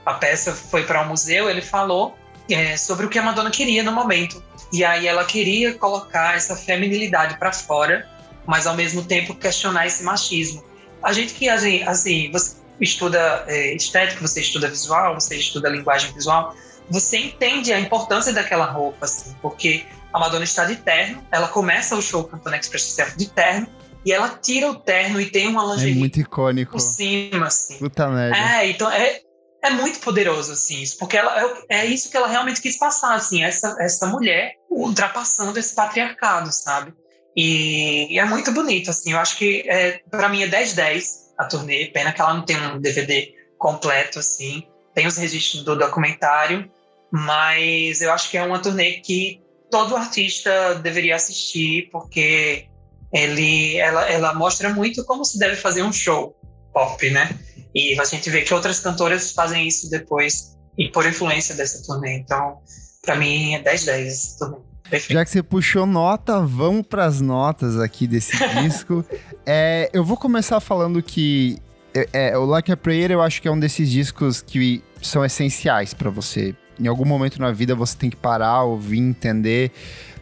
a 0.06 0.14
peça 0.14 0.54
foi 0.54 0.84
para 0.84 1.02
o 1.02 1.04
um 1.04 1.08
museu, 1.08 1.50
ele 1.50 1.60
falou 1.60 2.16
é, 2.48 2.76
sobre 2.76 3.06
o 3.06 3.08
que 3.08 3.18
a 3.18 3.22
Madonna 3.22 3.50
queria 3.50 3.82
no 3.82 3.90
momento. 3.90 4.42
E 4.72 4.84
aí 4.84 5.06
ela 5.06 5.24
queria 5.24 5.74
colocar 5.74 6.36
essa 6.36 6.56
feminilidade 6.56 7.36
para 7.38 7.52
fora, 7.52 8.08
mas 8.46 8.66
ao 8.66 8.76
mesmo 8.76 9.04
tempo 9.04 9.34
questionar 9.34 9.86
esse 9.86 10.04
machismo. 10.04 10.64
A 11.02 11.12
gente 11.12 11.34
que, 11.34 11.48
assim, 11.48 11.82
assim 11.82 12.30
você 12.30 12.56
estuda 12.80 13.44
é, 13.48 13.74
estética, 13.74 14.20
você 14.20 14.40
estuda 14.40 14.68
visual, 14.68 15.14
você 15.14 15.36
estuda 15.36 15.68
linguagem 15.68 16.12
visual, 16.12 16.54
você 16.88 17.18
entende 17.18 17.72
a 17.72 17.80
importância 17.80 18.32
daquela 18.32 18.66
roupa, 18.66 19.06
assim, 19.06 19.34
porque 19.42 19.84
a 20.12 20.18
Madonna 20.20 20.44
está 20.44 20.64
de 20.64 20.76
terno, 20.76 21.22
ela 21.32 21.48
começa 21.48 21.96
o 21.96 22.02
show 22.02 22.24
cantando 22.24 22.56
Express 22.56 22.86
Yourself 22.86 23.18
de 23.18 23.28
terno, 23.28 23.66
e 24.04 24.12
ela 24.12 24.28
tira 24.28 24.70
o 24.70 24.74
terno 24.76 25.20
e 25.20 25.26
tem 25.26 25.48
uma 25.48 25.64
é 25.64 25.74
lingerie 25.74 25.92
é 25.94 25.98
muito 25.98 26.20
icônico. 26.20 26.72
por 26.72 26.80
cima, 26.80 27.46
assim. 27.46 27.76
Puta 27.78 28.08
merda. 28.08 28.36
É, 28.36 28.70
então 28.70 28.88
é, 28.90 29.20
é 29.62 29.70
muito 29.70 29.98
poderoso, 30.00 30.52
assim, 30.52 30.82
isso, 30.82 30.98
porque 30.98 31.16
ela, 31.16 31.64
é, 31.68 31.84
isso 31.86 32.10
que 32.10 32.16
ela 32.16 32.28
realmente 32.28 32.60
quis 32.60 32.78
passar, 32.78 33.14
assim, 33.14 33.42
essa, 33.42 33.76
essa 33.80 34.06
mulher 34.06 34.54
ultrapassando 34.70 35.58
esse 35.58 35.74
patriarcado, 35.74 36.52
sabe? 36.52 36.94
E, 37.36 38.14
e 38.14 38.18
é 38.18 38.24
muito 38.24 38.52
bonito, 38.52 38.90
assim, 38.90 39.12
eu 39.12 39.18
acho 39.18 39.36
que 39.36 39.64
é, 39.68 40.00
para 40.10 40.28
mim 40.28 40.42
é 40.42 40.48
10-10 40.48 41.26
a 41.38 41.44
turnê, 41.44 41.86
pena 41.86 42.12
que 42.12 42.20
ela 42.20 42.34
não 42.34 42.42
tem 42.42 42.56
um 42.56 42.80
DVD 42.80 43.34
completo, 43.58 44.18
assim, 44.18 44.66
tem 44.94 45.06
os 45.06 45.16
registros 45.16 45.62
do 45.62 45.76
documentário, 45.76 46.70
mas 47.10 48.00
eu 48.00 48.12
acho 48.12 48.30
que 48.30 48.38
é 48.38 48.42
uma 48.42 48.58
turnê 48.58 48.92
que 49.00 49.42
todo 49.70 49.96
artista 49.96 50.76
deveria 50.76 51.16
assistir, 51.16 51.88
porque 51.90 52.68
ele, 53.12 53.76
ela, 53.76 54.08
ela 54.10 54.34
mostra 54.34 54.70
muito 54.70 55.04
como 55.04 55.24
se 55.24 55.38
deve 55.38 55.56
fazer 55.56 55.82
um 55.82 55.92
show 55.92 56.34
pop, 56.72 57.10
né? 57.10 57.30
E 57.76 58.00
a 58.00 58.04
gente 58.04 58.30
vê 58.30 58.40
que 58.40 58.54
outras 58.54 58.80
cantoras 58.80 59.32
fazem 59.32 59.68
isso 59.68 59.90
depois 59.90 60.56
e 60.78 60.88
por 60.88 61.04
influência 61.06 61.54
dessa 61.54 61.82
turnê. 61.84 62.16
Então, 62.16 62.56
para 63.02 63.16
mim, 63.16 63.52
é 63.52 63.62
10-10 63.62 64.06
essa 64.06 64.38
turnê. 64.38 64.56
Perfeito. 64.88 65.12
Já 65.12 65.24
que 65.24 65.30
você 65.30 65.42
puxou 65.42 65.84
nota, 65.84 66.40
vamos 66.40 66.86
para 66.86 67.04
as 67.04 67.20
notas 67.20 67.78
aqui 67.78 68.06
desse 68.06 68.32
disco. 68.62 69.04
É, 69.44 69.90
eu 69.92 70.02
vou 70.02 70.16
começar 70.16 70.58
falando 70.58 71.02
que 71.02 71.58
é, 71.92 72.30
é, 72.30 72.38
o 72.38 72.46
Like 72.46 72.72
a 72.72 72.76
Prayer 72.78 73.10
eu 73.10 73.20
acho 73.20 73.42
que 73.42 73.48
é 73.48 73.50
um 73.50 73.58
desses 73.58 73.90
discos 73.90 74.40
que 74.40 74.82
são 75.02 75.22
essenciais 75.22 75.92
para 75.92 76.08
você. 76.08 76.54
Em 76.80 76.86
algum 76.86 77.04
momento 77.04 77.38
na 77.38 77.52
vida 77.52 77.74
você 77.74 77.94
tem 77.98 78.08
que 78.08 78.16
parar, 78.16 78.62
ouvir, 78.62 79.00
entender. 79.00 79.70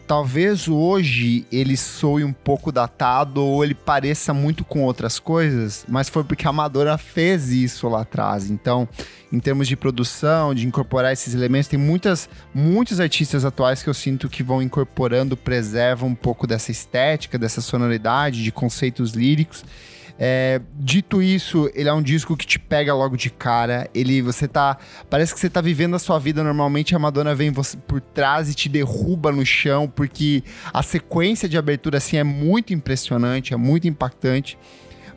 Talvez 0.07 0.67
hoje 0.67 1.47
ele 1.51 1.75
soe 1.75 2.23
um 2.23 2.31
pouco 2.31 2.71
datado 2.71 3.43
ou 3.43 3.63
ele 3.63 3.73
pareça 3.73 4.35
muito 4.35 4.63
com 4.63 4.83
outras 4.83 5.17
coisas, 5.17 5.83
mas 5.89 6.09
foi 6.09 6.23
porque 6.23 6.47
a 6.47 6.53
Madonna 6.53 6.95
fez 6.95 7.51
isso 7.51 7.89
lá 7.89 8.01
atrás. 8.01 8.51
Então, 8.51 8.87
em 9.33 9.39
termos 9.39 9.67
de 9.67 9.75
produção, 9.75 10.53
de 10.53 10.67
incorporar 10.67 11.11
esses 11.11 11.33
elementos, 11.33 11.67
tem 11.67 11.79
muitas, 11.79 12.29
muitos 12.53 12.99
artistas 12.99 13.43
atuais 13.43 13.81
que 13.81 13.89
eu 13.89 13.95
sinto 13.95 14.29
que 14.29 14.43
vão 14.43 14.61
incorporando, 14.61 15.35
preservam 15.35 16.09
um 16.09 16.15
pouco 16.15 16.45
dessa 16.45 16.69
estética, 16.69 17.39
dessa 17.39 17.59
sonoridade, 17.59 18.43
de 18.43 18.51
conceitos 18.51 19.13
líricos. 19.13 19.65
É, 20.17 20.61
dito 20.79 21.21
isso, 21.21 21.69
ele 21.75 21.89
é 21.89 21.93
um 21.93 22.01
disco 22.01 22.37
que 22.37 22.45
te 22.45 22.57
pega 22.57 22.93
logo 22.93 23.17
de 23.17 23.29
cara. 23.29 23.89
Ele, 23.93 24.21
você 24.21 24.47
tá. 24.47 24.77
Parece 25.09 25.33
que 25.33 25.39
você 25.39 25.49
tá 25.49 25.61
vivendo 25.61 25.95
a 25.95 25.99
sua 25.99 26.17
vida 26.19 26.43
normalmente. 26.43 26.95
A 26.95 26.99
Madonna 26.99 27.35
vem 27.35 27.51
você 27.51 27.75
por 27.77 27.99
trás 27.99 28.49
e 28.49 28.53
te 28.53 28.69
derruba 28.69 29.31
no 29.31 29.45
chão, 29.45 29.91
porque 29.93 30.43
a 30.73 30.81
sequência 30.81 31.49
de 31.49 31.57
abertura 31.57 31.97
assim 31.97 32.17
é 32.17 32.23
muito 32.23 32.73
impressionante, 32.73 33.53
é 33.53 33.57
muito 33.57 33.87
impactante. 33.87 34.57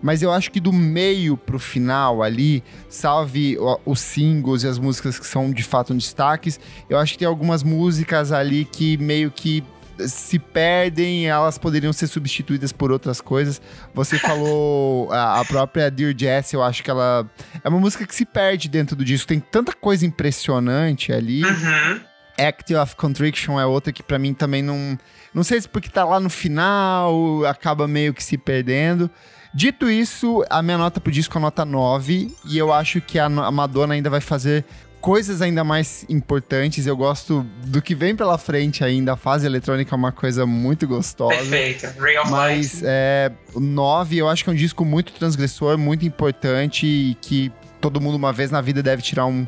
Mas 0.01 0.23
eu 0.23 0.33
acho 0.33 0.51
que 0.53 0.61
do 0.61 0.73
meio 0.73 1.37
pro 1.37 1.59
final 1.59 2.23
ali, 2.23 2.63
salve 2.89 3.57
os 3.85 3.99
singles 4.01 4.63
e 4.63 4.69
as 4.69 4.79
músicas 4.79 5.19
que 5.19 5.27
são 5.27 5.51
de 5.51 5.65
fato 5.65 5.93
um 5.93 5.97
destaques, 5.97 6.61
eu 6.89 6.97
acho 6.99 7.15
que 7.15 7.19
tem 7.19 7.27
algumas 7.27 7.65
músicas 7.65 8.31
ali 8.31 8.65
que 8.65 8.97
meio 8.99 9.31
que 9.31 9.65
se 10.07 10.39
perdem, 10.39 11.27
elas 11.29 11.59
poderiam 11.59 11.93
ser 11.93 12.07
substituídas 12.07 12.73
por 12.73 12.93
outras 12.93 13.21
coisas. 13.21 13.61
Você 13.95 14.19
falou 14.21 15.13
a, 15.13 15.41
a, 15.41 15.45
própria 15.45 15.91
Dear 15.91 16.15
Jess, 16.17 16.53
eu 16.53 16.63
acho 16.63 16.83
que 16.83 16.91
ela 16.91 17.29
é 17.63 17.69
uma 17.69 17.81
música 17.81 18.07
que 18.07 18.15
se 18.15 18.25
perde 18.25 18.69
dentro 18.69 18.95
do 18.95 19.05
disco. 19.05 19.29
Tem 19.29 19.41
tanta 19.41 19.73
coisa 19.73 20.07
impressionante 20.07 21.13
ali. 21.13 21.45
Uhum. 21.45 22.01
Act 22.39 22.73
of 22.75 22.95
Contriction 22.95 23.59
é 23.59 23.67
outra 23.67 23.93
que 23.93 24.03
para 24.03 24.19
mim 24.19 24.33
também 24.33 24.63
não. 24.63 24.97
Não 25.35 25.43
sei 25.43 25.61
se 25.61 25.69
porque 25.69 25.89
tá 25.89 26.05
lá 26.05 26.21
no 26.21 26.31
final, 26.31 27.45
acaba 27.45 27.89
meio 27.89 28.15
que 28.15 28.23
se 28.23 28.39
perdendo. 28.39 29.11
Dito 29.53 29.91
isso, 29.91 30.45
a 30.49 30.63
minha 30.63 30.79
nota 30.79 31.01
pro 31.01 31.11
disco 31.11 31.37
é 31.37 31.41
nota 31.41 31.65
9, 31.65 32.33
e 32.45 32.59
eu 32.59 32.73
acho 32.73 33.01
que 33.01 33.19
a 33.19 33.29
Madonna 33.29 33.95
ainda 33.95 34.11
vai 34.11 34.21
fazer 34.21 34.65
coisas 35.01 35.41
ainda 35.41 35.65
mais 35.65 36.05
importantes. 36.09 36.87
Eu 36.87 36.97
gosto 36.97 37.43
do 37.65 37.81
que 37.81 37.95
vem 37.95 38.15
pela 38.15 38.39
frente 38.39 38.85
ainda. 38.85 39.13
A 39.13 39.17
fase 39.17 39.47
eletrônica 39.47 39.95
é 39.95 39.97
uma 39.97 40.13
coisa 40.13 40.47
muito 40.47 40.87
gostosa. 40.87 41.37
Perfeito. 41.37 41.87
Ray 42.01 42.19
of 42.19 42.31
Mas 42.31 42.83
é, 42.85 43.33
o 43.55 43.61
9 43.61 44.17
eu 44.19 44.29
acho 44.29 44.45
que 44.45 44.51
é 44.51 44.53
um 44.53 44.57
disco 44.57 44.85
muito 44.85 45.13
transgressor, 45.13 45.79
muito 45.79 46.05
importante 46.05 46.87
e 46.87 47.15
que 47.21 47.53
todo 47.81 48.01
mundo 48.01 48.17
uma 48.17 48.33
vez 48.33 48.51
na 48.51 48.61
vida 48.61 48.83
deve 48.83 49.03
tirar 49.03 49.27
um, 49.27 49.47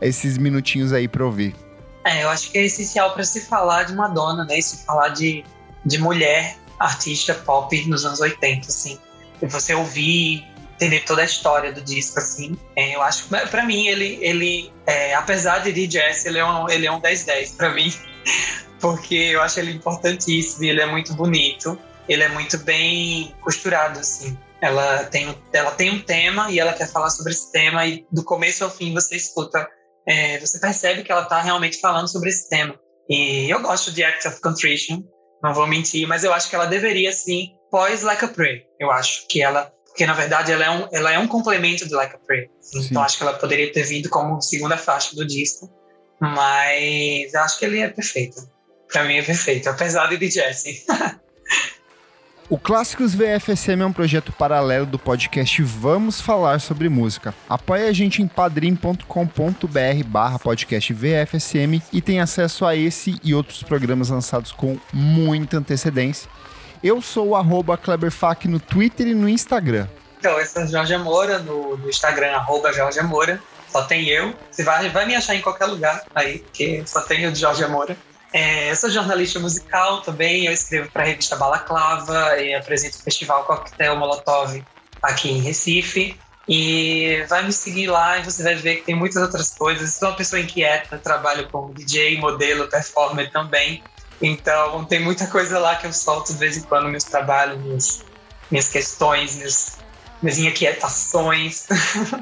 esses 0.00 0.36
minutinhos 0.38 0.92
aí 0.92 1.08
pra 1.08 1.24
ouvir. 1.24 1.54
É, 2.04 2.24
eu 2.24 2.30
acho 2.30 2.50
que 2.50 2.58
é 2.58 2.64
essencial 2.64 3.12
para 3.12 3.24
se 3.24 3.42
falar 3.42 3.84
de 3.84 3.94
Madonna, 3.94 4.44
né? 4.44 4.60
Se 4.60 4.84
falar 4.84 5.08
de, 5.08 5.44
de 5.84 5.98
mulher 5.98 6.56
artista 6.78 7.34
pop 7.34 7.86
nos 7.86 8.04
anos 8.04 8.20
80, 8.20 8.66
assim. 8.68 8.98
E 9.42 9.46
você 9.46 9.74
ouvir 9.74 10.44
entender 10.80 11.00
toda 11.00 11.20
a 11.20 11.24
história 11.26 11.72
do 11.72 11.82
disco, 11.82 12.18
assim. 12.18 12.56
É, 12.74 12.96
eu 12.96 13.02
acho 13.02 13.24
que, 13.24 13.46
pra 13.48 13.66
mim, 13.66 13.86
ele, 13.86 14.18
ele 14.22 14.72
é, 14.86 15.14
apesar 15.14 15.58
de 15.58 15.72
DJs, 15.72 16.24
ele 16.24 16.38
é 16.38 16.44
um, 16.44 16.68
ele 16.70 16.86
é 16.86 16.92
um 16.92 17.00
10-10 17.00 17.56
pra 17.56 17.70
mim, 17.70 17.92
porque 18.80 19.14
eu 19.14 19.42
acho 19.42 19.60
ele 19.60 19.72
importantíssimo, 19.72 20.64
ele 20.64 20.80
é 20.80 20.86
muito 20.86 21.12
bonito, 21.12 21.78
ele 22.08 22.22
é 22.22 22.28
muito 22.28 22.58
bem 22.58 23.34
costurado, 23.42 24.00
assim. 24.00 24.36
Ela 24.62 25.04
tem, 25.04 25.34
ela 25.52 25.70
tem 25.70 25.90
um 25.90 26.00
tema 26.00 26.50
e 26.50 26.58
ela 26.58 26.72
quer 26.72 26.90
falar 26.90 27.10
sobre 27.10 27.32
esse 27.32 27.52
tema 27.52 27.86
e 27.86 28.06
do 28.10 28.24
começo 28.24 28.64
ao 28.64 28.70
fim 28.70 28.92
você 28.92 29.16
escuta, 29.16 29.66
é, 30.06 30.38
você 30.38 30.58
percebe 30.58 31.02
que 31.02 31.12
ela 31.12 31.22
está 31.22 31.40
realmente 31.40 31.78
falando 31.78 32.08
sobre 32.08 32.30
esse 32.30 32.48
tema. 32.48 32.78
E 33.08 33.50
eu 33.50 33.60
gosto 33.60 33.90
de 33.90 34.04
Act 34.04 34.28
of 34.28 34.40
Contrition, 34.40 35.02
não 35.42 35.54
vou 35.54 35.66
mentir, 35.66 36.06
mas 36.06 36.24
eu 36.24 36.32
acho 36.32 36.48
que 36.48 36.54
ela 36.54 36.66
deveria 36.66 37.12
sim 37.12 37.54
pós 37.70 38.02
Like 38.02 38.24
a 38.24 38.28
Prayer. 38.28 38.66
Eu 38.78 38.90
acho 38.90 39.26
que 39.28 39.42
ela, 39.42 39.72
porque 40.00 40.06
na 40.06 40.14
verdade 40.14 40.50
ela 40.50 40.64
é 40.64 40.70
um, 40.70 40.88
ela 40.92 41.12
é 41.12 41.18
um 41.18 41.28
complemento 41.28 41.86
do 41.86 41.94
Like 41.94 42.16
a 42.16 42.18
Prayer. 42.20 42.48
Então 42.70 42.82
sim. 42.82 42.96
acho 42.96 43.18
que 43.18 43.22
ela 43.22 43.34
poderia 43.34 43.70
ter 43.70 43.82
vindo 43.82 44.08
como 44.08 44.40
segunda 44.40 44.78
faixa 44.78 45.14
do 45.14 45.26
disco, 45.26 45.70
mas 46.18 47.34
acho 47.34 47.58
que 47.58 47.66
ele 47.66 47.80
é 47.80 47.88
perfeito. 47.88 48.36
Para 48.90 49.04
mim 49.04 49.16
é 49.16 49.22
perfeito, 49.22 49.68
apesar 49.68 50.06
de 50.06 50.30
Jesse. 50.30 50.86
O 52.48 52.58
Clássicos 52.58 53.14
VFSM 53.14 53.82
é 53.82 53.86
um 53.86 53.92
projeto 53.92 54.32
paralelo 54.32 54.86
do 54.86 54.98
podcast 54.98 55.62
Vamos 55.62 56.20
Falar 56.20 56.60
Sobre 56.60 56.88
Música. 56.88 57.32
Apoie 57.48 57.86
a 57.86 57.92
gente 57.92 58.22
em 58.22 58.26
padrim.com.br 58.26 59.04
barra 60.06 60.38
podcast 60.38 60.92
VFSM 60.92 61.80
e 61.92 62.00
tem 62.00 62.20
acesso 62.20 62.64
a 62.64 62.74
esse 62.74 63.20
e 63.22 63.34
outros 63.34 63.62
programas 63.62 64.08
lançados 64.08 64.50
com 64.50 64.78
muita 64.92 65.58
antecedência. 65.58 66.28
Eu 66.82 67.02
sou 67.02 67.28
o 67.28 67.36
arroba 67.36 67.76
Kleberfac 67.76 68.48
no 68.48 68.58
Twitter 68.58 69.08
e 69.08 69.14
no 69.14 69.28
Instagram. 69.28 69.86
Então, 70.18 70.38
esse 70.40 70.58
é 70.58 70.64
o 70.64 70.66
Jorge 70.66 70.96
Moura, 70.98 71.38
no, 71.38 71.76
no 71.76 71.88
Instagram, 71.88 72.32
arroba 72.32 72.72
Jorge 72.72 73.00
Moura. 73.02 73.40
Só 73.68 73.82
tem 73.82 74.08
eu. 74.08 74.34
Você 74.50 74.62
vai, 74.62 74.88
vai 74.90 75.06
me 75.06 75.14
achar 75.14 75.34
em 75.34 75.40
qualquer 75.40 75.66
lugar 75.66 76.02
aí, 76.14 76.40
porque 76.40 76.82
só 76.86 77.00
tem 77.02 77.26
o 77.26 77.32
de 77.32 77.40
Jorge 77.40 77.66
Moura. 77.66 77.96
É, 78.32 78.70
eu 78.70 78.76
sou 78.76 78.90
jornalista 78.90 79.40
musical 79.40 80.02
também, 80.02 80.46
eu 80.46 80.52
escrevo 80.52 80.90
para 80.90 81.02
a 81.02 81.06
revista 81.06 81.36
Balaclava 81.36 82.38
e 82.38 82.54
apresento 82.54 82.98
o 82.98 83.02
Festival 83.02 83.44
Coquetel 83.44 83.96
Molotov 83.96 84.62
aqui 85.02 85.30
em 85.30 85.40
Recife. 85.40 86.16
E 86.48 87.24
vai 87.28 87.44
me 87.44 87.52
seguir 87.52 87.86
lá 87.86 88.18
e 88.18 88.24
você 88.24 88.42
vai 88.42 88.54
ver 88.54 88.76
que 88.76 88.82
tem 88.82 88.94
muitas 88.94 89.22
outras 89.22 89.50
coisas. 89.50 89.94
Sou 89.94 90.08
uma 90.08 90.16
pessoa 90.16 90.40
inquieta, 90.40 90.98
trabalho 90.98 91.48
como 91.48 91.72
DJ, 91.72 92.18
modelo, 92.18 92.68
performer 92.68 93.30
também. 93.30 93.82
Então 94.20 94.84
tem 94.84 95.00
muita 95.00 95.26
coisa 95.26 95.58
lá 95.58 95.76
que 95.76 95.86
eu 95.86 95.92
solto 95.92 96.32
de 96.32 96.38
vez 96.38 96.56
em 96.56 96.62
quando 96.62 96.88
meus 96.88 97.04
trabalhos, 97.04 97.58
minhas, 97.62 98.04
minhas 98.50 98.68
questões, 98.68 99.36
minhas, 99.36 99.78
minhas 100.22 100.38
inquietações. 100.38 101.66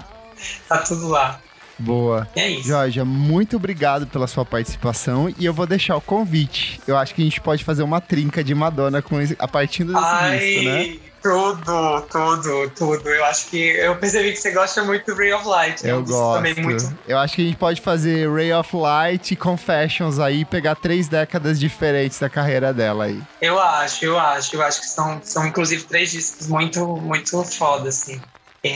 tá 0.68 0.78
tudo 0.78 1.09
lá. 1.09 1.40
Boa. 1.78 2.28
É 2.34 2.49
isso. 2.49 2.68
Jorge, 2.68 3.03
muito 3.05 3.57
obrigado 3.57 4.07
pela 4.07 4.26
sua 4.26 4.44
participação 4.44 5.32
e 5.38 5.44
eu 5.44 5.55
vou 5.55 5.66
deixar 5.66 5.96
o 5.96 6.01
convite. 6.01 6.80
Eu 6.86 6.96
acho 6.96 7.14
que 7.14 7.22
a 7.22 7.24
gente 7.24 7.40
pode 7.40 7.64
fazer 7.64 7.82
uma 7.82 8.01
trinca 8.01 8.42
de 8.42 8.55
Madonna 8.55 9.01
com 9.01 9.16
a 9.38 9.49
partir 9.49 9.84
desse 9.84 9.99
Ai, 9.99 10.38
disco, 10.38 10.64
né? 10.64 11.07
Tudo, 11.22 12.00
tudo, 12.02 12.70
tudo. 12.70 13.08
Eu 13.08 13.24
acho 13.24 13.46
que 13.48 13.56
eu 13.56 13.96
percebi 13.96 14.32
que 14.32 14.38
você 14.38 14.50
gosta 14.52 14.84
muito 14.84 15.06
do 15.06 15.16
Ray 15.16 15.32
of 15.32 15.46
Light. 15.46 15.86
Eu 15.86 16.02
gosto. 16.02 16.36
Também 16.36 16.54
muito... 16.54 16.98
Eu 17.06 17.18
acho 17.18 17.36
que 17.36 17.42
a 17.42 17.44
gente 17.46 17.56
pode 17.56 17.80
fazer 17.80 18.30
Ray 18.32 18.52
of 18.52 18.76
Light 18.76 19.32
e 19.32 19.36
Confessions 19.36 20.18
aí, 20.18 20.44
pegar 20.44 20.76
três 20.76 21.08
décadas 21.08 21.58
diferentes 21.58 22.18
da 22.18 22.28
carreira 22.28 22.72
dela 22.72 23.04
aí. 23.04 23.20
Eu 23.40 23.58
acho, 23.58 24.04
eu 24.04 24.18
acho, 24.18 24.54
eu 24.56 24.62
acho 24.62 24.80
que 24.80 24.86
são, 24.86 25.20
são 25.22 25.46
inclusive 25.46 25.82
três 25.84 26.10
discos 26.10 26.46
muito, 26.46 26.86
muito 26.86 27.42
foda, 27.44 27.88
assim. 27.88 28.20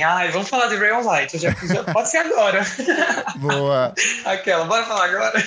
Ai, 0.04 0.30
vamos 0.30 0.48
falar 0.48 0.68
de 0.68 0.76
Rail 0.76 1.04
Light. 1.04 1.36
Já, 1.38 1.50
já 1.50 1.84
pode 1.92 2.08
ser 2.08 2.18
agora. 2.18 2.64
Boa. 3.36 3.94
Aquela, 4.24 4.64
bora 4.64 4.84
falar 4.84 5.06
agora. 5.06 5.44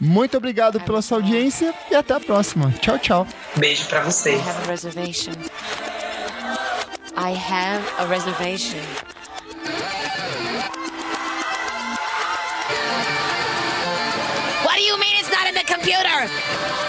Muito 0.00 0.36
obrigado 0.36 0.80
pela 0.80 1.02
sua 1.02 1.18
audiência 1.18 1.74
e 1.90 1.94
até 1.94 2.14
a 2.14 2.20
próxima. 2.20 2.72
Tchau, 2.80 2.98
tchau. 2.98 3.26
Beijo 3.56 3.84
para 3.86 4.00
você. 4.02 4.38
I 7.20 7.30
have 7.30 7.82
a 7.98 8.06
reservation. 8.08 8.78
What 14.62 14.76
do 14.76 14.82
you 14.84 14.96
mean 15.00 15.16
it's 15.18 15.28
not 15.28 15.48
in 15.48 15.54
the 15.54 15.64
computer? 15.66 16.87